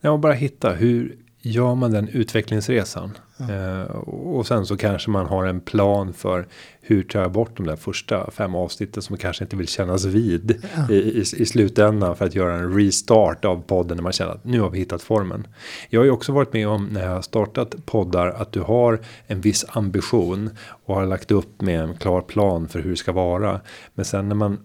Ja, 0.00 0.16
bara 0.16 0.32
hitta 0.32 0.72
hur 0.72 1.16
gör 1.42 1.74
man 1.74 1.90
den 1.90 2.08
utvecklingsresan? 2.08 3.18
Ja. 3.36 3.52
Eh, 3.54 3.90
och 4.06 4.46
sen 4.46 4.66
så 4.66 4.76
kanske 4.76 5.10
man 5.10 5.26
har 5.26 5.46
en 5.46 5.60
plan 5.60 6.12
för 6.12 6.46
hur 6.80 7.02
tar 7.02 7.20
jag 7.20 7.32
bort 7.32 7.56
de 7.56 7.66
där 7.66 7.76
första 7.76 8.30
fem 8.30 8.54
avsnitten 8.54 9.02
som 9.02 9.16
kanske 9.16 9.44
inte 9.44 9.56
vill 9.56 9.68
kännas 9.68 10.04
vid 10.04 10.62
ja. 10.76 10.90
i, 10.90 10.94
i, 10.94 11.20
i, 11.20 11.46
slutändan 11.46 12.16
för 12.16 12.24
att 12.24 12.34
göra 12.34 12.54
en 12.54 12.74
restart 12.74 13.44
av 13.44 13.62
podden 13.62 13.96
när 13.96 14.02
man 14.02 14.12
känner 14.12 14.32
att 14.32 14.44
nu 14.44 14.60
har 14.60 14.70
vi 14.70 14.78
hittat 14.78 15.02
formen. 15.02 15.46
Jag 15.88 16.00
har 16.00 16.04
ju 16.04 16.10
också 16.10 16.32
varit 16.32 16.52
med 16.52 16.68
om 16.68 16.86
när 16.86 17.02
jag 17.02 17.10
har 17.10 17.22
startat 17.22 17.86
poddar 17.86 18.26
att 18.26 18.52
du 18.52 18.60
har 18.60 19.00
en 19.26 19.40
viss 19.40 19.64
ambition 19.68 20.50
och 20.84 20.94
har 20.94 21.06
lagt 21.06 21.30
upp 21.30 21.60
med 21.60 21.80
en 21.80 21.96
klar 21.96 22.20
plan 22.20 22.68
för 22.68 22.80
hur 22.80 22.90
det 22.90 22.96
ska 22.96 23.12
vara. 23.12 23.60
Men 23.94 24.04
sen 24.04 24.28
när 24.28 24.34
man 24.34 24.58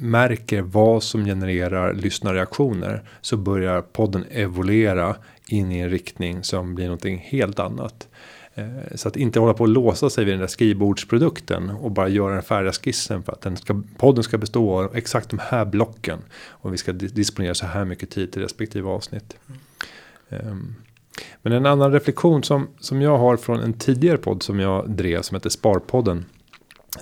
märker 0.00 0.62
vad 0.62 1.02
som 1.02 1.24
genererar 1.24 1.94
lyssnarreaktioner 1.94 3.02
så 3.20 3.36
börjar 3.36 3.82
podden 3.82 4.24
evolera 4.30 5.16
in 5.48 5.72
i 5.72 5.78
en 5.78 5.90
riktning 5.90 6.44
som 6.44 6.74
blir 6.74 6.84
någonting 6.84 7.18
helt 7.18 7.58
annat. 7.58 8.08
Eh, 8.54 8.66
så 8.94 9.08
att 9.08 9.16
inte 9.16 9.40
hålla 9.40 9.54
på 9.54 9.64
att 9.64 9.70
låsa 9.70 10.10
sig 10.10 10.24
vid 10.24 10.34
den 10.34 10.40
där 10.40 10.46
skrivbordsprodukten 10.46 11.70
och 11.70 11.90
bara 11.90 12.08
göra 12.08 12.34
den 12.34 12.42
färdiga 12.42 12.72
skissen 12.72 13.22
för 13.22 13.32
att 13.32 13.40
den 13.40 13.56
ska, 13.56 13.82
podden 13.96 14.24
ska 14.24 14.38
bestå 14.38 14.78
av 14.78 14.96
exakt 14.96 15.30
de 15.30 15.38
här 15.38 15.64
blocken 15.64 16.18
och 16.48 16.72
vi 16.72 16.78
ska 16.78 16.92
disponera 16.92 17.54
så 17.54 17.66
här 17.66 17.84
mycket 17.84 18.10
tid 18.10 18.32
till 18.32 18.42
respektive 18.42 18.88
avsnitt. 18.88 19.36
Mm. 20.28 20.74
Men 21.42 21.52
en 21.52 21.66
annan 21.66 21.92
reflektion 21.92 22.42
som, 22.42 22.68
som 22.80 23.02
jag 23.02 23.18
har 23.18 23.36
från 23.36 23.60
en 23.60 23.72
tidigare 23.72 24.18
podd 24.18 24.42
som 24.42 24.60
jag 24.60 24.90
drev 24.90 25.22
som 25.22 25.34
heter 25.34 25.50
Sparpodden. 25.50 26.24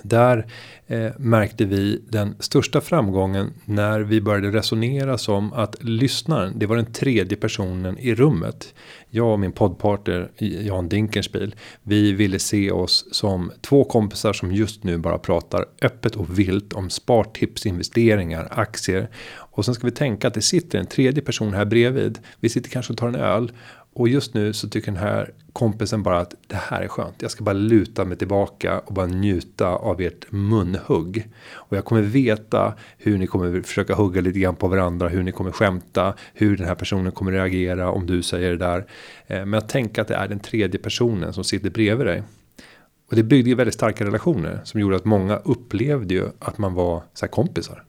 Där 0.01 0.47
eh, 0.87 1.11
märkte 1.17 1.65
vi 1.65 2.01
den 2.09 2.35
största 2.39 2.81
framgången 2.81 3.53
när 3.65 3.99
vi 3.99 4.21
började 4.21 4.57
resonera 4.57 5.17
som 5.17 5.53
att 5.53 5.83
lyssnaren, 5.83 6.53
det 6.59 6.65
var 6.65 6.75
den 6.75 6.93
tredje 6.93 7.37
personen 7.37 7.97
i 7.97 8.15
rummet. 8.15 8.73
Jag 9.09 9.33
och 9.33 9.39
min 9.39 9.51
poddpartner 9.51 10.31
Jan 10.37 10.89
Dinkenspiel, 10.89 11.55
vi 11.83 12.11
ville 12.11 12.39
se 12.39 12.71
oss 12.71 13.05
som 13.11 13.51
två 13.61 13.83
kompisar 13.83 14.33
som 14.33 14.51
just 14.51 14.83
nu 14.83 14.97
bara 14.97 15.17
pratar 15.17 15.65
öppet 15.81 16.15
och 16.15 16.39
vilt 16.39 16.73
om 16.73 16.89
spartips, 16.89 17.65
investeringar, 17.65 18.47
aktier. 18.51 19.09
Och 19.33 19.65
sen 19.65 19.73
ska 19.73 19.87
vi 19.87 19.91
tänka 19.91 20.27
att 20.27 20.33
det 20.33 20.41
sitter 20.41 20.79
en 20.79 20.85
tredje 20.85 21.23
person 21.23 21.53
här 21.53 21.65
bredvid. 21.65 22.19
Vi 22.39 22.49
sitter 22.49 22.69
kanske 22.69 22.93
och 22.93 22.99
tar 22.99 23.07
en 23.07 23.15
öl 23.15 23.51
och 23.93 24.09
just 24.09 24.33
nu 24.33 24.53
så 24.53 24.69
tycker 24.69 24.91
den 24.91 25.01
här 25.01 25.33
kompisen 25.53 26.03
bara 26.03 26.19
att 26.19 26.35
det 26.47 26.55
här 26.55 26.81
är 26.81 26.87
skönt. 26.87 27.21
Jag 27.21 27.31
ska 27.31 27.43
bara 27.43 27.53
luta 27.53 28.05
mig 28.05 28.17
tillbaka 28.17 28.79
och 28.79 28.93
bara 28.93 29.05
njuta 29.05 29.67
av 29.67 30.01
ert 30.01 30.31
munhugg. 30.31 31.29
Och 31.51 31.77
jag 31.77 31.85
kommer 31.85 32.01
veta 32.01 32.73
hur 32.97 33.17
ni 33.17 33.27
kommer 33.27 33.61
försöka 33.61 33.95
hugga 33.95 34.21
lite 34.21 34.39
grann 34.39 34.55
på 34.55 34.67
varandra. 34.67 35.07
Hur 35.07 35.23
ni 35.23 35.31
kommer 35.31 35.51
skämta. 35.51 36.13
Hur 36.33 36.57
den 36.57 36.67
här 36.67 36.75
personen 36.75 37.11
kommer 37.11 37.31
reagera 37.31 37.91
om 37.91 38.05
du 38.05 38.21
säger 38.23 38.49
det 38.49 38.57
där. 38.57 38.85
Eh, 39.27 39.45
men 39.45 39.53
att 39.53 39.69
tänka 39.69 40.01
att 40.01 40.07
det 40.07 40.15
är 40.15 40.27
den 40.27 40.39
tredje 40.39 40.79
personen 40.79 41.33
som 41.33 41.43
sitter 41.43 41.69
bredvid 41.69 42.07
dig. 42.07 42.23
Och 43.09 43.15
det 43.15 43.23
byggde 43.23 43.49
ju 43.49 43.55
väldigt 43.55 43.73
starka 43.73 44.05
relationer. 44.05 44.61
Som 44.63 44.79
gjorde 44.79 44.95
att 44.95 45.05
många 45.05 45.37
upplevde 45.37 46.13
ju 46.13 46.25
att 46.39 46.57
man 46.57 46.73
var 46.73 47.03
så 47.13 47.25
här 47.25 47.31
kompisar 47.31 47.83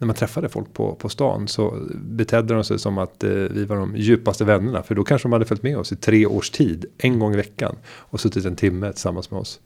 när 0.00 0.06
man 0.06 0.16
träffade 0.16 0.48
folk 0.48 0.72
på, 0.72 0.94
på 0.94 1.08
stan 1.08 1.48
så 1.48 1.88
betedde 1.94 2.54
de 2.54 2.64
sig 2.64 2.78
som 2.78 2.98
att 2.98 3.24
eh, 3.24 3.30
vi 3.30 3.64
var 3.64 3.76
de 3.76 3.96
djupaste 3.96 4.44
vännerna. 4.44 4.82
För 4.82 4.94
då 4.94 5.04
kanske 5.04 5.28
de 5.28 5.32
hade 5.32 5.44
följt 5.44 5.62
med 5.62 5.78
oss 5.78 5.92
i 5.92 5.96
tre 5.96 6.26
års 6.26 6.50
tid, 6.50 6.84
en 6.98 7.18
gång 7.18 7.32
i 7.32 7.36
veckan. 7.36 7.76
Och 7.86 8.20
suttit 8.20 8.44
en 8.44 8.56
timme 8.56 8.92
tillsammans 8.92 9.30
med 9.30 9.40
oss. 9.40 9.60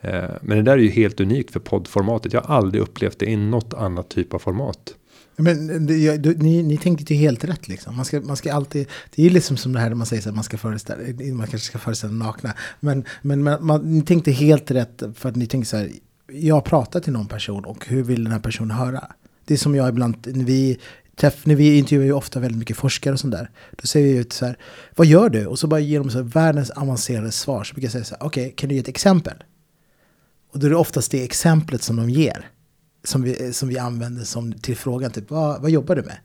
Eh, 0.00 0.30
men 0.42 0.56
det 0.56 0.62
där 0.62 0.72
är 0.72 0.82
ju 0.82 0.90
helt 0.90 1.20
unikt 1.20 1.52
för 1.52 1.60
poddformatet. 1.60 2.32
Jag 2.32 2.40
har 2.40 2.56
aldrig 2.56 2.82
upplevt 2.82 3.18
det 3.18 3.26
i 3.26 3.36
något 3.36 3.74
annat 3.74 4.08
typ 4.08 4.34
av 4.34 4.38
format. 4.38 4.94
Men 5.36 5.70
eh, 5.70 5.80
det, 5.80 6.16
du, 6.16 6.36
ni, 6.36 6.62
ni 6.62 6.76
tänkte 6.76 7.14
ju 7.14 7.20
helt 7.20 7.44
rätt 7.44 7.68
liksom. 7.68 7.96
Man 7.96 8.04
ska, 8.04 8.20
man 8.20 8.36
ska 8.36 8.54
alltid, 8.54 8.88
det 9.14 9.22
är 9.22 9.26
ju 9.26 9.32
liksom 9.32 9.56
som 9.56 9.72
det 9.72 9.80
här 9.80 9.88
när 9.88 9.96
man 9.96 10.06
säger 10.06 10.28
att 10.28 10.34
man 10.34 10.44
ska 10.44 10.58
föreställa, 10.58 11.02
eh, 11.02 11.34
man 11.34 11.46
kanske 11.46 11.66
ska 11.68 11.78
föreställa 11.78 12.12
nakna. 12.12 12.54
Men, 12.80 13.04
men 13.22 13.42
man, 13.42 13.66
man, 13.66 13.98
ni 13.98 14.02
tänkte 14.02 14.32
helt 14.32 14.70
rätt 14.70 15.02
för 15.14 15.28
att 15.28 15.36
ni 15.36 15.46
tänkte 15.46 15.70
så 15.70 15.76
här, 15.76 15.90
jag 16.32 16.64
pratar 16.64 17.00
till 17.00 17.12
någon 17.12 17.26
person 17.26 17.64
och 17.64 17.86
hur 17.86 18.02
vill 18.02 18.24
den 18.24 18.32
här 18.32 18.40
personen 18.40 18.70
höra? 18.70 19.12
Det 19.50 19.54
är 19.54 19.58
som 19.58 19.74
jag 19.74 19.88
ibland, 19.88 20.16
när 20.26 20.44
vi, 20.44 20.78
träff, 21.16 21.46
när 21.46 21.54
vi 21.54 21.78
intervjuar 21.78 22.04
ju 22.04 22.12
ofta 22.12 22.40
väldigt 22.40 22.58
mycket 22.58 22.76
forskare 22.76 23.12
och 23.12 23.20
sånt 23.20 23.32
där. 23.32 23.50
Då 23.70 23.86
säger 23.86 24.06
vi 24.06 24.18
ut 24.20 24.32
så 24.32 24.46
här, 24.46 24.58
vad 24.96 25.06
gör 25.06 25.28
du? 25.28 25.46
Och 25.46 25.58
så 25.58 25.66
bara 25.66 25.80
ger 25.80 25.98
de 25.98 26.10
så 26.10 26.18
här 26.18 26.24
världens 26.24 26.70
avancerade 26.70 27.32
svar. 27.32 27.64
Så 27.64 27.74
brukar 27.74 27.86
jag 27.86 27.92
säga 27.92 28.04
så 28.04 28.14
här, 28.14 28.26
okej, 28.26 28.42
okay, 28.42 28.54
kan 28.54 28.68
du 28.68 28.74
ge 28.74 28.80
ett 28.80 28.88
exempel? 28.88 29.34
Och 30.52 30.58
då 30.58 30.66
är 30.66 30.70
det 30.70 30.76
oftast 30.76 31.10
det 31.10 31.24
exemplet 31.24 31.82
som 31.82 31.96
de 31.96 32.10
ger. 32.10 32.50
Som 33.04 33.22
vi, 33.22 33.52
som 33.52 33.68
vi 33.68 33.78
använder 33.78 34.24
som 34.24 34.52
till 34.52 34.76
frågan, 34.76 35.10
typ, 35.10 35.30
vad, 35.30 35.62
vad 35.62 35.70
jobbar 35.70 35.96
du 35.96 36.02
med? 36.02 36.16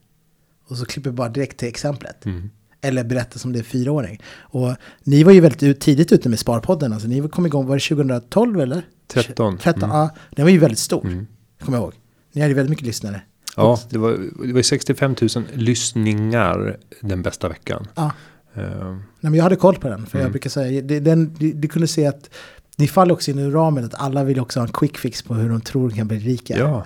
Och 0.68 0.78
så 0.78 0.86
klipper 0.86 1.10
vi 1.10 1.16
bara 1.16 1.30
direkt 1.30 1.58
till 1.58 1.68
exemplet. 1.68 2.26
Mm. 2.26 2.50
Eller 2.82 3.04
berättar 3.04 3.40
som 3.40 3.54
det 3.54 3.60
är 3.60 3.64
fyraåring. 3.64 4.22
Och 4.40 4.76
ni 5.04 5.24
var 5.24 5.32
ju 5.32 5.40
väldigt 5.40 5.64
ut, 5.64 5.80
tidigt 5.80 6.12
ute 6.12 6.30
med 6.30 6.40
Sparpodden. 6.40 6.94
Alltså 6.94 7.08
ni 7.08 7.30
kom 7.30 7.46
igång, 7.46 7.68
var 7.68 7.76
det 7.76 7.96
2012 7.96 8.62
eller? 8.62 8.82
13. 9.08 9.58
13, 9.58 9.84
mm. 9.84 9.96
ja. 9.96 10.10
Den 10.32 10.46
var 10.46 10.52
ju 10.52 10.58
väldigt 10.58 10.80
stor, 10.80 11.06
mm. 11.06 11.28
kommer 11.60 11.78
jag 11.78 11.84
ihåg. 11.84 11.94
Ni 12.36 12.42
hade 12.42 12.54
väldigt 12.54 12.70
mycket 12.70 12.86
lyssnare. 12.86 13.22
Ja, 13.56 13.80
det 13.90 13.98
var, 13.98 14.18
det 14.48 14.54
var 14.54 14.62
65 14.62 15.16
000 15.22 15.30
lyssningar 15.54 16.78
den 17.02 17.22
bästa 17.22 17.50
veckan. 17.50 17.88
Ja. 17.96 18.12
Uh. 18.58 18.64
Nej, 18.94 19.00
men 19.20 19.34
jag 19.34 19.44
hade 19.44 19.56
koll 19.56 19.76
på 19.76 19.90
den. 19.90 20.06
För 20.06 20.18
mm. 20.18 20.24
jag 20.26 20.32
brukar 20.32 20.50
säga, 20.50 20.82
det, 20.82 21.00
den, 21.00 21.34
du, 21.34 21.54
du 21.54 21.68
kunde 21.68 21.88
se 21.88 22.06
att 22.06 22.30
ni 22.78 22.88
faller 22.88 23.14
också 23.14 23.32
in 23.32 23.40
i 23.40 23.50
ramen 23.50 23.86
att 23.86 23.96
alla 23.96 24.24
vill 24.24 24.40
också 24.40 24.60
ha 24.60 24.68
en 24.68 24.74
quick 24.74 24.98
fix 24.98 25.22
på 25.22 25.34
hur 25.34 25.50
de 25.50 25.62
tror 25.62 25.90
de 25.90 25.96
kan 25.96 26.08
bli 26.08 26.20
rika. 26.20 26.58
Ja, 26.58 26.86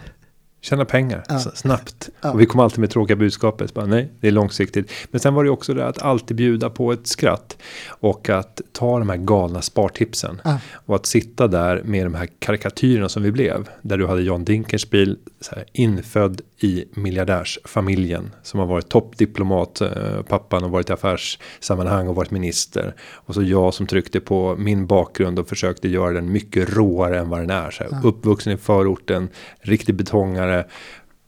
Tjäna 0.62 0.86
pengar 0.86 1.24
ja. 1.28 1.40
snabbt. 1.40 2.10
Ja. 2.22 2.32
Och 2.32 2.42
vi 2.42 2.46
kom 2.46 2.60
alltid 2.60 2.80
med 2.80 2.90
tråkiga 2.90 3.16
budskapet. 3.18 3.74
Bara, 3.74 3.86
nej, 3.86 4.12
det 4.20 4.28
är 4.28 4.32
långsiktigt. 4.32 4.92
Men 5.12 5.20
sen 5.20 5.34
var 5.34 5.44
det 5.44 5.50
också 5.50 5.74
det 5.74 5.88
att 5.88 6.02
alltid 6.02 6.38
bjuda 6.38 6.70
på 6.70 6.92
ett 6.92 7.08
skratt. 7.08 7.58
Och 7.88 8.30
att 8.30 8.62
ta 8.72 9.00
de 9.00 9.10
här 9.10 9.18
galna 9.18 9.62
spartipsen. 9.62 10.42
Ja. 10.44 10.60
Och 10.74 10.96
att 10.96 11.06
sitta 11.06 11.48
där 11.48 11.82
med 11.86 12.06
de 12.06 12.14
här 12.14 12.28
karikatyrerna 12.40 13.10
som 13.10 13.24
vi 13.24 13.32
blev. 13.32 13.70
Där 13.82 13.98
du 13.98 14.08
hade 14.08 14.22
Jan 14.22 14.44
Dinkelspiel 14.44 15.18
här, 15.52 15.66
infödd 15.74 16.42
i 16.60 16.86
miljardärsfamiljen. 16.94 18.36
Som 18.44 18.60
har 18.60 18.68
varit 18.68 18.90
toppdiplomat. 18.90 19.82
Eh, 19.82 20.22
pappan 20.28 20.64
har 20.64 20.70
varit 20.70 20.90
i 20.90 20.94
affärssammanhang 20.94 22.08
och 22.08 22.16
varit 22.16 22.32
minister. 22.32 22.96
Och 23.14 23.34
så 23.34 23.44
jag 23.44 23.74
som 23.74 23.88
tryckte 23.88 24.20
på 24.20 24.56
min 24.58 24.88
bakgrund 24.88 25.40
och 25.40 25.48
försökte 25.48 25.88
göra 25.88 26.14
den 26.14 26.32
mycket 26.32 26.70
råare 26.70 27.20
än 27.20 27.30
vad 27.30 27.40
den 27.40 27.50
är. 27.50 27.72
Så 27.72 27.84
här, 27.84 28.06
Uppvuxen 28.08 28.54
i 28.54 28.58
förorten, 28.58 29.30
riktig 29.62 29.96
betongare. 29.96 30.49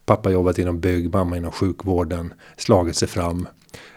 Pappa 0.06 0.32
jobbat 0.32 0.60
inom 0.60 0.80
bygg, 0.80 1.14
mamma 1.14 1.38
inom 1.38 1.52
sjukvården. 1.52 2.34
Slagit 2.58 2.96
sig 2.96 3.08
fram. 3.08 3.48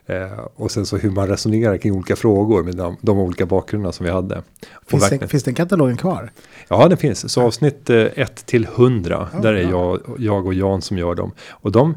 Eh, 0.07 0.39
och 0.55 0.71
sen 0.71 0.87
så 0.87 0.97
hur 0.97 1.11
man 1.11 1.29
resonerar 1.29 1.77
kring 1.77 1.93
olika 1.93 2.17
frågor 2.17 2.63
med 2.63 2.77
de, 2.77 2.97
de 3.01 3.19
olika 3.19 3.47
bakgrunderna 3.47 3.93
som 3.93 4.07
vi 4.07 4.13
hade. 4.13 4.43
Finns, 4.87 5.11
det, 5.11 5.29
finns 5.29 5.45
den 5.45 5.55
katalogen 5.55 5.97
kvar? 5.97 6.33
Ja, 6.69 6.89
den 6.89 6.99
finns. 6.99 7.33
Så 7.33 7.43
avsnitt 7.43 7.91
1 7.91 8.19
eh, 8.19 8.27
till 8.27 8.65
100, 8.65 9.29
ja, 9.33 9.39
där 9.39 9.53
är 9.53 9.71
jag, 9.71 10.01
jag 10.19 10.47
och 10.47 10.55
Jan 10.55 10.83
som 10.83 10.99
gör 10.99 11.15
dem. 11.15 11.33
Och 11.51 11.73
de 11.73 11.95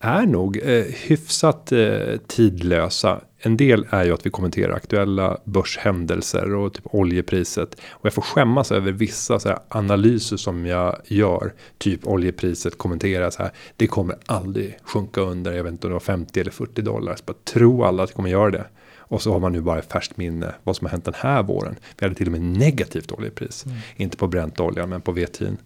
är 0.00 0.26
nog 0.26 0.56
eh, 0.62 0.84
hyfsat 1.06 1.72
eh, 1.72 2.16
tidlösa. 2.26 3.20
En 3.44 3.56
del 3.56 3.86
är 3.90 4.04
ju 4.04 4.14
att 4.14 4.26
vi 4.26 4.30
kommenterar 4.30 4.72
aktuella 4.72 5.38
börshändelser 5.44 6.54
och 6.54 6.74
typ 6.74 6.84
oljepriset. 6.84 7.74
Och 7.90 8.06
jag 8.06 8.12
får 8.12 8.22
skämmas 8.22 8.72
över 8.72 8.92
vissa 8.92 9.40
så 9.40 9.48
här, 9.48 9.58
analyser 9.68 10.36
som 10.36 10.66
jag 10.66 10.96
gör. 11.06 11.52
Typ 11.78 12.06
oljepriset 12.06 12.78
kommenterar 12.78 13.30
så 13.30 13.42
här. 13.42 13.52
Det 13.76 13.86
kommer 13.86 14.16
aldrig 14.26 14.78
sjunka 14.82 15.20
under, 15.20 15.52
jag 15.52 15.64
vet 15.64 15.72
inte 15.72 15.86
om 15.86 15.90
det 15.90 15.94
var 15.94 16.00
50 16.00 16.40
eller 16.40 16.50
40 16.50 16.82
dollar. 16.82 17.16
Så 17.16 17.22
bara 17.26 17.36
tro 17.44 17.84
alla 17.84 18.02
att 18.02 18.08
det 18.08 18.14
kommer 18.14 18.30
göra 18.30 18.50
det. 18.50 18.64
Och 18.96 19.22
så 19.22 19.32
har 19.32 19.40
man 19.40 19.52
nu 19.52 19.60
bara 19.60 19.78
i 19.78 19.82
färskt 19.82 20.16
minne 20.16 20.54
vad 20.62 20.76
som 20.76 20.84
har 20.84 20.90
hänt 20.90 21.04
den 21.04 21.14
här 21.16 21.42
våren. 21.42 21.76
Vi 21.98 22.04
hade 22.04 22.14
till 22.14 22.26
och 22.26 22.32
med 22.32 22.40
negativt 22.40 23.12
oljepris. 23.12 23.66
Mm. 23.66 23.78
Inte 23.96 24.16
på 24.16 24.26
bränt 24.26 24.60
olja 24.60 24.86
men 24.86 25.00
på 25.00 25.12
vetin. 25.12 25.56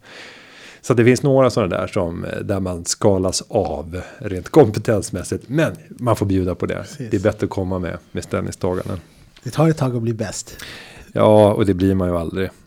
Så 0.87 0.94
det 0.94 1.05
finns 1.05 1.22
några 1.22 1.51
sådana 1.51 1.77
där 1.77 1.87
som 1.87 2.25
eh, 2.25 2.38
där 2.38 2.61
man 2.61 2.85
skalas 2.85 3.42
av 3.49 4.01
rent 4.18 4.49
kompetensmässigt. 4.49 5.49
Men 5.49 5.77
man 5.88 6.16
får 6.16 6.27
bjuda 6.27 6.55
på 6.55 6.66
det. 6.66 6.75
Precis. 6.75 7.11
Det 7.11 7.16
är 7.16 7.20
bättre 7.20 7.44
att 7.44 7.51
komma 7.51 7.79
med, 7.79 7.99
med 8.12 8.25
ställningstaganden. 8.25 9.01
Det 9.42 9.51
tar 9.51 9.68
ett 9.68 9.77
tag 9.77 9.96
att 9.96 10.03
bli 10.03 10.14
bäst. 10.14 10.57
Ja, 11.12 11.53
och 11.53 11.66
det 11.66 11.75
blir 11.75 11.94
man 11.94 12.09
ju 12.09 12.16
aldrig. 12.16 12.51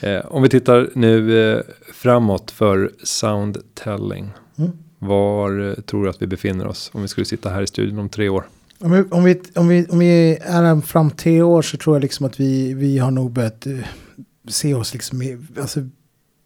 Eh, 0.00 0.20
om 0.24 0.42
vi 0.42 0.48
tittar 0.48 0.90
nu 0.94 1.42
eh, 1.52 1.62
framåt 1.94 2.50
för 2.50 2.90
soundtelling. 3.02 4.30
Mm. 4.58 4.70
Var 4.98 5.68
eh, 5.68 5.74
tror 5.74 6.04
du 6.04 6.10
att 6.10 6.22
vi 6.22 6.26
befinner 6.26 6.66
oss 6.66 6.90
om 6.94 7.02
vi 7.02 7.08
skulle 7.08 7.24
sitta 7.24 7.50
här 7.50 7.62
i 7.62 7.66
studion 7.66 7.98
om 7.98 8.08
tre 8.08 8.28
år? 8.28 8.44
Om 8.78 8.92
vi, 8.92 9.02
om 9.10 9.24
vi, 9.24 9.40
om 9.54 9.68
vi, 9.68 9.86
om 9.86 9.98
vi 9.98 10.34
är 10.34 10.52
här 10.52 10.80
fram 10.80 11.10
tre 11.10 11.42
år 11.42 11.62
så 11.62 11.76
tror 11.76 11.96
jag 11.96 12.02
liksom 12.02 12.26
att 12.26 12.40
vi, 12.40 12.74
vi 12.74 12.98
har 12.98 13.10
nog 13.10 13.30
börjat 13.30 13.66
uh, 13.66 13.84
se 14.48 14.74
oss 14.74 14.92
liksom, 14.92 15.46
alltså 15.60 15.80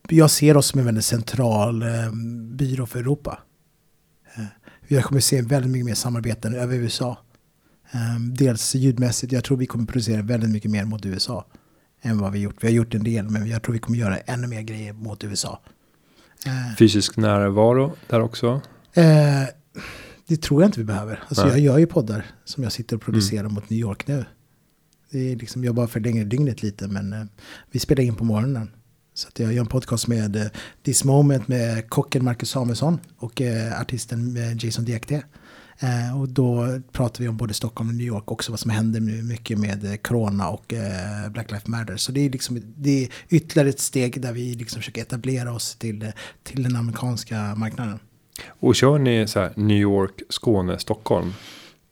jag 0.09 0.31
ser 0.31 0.57
oss 0.57 0.67
som 0.67 0.81
en 0.81 0.87
väldigt 0.87 1.05
central 1.05 1.83
eh, 1.83 2.13
byrå 2.51 2.87
för 2.87 2.99
Europa. 2.99 3.39
Eh, 4.35 4.45
vi 4.89 5.03
kommer 5.03 5.21
se 5.21 5.43
väldigt 5.43 5.71
mycket 5.73 5.87
mer 5.87 5.95
samarbeten 5.95 6.55
över 6.55 6.77
USA. 6.77 7.19
Eh, 7.93 8.21
dels 8.21 8.75
ljudmässigt, 8.75 9.33
jag 9.33 9.45
tror 9.45 9.57
vi 9.57 9.67
kommer 9.67 9.87
producera 9.87 10.23
väldigt 10.23 10.51
mycket 10.51 10.71
mer 10.71 10.85
mot 10.85 11.07
USA 11.07 11.47
än 12.03 12.19
vad 12.19 12.33
vi 12.33 12.39
gjort. 12.39 12.57
Vi 12.61 12.67
har 12.67 12.75
gjort 12.75 12.95
en 12.95 13.05
del, 13.05 13.29
men 13.29 13.47
jag 13.49 13.63
tror 13.63 13.73
vi 13.73 13.79
kommer 13.79 13.99
göra 13.99 14.17
ännu 14.17 14.47
mer 14.47 14.63
grejer 14.63 14.93
mot 14.93 15.25
USA. 15.25 15.61
Eh, 16.47 16.77
Fysisk 16.79 17.17
närvaro 17.17 17.93
där 18.07 18.21
också? 18.21 18.61
Eh, 18.93 19.05
det 20.27 20.43
tror 20.43 20.63
jag 20.63 20.69
inte 20.69 20.81
vi 20.81 20.85
behöver. 20.85 21.23
Alltså 21.29 21.49
jag 21.49 21.59
gör 21.59 21.79
ju 21.79 21.87
poddar 21.87 22.27
som 22.45 22.63
jag 22.63 22.73
sitter 22.73 22.97
och 22.97 23.03
producerar 23.03 23.41
mm. 23.41 23.55
mot 23.55 23.71
New 23.71 23.79
York 23.81 24.07
nu. 24.07 24.25
Det 25.11 25.33
är 25.33 25.37
liksom, 25.37 25.65
jag 25.65 25.75
bara 25.75 25.87
förlänger 25.87 26.25
dygnet 26.25 26.63
lite, 26.63 26.89
men 26.89 27.13
eh, 27.13 27.25
vi 27.71 27.79
spelar 27.79 28.03
in 28.03 28.15
på 28.15 28.25
morgonen. 28.25 28.71
Så 29.15 29.29
jag 29.37 29.53
gör 29.53 29.61
en 29.61 29.67
podcast 29.67 30.07
med 30.07 30.37
uh, 30.37 30.43
This 30.83 31.05
Moment 31.05 31.49
med 31.49 31.91
kocken 31.91 32.25
Marcus 32.25 32.51
Samuelsson 32.51 33.01
och 33.17 33.41
uh, 33.41 33.81
artisten 33.81 34.37
eh, 34.37 34.65
Jason 34.65 34.85
Diakité. 34.85 35.23
Uh, 35.83 36.21
och 36.21 36.29
då 36.29 36.81
pratar 36.93 37.23
vi 37.23 37.29
om 37.29 37.37
både 37.37 37.55
Stockholm 37.55 37.89
och 37.89 37.95
New 37.95 38.07
York 38.07 38.31
också 38.31 38.53
vad 38.53 38.61
som 38.61 38.71
händer 38.71 39.01
nu 39.01 39.23
mycket 39.23 39.59
med 39.59 39.85
uh, 39.85 39.95
Corona 39.97 40.49
och 40.49 40.73
uh, 40.73 41.33
Black 41.33 41.51
Lives 41.51 41.67
Matter. 41.67 41.97
Så 41.97 42.13
det 42.13 42.21
är, 42.21 42.31
liksom, 42.31 42.61
det 42.77 43.05
är 43.05 43.09
ytterligare 43.29 43.69
ett 43.69 43.81
steg 43.81 44.21
där 44.21 44.33
vi 44.33 44.55
liksom 44.55 44.81
försöker 44.81 45.03
etablera 45.03 45.53
oss 45.53 45.77
till, 45.77 46.13
till 46.43 46.63
den 46.63 46.77
amerikanska 46.77 47.55
marknaden. 47.55 47.99
Och 48.49 48.75
kör 48.75 48.99
ni 48.99 49.27
så 49.27 49.41
här 49.41 49.53
New 49.57 49.79
York, 49.79 50.23
Skåne, 50.29 50.79
Stockholm? 50.79 51.33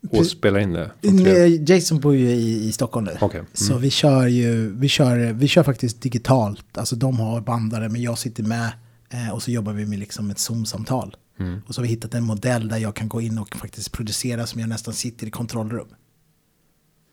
Och 0.09 0.25
spelar 0.25 0.59
in 0.59 0.73
det? 0.73 0.91
Jason 1.73 1.99
bor 1.99 2.15
ju 2.15 2.29
i, 2.29 2.67
i 2.67 2.71
Stockholm 2.71 3.05
nu. 3.05 3.17
Okay. 3.21 3.39
Mm. 3.39 3.51
Så 3.53 3.77
vi 3.77 3.89
kör 3.89 4.27
ju, 4.27 4.75
vi 4.75 4.87
kör, 4.87 5.33
vi 5.33 5.47
kör 5.47 5.63
faktiskt 5.63 6.01
digitalt. 6.01 6.77
Alltså 6.77 6.95
de 6.95 7.19
har 7.19 7.41
bandare 7.41 7.89
men 7.89 8.01
jag 8.01 8.17
sitter 8.17 8.43
med. 8.43 8.71
Eh, 9.09 9.33
och 9.33 9.43
så 9.43 9.51
jobbar 9.51 9.73
vi 9.73 9.85
med 9.85 9.99
liksom 9.99 10.29
ett 10.29 10.39
Zoom-samtal. 10.39 11.15
Mm. 11.39 11.61
Och 11.67 11.75
så 11.75 11.81
har 11.81 11.83
vi 11.83 11.89
hittat 11.89 12.13
en 12.13 12.23
modell 12.23 12.67
där 12.67 12.77
jag 12.77 12.95
kan 12.95 13.09
gå 13.09 13.21
in 13.21 13.37
och 13.37 13.55
faktiskt 13.55 13.91
producera 13.91 14.45
som 14.45 14.61
jag 14.61 14.69
nästan 14.69 14.93
sitter 14.93 15.27
i 15.27 15.31
kontrollrum. 15.31 15.87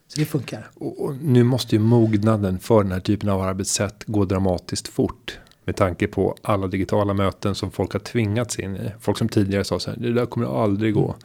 Så 0.09 0.21
det 0.21 0.27
funkar. 0.27 0.71
Och, 0.75 1.05
och 1.05 1.17
nu 1.17 1.45
måste 1.45 1.77
ju 1.77 1.81
mognaden 1.81 2.59
för 2.59 2.83
den 2.83 2.93
här 2.93 3.01
typen 3.01 3.29
av 3.29 3.41
arbetssätt 3.43 4.05
gå 4.07 4.25
dramatiskt 4.25 4.89
fort. 4.89 5.39
Med 5.65 5.77
tanke 5.77 6.07
på 6.07 6.37
alla 6.43 6.67
digitala 6.67 7.15
möten 7.15 7.55
som 7.55 7.71
folk 7.71 7.93
har 7.93 8.01
tvingats 8.01 8.59
in 8.59 8.77
i. 8.77 8.91
Folk 9.01 9.19
som 9.19 9.29
tidigare 9.29 9.65
sa 9.65 9.79
så 9.79 9.91
här, 9.91 9.99
det 9.99 10.13
där 10.13 10.27
kommer 10.27 10.65
aldrig 10.65 10.95
gå. 10.95 11.17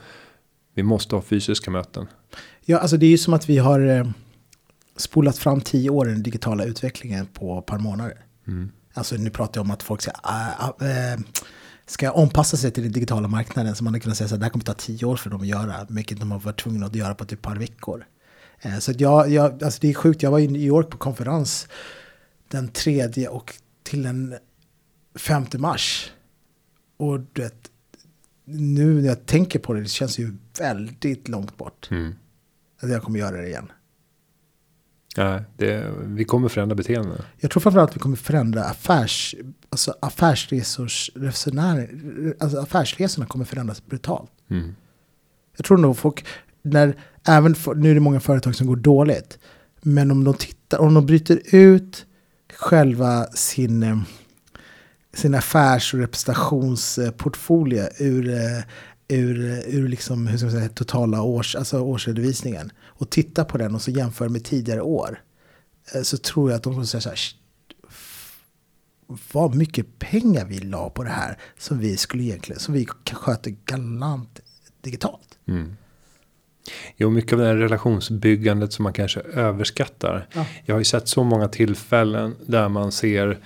Vi 0.75 0.83
måste 0.83 1.15
ha 1.15 1.21
fysiska 1.21 1.71
möten. 1.71 2.07
Ja, 2.65 2.79
alltså 2.79 2.97
det 2.97 3.05
är 3.05 3.09
ju 3.09 3.17
som 3.17 3.33
att 3.33 3.49
vi 3.49 3.57
har 3.57 3.79
eh, 3.87 4.07
spolat 4.95 5.37
fram 5.37 5.61
tio 5.61 5.89
år 5.89 6.09
i 6.09 6.11
den 6.11 6.23
digitala 6.23 6.65
utvecklingen 6.65 7.25
på 7.25 7.59
ett 7.59 7.65
par 7.65 7.79
månader. 7.79 8.25
Mm. 8.47 8.71
Alltså 8.93 9.15
nu 9.15 9.29
pratar 9.29 9.59
jag 9.59 9.65
om 9.65 9.71
att 9.71 9.83
folk 9.83 10.01
ska, 10.01 10.11
äh, 10.11 11.13
äh, 11.13 11.19
ska 11.85 12.11
anpassa 12.11 12.57
sig 12.57 12.71
till 12.71 12.83
den 12.83 12.91
digitala 12.91 13.27
marknaden. 13.27 13.75
Så 13.75 13.83
man 13.83 13.93
hade 13.93 13.99
kunnat 13.99 14.17
säga 14.17 14.25
att 14.25 14.39
det 14.39 14.45
här 14.45 14.51
kommer 14.51 14.65
ta 14.65 14.73
tio 14.73 15.05
år 15.05 15.15
för 15.15 15.29
dem 15.29 15.41
att 15.41 15.47
göra. 15.47 15.87
Vilket 15.89 16.19
de 16.19 16.31
har 16.31 16.39
varit 16.39 16.59
tvungna 16.59 16.85
att 16.85 16.95
göra 16.95 17.15
på 17.15 17.25
typ 17.25 17.39
ett 17.39 17.43
par 17.43 17.55
veckor. 17.55 18.05
Eh, 18.61 18.77
så 18.77 18.91
jag, 18.97 19.29
jag, 19.29 19.63
alltså 19.63 19.79
det 19.81 19.89
är 19.89 19.93
sjukt, 19.93 20.23
jag 20.23 20.31
var 20.31 20.39
i 20.39 20.47
New 20.47 20.61
York 20.61 20.89
på 20.89 20.97
konferens 20.97 21.67
den 22.47 22.67
tredje 22.67 23.27
och 23.27 23.53
till 23.83 24.03
den 24.03 24.35
femte 25.15 25.57
mars. 25.57 26.11
Och 26.97 27.19
du 27.19 27.41
vet, 27.41 27.71
nu 28.45 29.01
när 29.01 29.07
jag 29.07 29.25
tänker 29.25 29.59
på 29.59 29.73
det, 29.73 29.81
det 29.81 29.89
känns 29.89 30.19
ju 30.19 30.35
väldigt 30.59 31.27
långt 31.27 31.57
bort. 31.57 31.87
Mm. 31.91 32.15
Att 32.79 32.89
jag 32.89 33.03
kommer 33.03 33.19
göra 33.19 33.37
det 33.37 33.47
igen. 33.47 33.71
Ja, 35.15 35.41
det, 35.57 35.93
vi 36.03 36.23
kommer 36.25 36.49
förändra 36.49 36.75
beteenden. 36.75 37.21
Jag 37.37 37.51
tror 37.51 37.61
framförallt 37.61 37.89
att 37.89 37.95
vi 37.95 37.99
kommer 37.99 38.15
förändra 38.15 38.63
affärs, 38.63 39.35
alltså 39.69 39.95
affärsresors. 39.99 41.11
Alltså 42.39 42.59
affärsresorna 42.59 43.25
kommer 43.25 43.45
förändras 43.45 43.85
brutalt. 43.85 44.31
Mm. 44.49 44.75
Jag 45.57 45.65
tror 45.65 45.77
nog 45.77 45.97
folk, 45.97 46.25
när, 46.61 46.97
även 47.27 47.55
för, 47.55 47.75
nu 47.75 47.89
är 47.89 47.93
det 47.93 47.99
många 47.99 48.19
företag 48.19 48.55
som 48.55 48.67
går 48.67 48.75
dåligt. 48.75 49.39
Men 49.81 50.11
om 50.11 50.23
de 50.23 50.33
tittar, 50.33 50.77
om 50.77 50.93
de 50.93 51.05
bryter 51.05 51.41
ut 51.55 52.05
själva 52.53 53.23
sin, 53.23 53.83
eh, 53.83 53.97
sin 55.15 55.35
affärs 55.35 55.93
och 55.93 55.99
representationsportfolio 55.99 57.83
ur, 57.99 58.29
eh, 58.33 58.59
ur, 59.07 59.63
ur 59.67 59.87
liksom, 59.87 60.27
hur 60.27 60.37
ska 60.37 60.45
man 60.45 60.55
säga, 60.55 60.69
totala 60.69 61.21
års, 61.21 61.55
alltså 61.55 61.79
årsredovisningen. 61.79 62.71
Och 62.83 63.09
tittar 63.09 63.43
på 63.43 63.57
den 63.57 63.75
och 63.75 63.81
så 63.81 63.91
jämför 63.91 64.29
med 64.29 64.43
tidigare 64.43 64.81
år. 64.81 65.21
eh, 65.95 66.01
Så 66.01 66.17
tror 66.17 66.49
jag 66.51 66.57
att 66.57 66.63
de 66.63 66.73
kommer 66.73 66.85
säga 66.85 67.01
så 67.01 67.09
här. 67.09 67.15
"Shit, 67.15 67.37
Vad 69.33 69.55
mycket 69.55 69.99
pengar 69.99 70.45
vi 70.45 70.59
la 70.59 70.89
på 70.89 71.03
det 71.03 71.09
här 71.09 71.37
som 71.57 71.79
vi 71.79 71.97
skulle 71.97 72.23
egentligen, 72.23 72.59
som 72.59 72.73
vi 72.73 72.85
sköta 73.11 73.49
galant 73.49 74.39
digitalt. 74.81 75.37
Mm. 75.47 75.75
Jo, 76.97 77.09
mycket 77.09 77.33
av 77.33 77.39
det 77.39 77.45
här 77.45 77.55
relationsbyggandet 77.55 78.73
som 78.73 78.83
man 78.83 78.93
kanske 78.93 79.19
överskattar. 79.19 80.27
Ja. 80.33 80.45
Jag 80.65 80.75
har 80.75 80.79
ju 80.79 80.85
sett 80.85 81.07
så 81.07 81.23
många 81.23 81.47
tillfällen 81.47 82.35
där 82.45 82.69
man 82.69 82.91
ser 82.91 83.39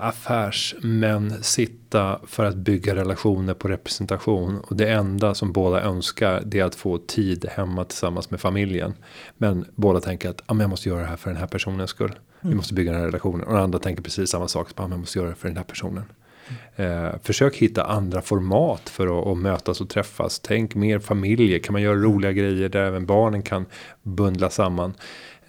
affärsmän 0.00 1.42
sitta 1.42 2.20
för 2.26 2.44
att 2.44 2.56
bygga 2.56 2.94
relationer 2.94 3.54
på 3.54 3.68
representation. 3.68 4.60
Och 4.60 4.76
det 4.76 4.92
enda 4.92 5.34
som 5.34 5.52
båda 5.52 5.82
önskar 5.82 6.42
det 6.46 6.60
är 6.60 6.64
att 6.64 6.74
få 6.74 6.98
tid 6.98 7.46
hemma 7.50 7.84
tillsammans 7.84 8.30
med 8.30 8.40
familjen. 8.40 8.94
Men 9.36 9.64
båda 9.74 10.00
tänker 10.00 10.30
att 10.30 10.42
ah, 10.46 10.54
men 10.54 10.60
jag 10.60 10.70
måste 10.70 10.88
göra 10.88 11.00
det 11.00 11.06
här 11.06 11.16
för 11.16 11.30
den 11.30 11.40
här 11.40 11.46
personens 11.46 11.90
skull. 11.90 12.18
Vi 12.40 12.54
måste 12.54 12.74
bygga 12.74 12.92
den 12.92 13.00
här 13.00 13.06
relationen. 13.06 13.46
Och 13.46 13.52
den 13.52 13.62
andra 13.62 13.78
tänker 13.78 14.02
precis 14.02 14.30
samma 14.30 14.48
sak. 14.48 14.68
Ah, 14.74 14.82
men 14.82 14.90
jag 14.90 15.00
måste 15.00 15.18
göra 15.18 15.28
det 15.28 15.34
för 15.34 15.48
den 15.48 15.56
här 15.56 15.64
personen. 15.64 16.04
Eh, 16.76 17.10
försök 17.22 17.56
hitta 17.56 17.84
andra 17.84 18.22
format 18.22 18.88
för 18.88 19.20
att, 19.20 19.26
att 19.26 19.38
mötas 19.38 19.80
och 19.80 19.88
träffas. 19.88 20.40
Tänk 20.40 20.74
mer 20.74 20.98
familjer. 20.98 21.58
Kan 21.58 21.72
man 21.72 21.82
göra 21.82 21.96
roliga 21.96 22.32
grejer 22.32 22.68
där 22.68 22.82
även 22.82 23.06
barnen 23.06 23.42
kan 23.42 23.66
bundla 24.02 24.50
samman. 24.50 24.94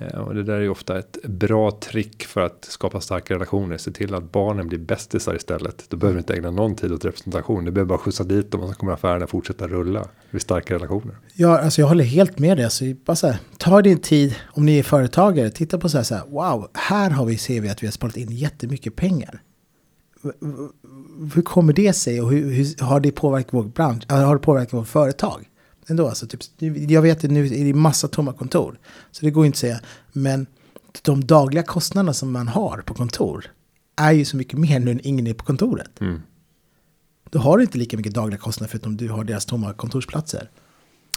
Eh, 0.01 0.19
och 0.19 0.35
det 0.35 0.43
där 0.43 0.53
är 0.53 0.61
ju 0.61 0.69
ofta 0.69 0.99
ett 0.99 1.17
bra 1.23 1.71
trick 1.71 2.23
för 2.23 2.41
att 2.41 2.65
skapa 2.65 3.01
starka 3.01 3.33
relationer. 3.33 3.77
Se 3.77 3.91
till 3.91 4.13
att 4.13 4.31
barnen 4.31 4.67
blir 4.67 4.79
bästisar 4.79 5.35
istället. 5.35 5.85
Då 5.89 5.97
behöver 5.97 6.15
du 6.15 6.19
inte 6.19 6.33
ägna 6.33 6.51
någon 6.51 6.75
tid 6.75 6.91
åt 6.91 7.05
representation. 7.05 7.65
Du 7.65 7.71
behöver 7.71 7.89
bara 7.89 7.97
skjutsa 7.97 8.23
dit 8.23 8.51
dem 8.51 8.61
och 8.61 8.69
så 8.69 8.75
kommer 8.75 8.93
affärerna 8.93 9.27
fortsätta 9.27 9.67
rulla. 9.67 10.07
Vid 10.31 10.41
starka 10.41 10.73
relationer. 10.73 11.15
Ja, 11.33 11.59
alltså 11.59 11.81
jag 11.81 11.87
håller 11.87 12.03
helt 12.03 12.39
med 12.39 12.57
dig. 12.57 12.63
Alltså, 12.63 12.85
bara 13.05 13.15
så 13.15 13.27
här, 13.27 13.37
ta 13.57 13.81
din 13.81 13.99
tid 13.99 14.35
om 14.47 14.65
ni 14.65 14.79
är 14.79 14.83
företagare. 14.83 15.49
Titta 15.49 15.77
på 15.77 15.89
så 15.89 15.97
här, 15.97 16.03
så 16.03 16.15
här 16.15 16.25
wow, 16.27 16.69
här 16.73 17.09
har 17.09 17.25
vi, 17.25 17.37
ser 17.37 17.61
vi 17.61 17.69
att 17.69 17.83
vi 17.83 17.87
har 17.87 17.91
sparat 17.91 18.17
in 18.17 18.31
jättemycket 18.31 18.95
pengar. 18.95 19.41
Hur 21.35 21.41
kommer 21.41 21.73
det 21.73 21.93
sig 21.93 22.21
och 22.21 22.31
hur, 22.31 22.51
hur 22.51 22.83
har 22.83 22.99
det 22.99 23.11
påverkat 23.11 23.53
vår 23.53 23.63
bransch? 23.63 24.03
Har 24.09 24.35
det 24.35 24.41
påverkat 24.41 24.73
vårt 24.73 24.87
företag? 24.87 25.50
Ändå, 25.87 26.07
alltså, 26.07 26.27
typ, 26.27 26.41
jag 26.89 27.01
vet 27.01 27.23
att 27.23 27.31
nu 27.31 27.45
är 27.45 27.65
det 27.65 27.73
massa 27.73 28.07
tomma 28.07 28.33
kontor. 28.33 28.79
Så 29.11 29.25
det 29.25 29.31
går 29.31 29.45
inte 29.45 29.55
att 29.55 29.59
säga. 29.59 29.79
Men 30.11 30.45
de 31.01 31.25
dagliga 31.25 31.63
kostnaderna 31.63 32.13
som 32.13 32.31
man 32.31 32.47
har 32.47 32.77
på 32.85 32.93
kontor 32.93 33.45
är 33.95 34.11
ju 34.11 34.25
så 34.25 34.37
mycket 34.37 34.59
mer 34.59 34.79
nu 34.79 34.91
än 34.91 34.99
ingen 35.03 35.27
är 35.27 35.33
på 35.33 35.45
kontoret. 35.45 36.01
Mm. 36.01 36.21
Då 37.29 37.39
har 37.39 37.57
du 37.57 37.63
inte 37.63 37.77
lika 37.77 37.97
mycket 37.97 38.13
dagliga 38.13 38.39
kostnader 38.39 38.69
förutom 38.69 38.97
du 38.97 39.09
har 39.09 39.23
deras 39.23 39.45
tomma 39.45 39.73
kontorsplatser. 39.73 40.49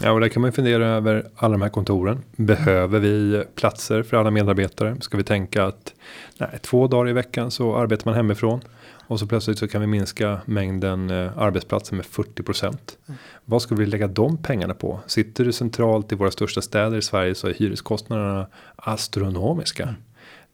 Ja, 0.01 0.11
och 0.11 0.19
där 0.19 0.29
kan 0.29 0.41
man 0.41 0.51
fundera 0.51 0.87
över 0.87 1.27
alla 1.35 1.51
de 1.51 1.61
här 1.61 1.69
kontoren. 1.69 2.21
Behöver 2.35 2.99
vi 2.99 3.43
platser 3.55 4.03
för 4.03 4.17
alla 4.17 4.31
medarbetare? 4.31 4.97
Ska 5.01 5.17
vi 5.17 5.23
tänka 5.23 5.65
att 5.65 5.93
nej, 6.37 6.59
två 6.61 6.87
dagar 6.87 7.09
i 7.09 7.13
veckan 7.13 7.51
så 7.51 7.75
arbetar 7.75 8.05
man 8.05 8.15
hemifrån. 8.15 8.61
Och 9.07 9.19
så 9.19 9.27
plötsligt 9.27 9.57
så 9.57 9.67
kan 9.67 9.81
vi 9.81 9.87
minska 9.87 10.41
mängden 10.45 11.09
eh, 11.09 11.37
arbetsplatser 11.37 11.95
med 11.95 12.05
40%. 12.05 12.77
Vad 13.45 13.61
ska 13.61 13.75
vi 13.75 13.85
lägga 13.85 14.07
de 14.07 14.37
pengarna 14.37 14.73
på? 14.73 14.99
Sitter 15.07 15.45
du 15.45 15.51
centralt 15.51 16.11
i 16.11 16.15
våra 16.15 16.31
största 16.31 16.61
städer 16.61 16.97
i 16.97 17.01
Sverige 17.01 17.35
så 17.35 17.47
är 17.47 17.53
hyreskostnaderna 17.53 18.47
astronomiska. 18.75 19.95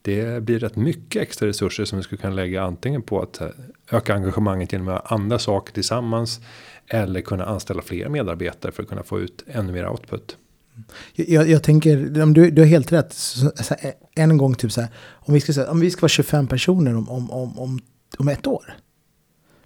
Det 0.01 0.43
blir 0.43 0.59
rätt 0.59 0.75
mycket 0.75 1.21
extra 1.21 1.47
resurser 1.47 1.85
som 1.85 1.97
vi 1.97 2.03
skulle 2.03 2.21
kunna 2.21 2.33
lägga 2.33 2.63
antingen 2.63 3.01
på 3.01 3.21
att 3.21 3.41
eh, 3.41 3.47
öka 3.91 4.13
engagemanget 4.13 4.71
genom 4.71 4.87
att 4.87 4.91
göra 4.91 5.03
andra 5.05 5.39
saker 5.39 5.73
tillsammans. 5.73 6.39
Eller 6.87 7.21
kunna 7.21 7.45
anställa 7.45 7.81
fler 7.81 8.09
medarbetare 8.09 8.71
för 8.71 8.83
att 8.83 8.89
kunna 8.89 9.03
få 9.03 9.19
ut 9.19 9.43
ännu 9.47 9.73
mer 9.73 9.87
output. 9.87 10.37
Mm. 10.75 10.85
Jag, 11.15 11.49
jag 11.49 11.63
tänker, 11.63 11.97
du, 12.33 12.51
du 12.51 12.61
har 12.61 12.67
helt 12.67 12.91
rätt. 12.91 13.13
Så, 13.13 13.51
så, 13.55 13.75
här, 13.79 13.93
en 14.15 14.37
gång, 14.37 14.55
typ 14.55 14.71
så 14.71 14.81
här, 14.81 14.89
om 15.13 15.33
vi 15.33 15.41
ska, 15.41 15.53
säga, 15.53 15.71
om 15.71 15.79
vi 15.79 15.91
ska 15.91 16.01
vara 16.01 16.09
25 16.09 16.47
personer 16.47 16.95
om, 16.95 17.09
om, 17.09 17.31
om, 17.31 17.59
om, 17.59 17.79
om 18.17 18.27
ett 18.27 18.47
år. 18.47 18.73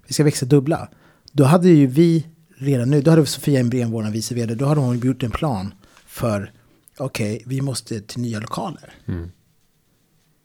Vi 0.06 0.14
ska 0.14 0.24
växa 0.24 0.46
dubbla. 0.46 0.88
Då 1.32 1.44
hade 1.44 1.68
ju 1.68 1.86
vi 1.86 2.26
redan 2.56 2.90
nu, 2.90 3.02
då 3.02 3.10
hade 3.10 3.26
Sofia 3.26 3.60
Embrén, 3.60 3.90
vår 3.90 4.10
vice 4.10 4.34
vd, 4.34 4.54
då 4.54 4.64
hade 4.64 4.80
hon 4.80 4.98
gjort 4.98 5.22
en 5.22 5.30
plan 5.30 5.74
för, 6.06 6.52
okej, 6.98 7.42
vi 7.46 7.60
måste 7.60 8.00
till 8.00 8.20
nya 8.20 8.40
lokaler. 8.40 8.94
Mm. 9.06 9.30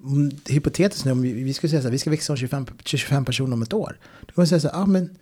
Mm, 0.03 0.31
Hypotetiskt 0.47 1.05
nu, 1.05 1.11
om 1.11 1.21
vi, 1.21 1.43
vi 1.43 1.53
skulle 1.53 1.69
säga 1.69 1.81
så 1.81 1.87
här, 1.87 1.91
vi 1.91 1.97
ska 1.97 2.09
växa 2.09 2.33
om 2.33 2.37
25, 2.37 2.65
25 2.83 3.25
personer 3.25 3.53
om 3.53 3.61
ett 3.61 3.73
år. 3.73 3.99
Då 4.21 4.25
kan 4.25 4.33
man 4.35 4.47
säga 4.47 4.59
så 4.59 4.67
här, 4.67 4.81
ah, 4.81 4.85
men 4.85 5.17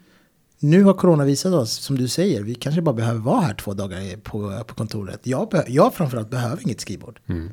nu 0.59 0.83
har 0.83 0.93
corona 0.93 1.23
visat 1.23 1.53
oss, 1.53 1.71
som 1.71 1.97
du 1.97 2.07
säger, 2.07 2.43
vi 2.43 2.55
kanske 2.55 2.81
bara 2.81 2.95
behöver 2.95 3.19
vara 3.19 3.41
här 3.41 3.53
två 3.53 3.73
dagar 3.73 4.17
på, 4.17 4.63
på 4.67 4.75
kontoret. 4.75 5.19
Jag, 5.23 5.49
be, 5.49 5.65
jag 5.67 5.93
framförallt 5.93 6.29
behöver 6.29 6.61
inget 6.61 6.81
skrivbord. 6.81 7.19
Mm. 7.27 7.51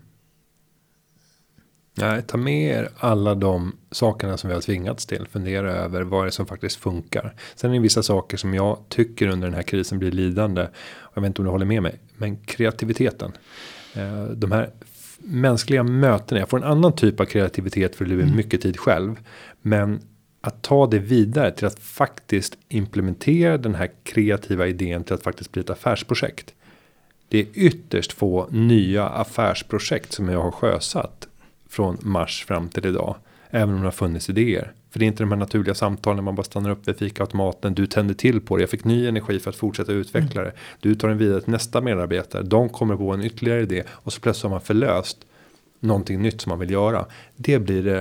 Nej, 1.98 2.22
ta 2.22 2.36
med 2.36 2.70
er 2.70 2.88
alla 2.98 3.34
de 3.34 3.76
sakerna 3.90 4.36
som 4.36 4.48
vi 4.48 4.54
har 4.54 4.60
tvingats 4.60 5.06
till. 5.06 5.26
Fundera 5.32 5.72
över 5.72 6.02
vad 6.02 6.24
det 6.24 6.28
är 6.28 6.30
som 6.30 6.46
faktiskt 6.46 6.76
funkar. 6.76 7.34
Sen 7.54 7.70
är 7.70 7.74
det 7.74 7.80
vissa 7.80 8.02
saker 8.02 8.36
som 8.36 8.54
jag 8.54 8.78
tycker 8.88 9.28
under 9.28 9.46
den 9.46 9.54
här 9.54 9.62
krisen 9.62 9.98
blir 9.98 10.10
lidande. 10.10 10.66
Jag 11.14 11.22
vet 11.22 11.26
inte 11.26 11.42
om 11.42 11.44
du 11.44 11.50
håller 11.50 11.66
med 11.66 11.82
mig. 11.82 11.98
Men 12.16 12.36
kreativiteten. 12.36 13.32
Eh, 13.94 14.24
De 14.24 14.52
här 14.52 14.70
mänskliga 15.18 15.82
mötena. 15.82 16.40
Jag 16.40 16.48
får 16.48 16.58
en 16.58 16.70
annan 16.70 16.92
typ 16.92 17.20
av 17.20 17.24
kreativitet 17.24 17.96
för 17.96 18.04
det 18.04 18.16
blir 18.16 18.34
mycket 18.34 18.60
tid 18.60 18.78
själv. 18.78 19.16
Men 19.62 20.00
att 20.40 20.62
ta 20.62 20.86
det 20.86 20.98
vidare 20.98 21.50
till 21.50 21.66
att 21.66 21.78
faktiskt 21.78 22.58
implementera 22.68 23.58
den 23.58 23.74
här 23.74 23.90
kreativa 24.02 24.66
idén 24.66 25.04
till 25.04 25.14
att 25.14 25.22
faktiskt 25.22 25.52
bli 25.52 25.60
ett 25.60 25.70
affärsprojekt. 25.70 26.54
Det 27.28 27.40
är 27.40 27.46
ytterst 27.54 28.12
få 28.12 28.48
nya 28.50 29.08
affärsprojekt 29.08 30.12
som 30.12 30.28
jag 30.28 30.42
har 30.42 30.50
sjösatt 30.50 31.28
från 31.76 31.98
mars 32.00 32.44
fram 32.48 32.68
till 32.68 32.86
idag. 32.86 33.16
Även 33.50 33.74
om 33.74 33.80
det 33.80 33.86
har 33.86 33.92
funnits 33.92 34.30
idéer. 34.30 34.72
För 34.90 34.98
det 34.98 35.04
är 35.04 35.06
inte 35.06 35.22
de 35.22 35.32
här 35.32 35.38
naturliga 35.38 35.74
samtalen 35.74 36.24
man 36.24 36.34
bara 36.34 36.44
stannar 36.44 36.70
upp 36.70 36.88
vid 36.88 36.96
fikaautomaten. 36.96 37.74
Du 37.74 37.86
tänder 37.86 38.14
till 38.14 38.40
på 38.40 38.56
det. 38.56 38.62
Jag 38.62 38.70
fick 38.70 38.84
ny 38.84 39.06
energi 39.06 39.38
för 39.38 39.50
att 39.50 39.56
fortsätta 39.56 39.92
utveckla 39.92 40.42
det. 40.42 40.52
Du 40.80 40.94
tar 40.94 41.08
den 41.08 41.18
vidare 41.18 41.40
till 41.40 41.50
nästa 41.50 41.80
medarbetare. 41.80 42.42
De 42.42 42.68
kommer 42.68 42.96
på 42.96 43.12
en 43.12 43.22
ytterligare 43.22 43.62
idé. 43.62 43.82
Och 43.90 44.12
så 44.12 44.20
plötsligt 44.20 44.42
har 44.42 44.50
man 44.50 44.60
förlöst 44.60 45.18
någonting 45.80 46.22
nytt 46.22 46.40
som 46.40 46.50
man 46.50 46.58
vill 46.58 46.70
göra. 46.70 47.06
Det 47.36 47.58
blir 47.58 47.82
det 47.82 47.98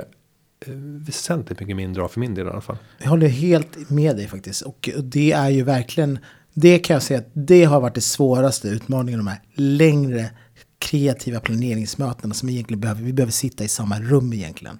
eh, 0.65 0.73
väsentligt 1.05 1.59
mycket 1.59 1.75
mindre 1.75 2.03
av 2.03 2.07
för 2.07 2.19
min 2.19 2.35
del 2.35 2.47
i 2.47 2.49
alla 2.49 2.61
fall. 2.61 2.77
Jag 2.97 3.09
håller 3.09 3.27
helt 3.27 3.89
med 3.89 4.15
dig 4.15 4.27
faktiskt. 4.27 4.61
Och 4.61 4.89
det 5.03 5.31
är 5.31 5.49
ju 5.49 5.63
verkligen, 5.63 6.19
det 6.53 6.79
kan 6.79 6.93
jag 6.93 7.03
säga 7.03 7.19
att 7.19 7.29
det 7.33 7.63
har 7.63 7.81
varit 7.81 7.95
det 7.95 8.01
svåraste 8.01 8.67
utmaningen. 8.67 9.19
De 9.19 9.27
här 9.27 9.41
längre 9.55 10.29
kreativa 10.85 11.39
planeringsmötena 11.39 12.33
som 12.33 12.49
egentligen 12.49 12.79
behöver, 12.79 13.01
vi 13.01 13.13
behöver 13.13 13.31
sitta 13.31 13.63
i 13.63 13.67
samma 13.67 13.99
rum 13.99 14.33
egentligen. 14.33 14.79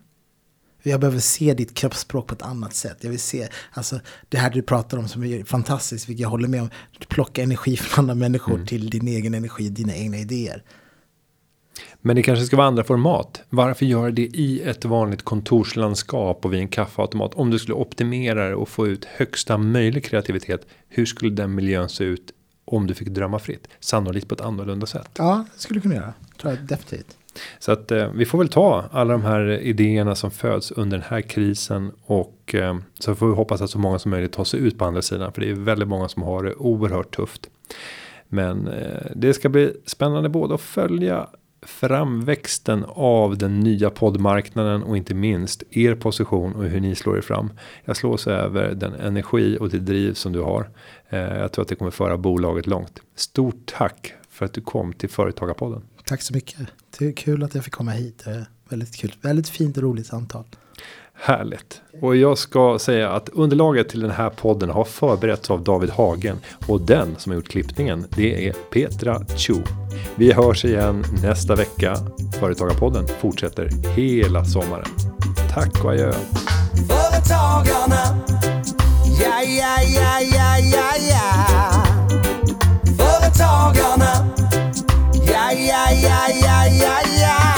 Jag 0.84 1.00
behöver 1.00 1.20
se 1.20 1.54
ditt 1.54 1.74
kroppsspråk 1.74 2.28
på 2.28 2.36
ett 2.36 2.42
annat 2.42 2.74
sätt. 2.74 2.98
Jag 3.02 3.10
vill 3.10 3.20
se, 3.20 3.48
alltså 3.72 4.00
det 4.30 4.38
här 4.38 4.50
du 4.50 4.62
pratar 4.62 4.98
om 4.98 5.08
som 5.08 5.24
är 5.24 5.44
fantastiskt, 5.44 6.10
vilket 6.10 6.22
jag 6.22 6.30
håller 6.30 6.48
med 6.48 6.62
om. 6.62 6.70
Du 7.00 7.06
plockar 7.06 7.44
energi 7.44 7.78
från 7.78 8.04
andra 8.04 8.16
människor 8.16 8.66
till 8.66 8.90
din 8.90 9.08
egen 9.08 9.34
energi, 9.34 9.70
dina 9.70 9.96
egna 9.96 10.18
idéer. 10.18 10.64
Men 12.02 12.16
det 12.16 12.24
kanske 12.24 12.46
ska 12.46 12.58
vara 12.58 12.68
andra 12.68 12.84
format. 12.84 13.44
Varför 13.50 13.86
göra 13.86 14.12
det 14.12 14.22
i 14.22 14.62
ett 14.62 14.86
vanligt 14.86 15.24
kontorslandskap 15.24 16.46
och 16.46 16.54
vid 16.54 16.60
en 16.60 16.68
kaffeautomat? 16.68 17.34
Om 17.34 17.50
du 17.50 17.60
skulle 17.60 17.76
optimera 17.76 18.50
det 18.50 18.56
och 18.56 18.70
få 18.70 18.88
ut 18.88 19.06
högsta 19.06 19.58
möjlig 19.58 20.06
kreativitet. 20.06 20.68
Hur 20.90 21.06
skulle 21.06 21.32
den 21.32 21.56
miljön 21.56 21.90
se 21.90 22.04
ut 22.04 22.32
om 22.66 22.88
du 22.88 22.94
fick 22.94 23.08
drömma 23.08 23.40
fritt? 23.40 23.68
Sannolikt 23.80 24.28
på 24.28 24.36
ett 24.36 24.42
annorlunda 24.42 24.86
sätt. 24.86 25.10
Ja, 25.18 25.46
det 25.54 25.62
skulle 25.62 25.82
kunna 25.82 25.96
göra. 25.96 26.14
Tror 26.42 26.54
jag 26.54 26.64
definitivt. 26.64 27.18
Så 27.60 27.72
att 27.72 27.92
eh, 27.92 28.12
vi 28.12 28.26
får 28.26 28.38
väl 28.38 28.50
ta 28.50 28.86
alla 28.92 29.14
de 29.14 29.22
här 29.22 29.60
idéerna 29.60 30.16
som 30.16 30.32
föds 30.32 30.72
under 30.72 30.98
den 30.98 31.08
här 31.10 31.22
krisen 31.22 31.92
och 32.06 32.56
eh, 32.56 32.78
så 33.00 33.16
får 33.16 33.28
vi 33.28 33.34
hoppas 33.34 33.62
att 33.62 33.70
så 33.70 33.80
många 33.80 34.00
som 34.00 34.12
möjligt 34.12 34.32
tar 34.32 34.44
sig 34.44 34.60
ut 34.60 34.78
på 34.78 34.86
andra 34.86 35.02
sidan 35.02 35.32
för 35.32 35.42
det 35.42 35.50
är 35.50 35.54
väldigt 35.54 35.88
många 35.88 36.10
som 36.10 36.24
har 36.24 36.44
det 36.44 36.54
oerhört 36.54 37.16
tufft. 37.16 37.50
Men 38.28 38.68
eh, 38.68 39.12
det 39.16 39.34
ska 39.34 39.50
bli 39.50 39.74
spännande 39.86 40.30
både 40.30 40.56
att 40.56 40.62
följa 40.62 41.28
framväxten 41.66 42.86
av 42.90 43.38
den 43.38 43.60
nya 43.60 43.90
poddmarknaden 43.90 44.84
och 44.84 44.98
inte 44.98 45.14
minst 45.14 45.64
er 45.72 45.96
position 45.96 46.56
och 46.56 46.64
hur 46.64 46.80
ni 46.80 46.96
slår 46.96 47.18
er 47.18 47.22
fram. 47.22 47.50
Jag 47.86 47.98
slås 47.98 48.28
över 48.28 48.74
den 48.74 48.94
energi 48.94 49.58
och 49.60 49.70
det 49.70 49.80
driv 49.80 50.14
som 50.14 50.34
du 50.34 50.42
har. 50.42 50.70
Eh, 51.10 51.20
jag 51.20 51.52
tror 51.52 51.64
att 51.64 51.70
det 51.70 51.76
kommer 51.76 51.92
föra 51.92 52.18
bolaget 52.18 52.68
långt. 52.68 53.00
Stort 53.16 53.74
tack 53.78 54.14
för 54.30 54.46
att 54.46 54.54
du 54.54 54.62
kom 54.62 54.94
till 54.94 55.10
Företagarpodden. 55.10 55.82
Tack 56.06 56.22
så 56.22 56.34
mycket. 56.34 56.60
Det 56.98 57.08
är 57.08 57.12
kul 57.12 57.44
att 57.44 57.56
jag 57.56 57.64
fick 57.64 57.74
komma 57.74 57.92
hit. 57.92 58.22
Det 58.26 58.32
är 58.32 58.46
väldigt 58.70 58.96
kul. 58.96 59.14
Väldigt 59.22 59.50
fint 59.50 59.78
och 59.78 59.84
roligt 59.84 60.08
samtal. 60.08 60.46
Härligt. 61.18 61.82
Och 62.02 62.16
jag 62.16 62.38
ska 62.38 62.80
säga 62.80 63.12
att 63.12 63.30
underlaget 63.30 63.90
till 63.90 64.02
den 64.02 64.12
här 64.12 64.30
podden 64.30 64.70
har 64.70 64.84
förberetts 64.84 65.52
av 65.52 65.64
David 65.64 65.90
Hagen. 65.90 66.38
Och 66.68 66.82
den 66.82 67.16
som 67.18 67.32
har 67.32 67.36
gjort 67.36 67.48
klippningen 67.48 68.06
det 68.16 68.48
är 68.48 68.54
Petra 68.54 69.26
Chu. 69.38 69.56
Vi 70.16 70.34
hörs 70.34 70.66
igen 70.66 71.04
nästa 71.24 71.56
vecka. 71.56 71.96
Företagarpodden 72.40 73.08
fortsätter 73.08 73.70
hela 73.96 74.46
sommaren. 74.46 74.86
Tack 75.54 75.86
och 75.86 75.92
adjö. 75.92 76.14
Företagarna, 76.88 78.24
ja, 79.22 79.42
ja, 79.42 79.82
ja, 79.96 80.20
ja, 80.22 80.58
ja, 80.60 80.92
ja. 81.10 81.84
Företagarna, 82.98 84.28
ja, 85.28 85.52
ja, 85.52 85.92
ja, 85.92 86.28
ja, 86.42 86.68
ja, 86.68 87.00
ja. 87.22 87.55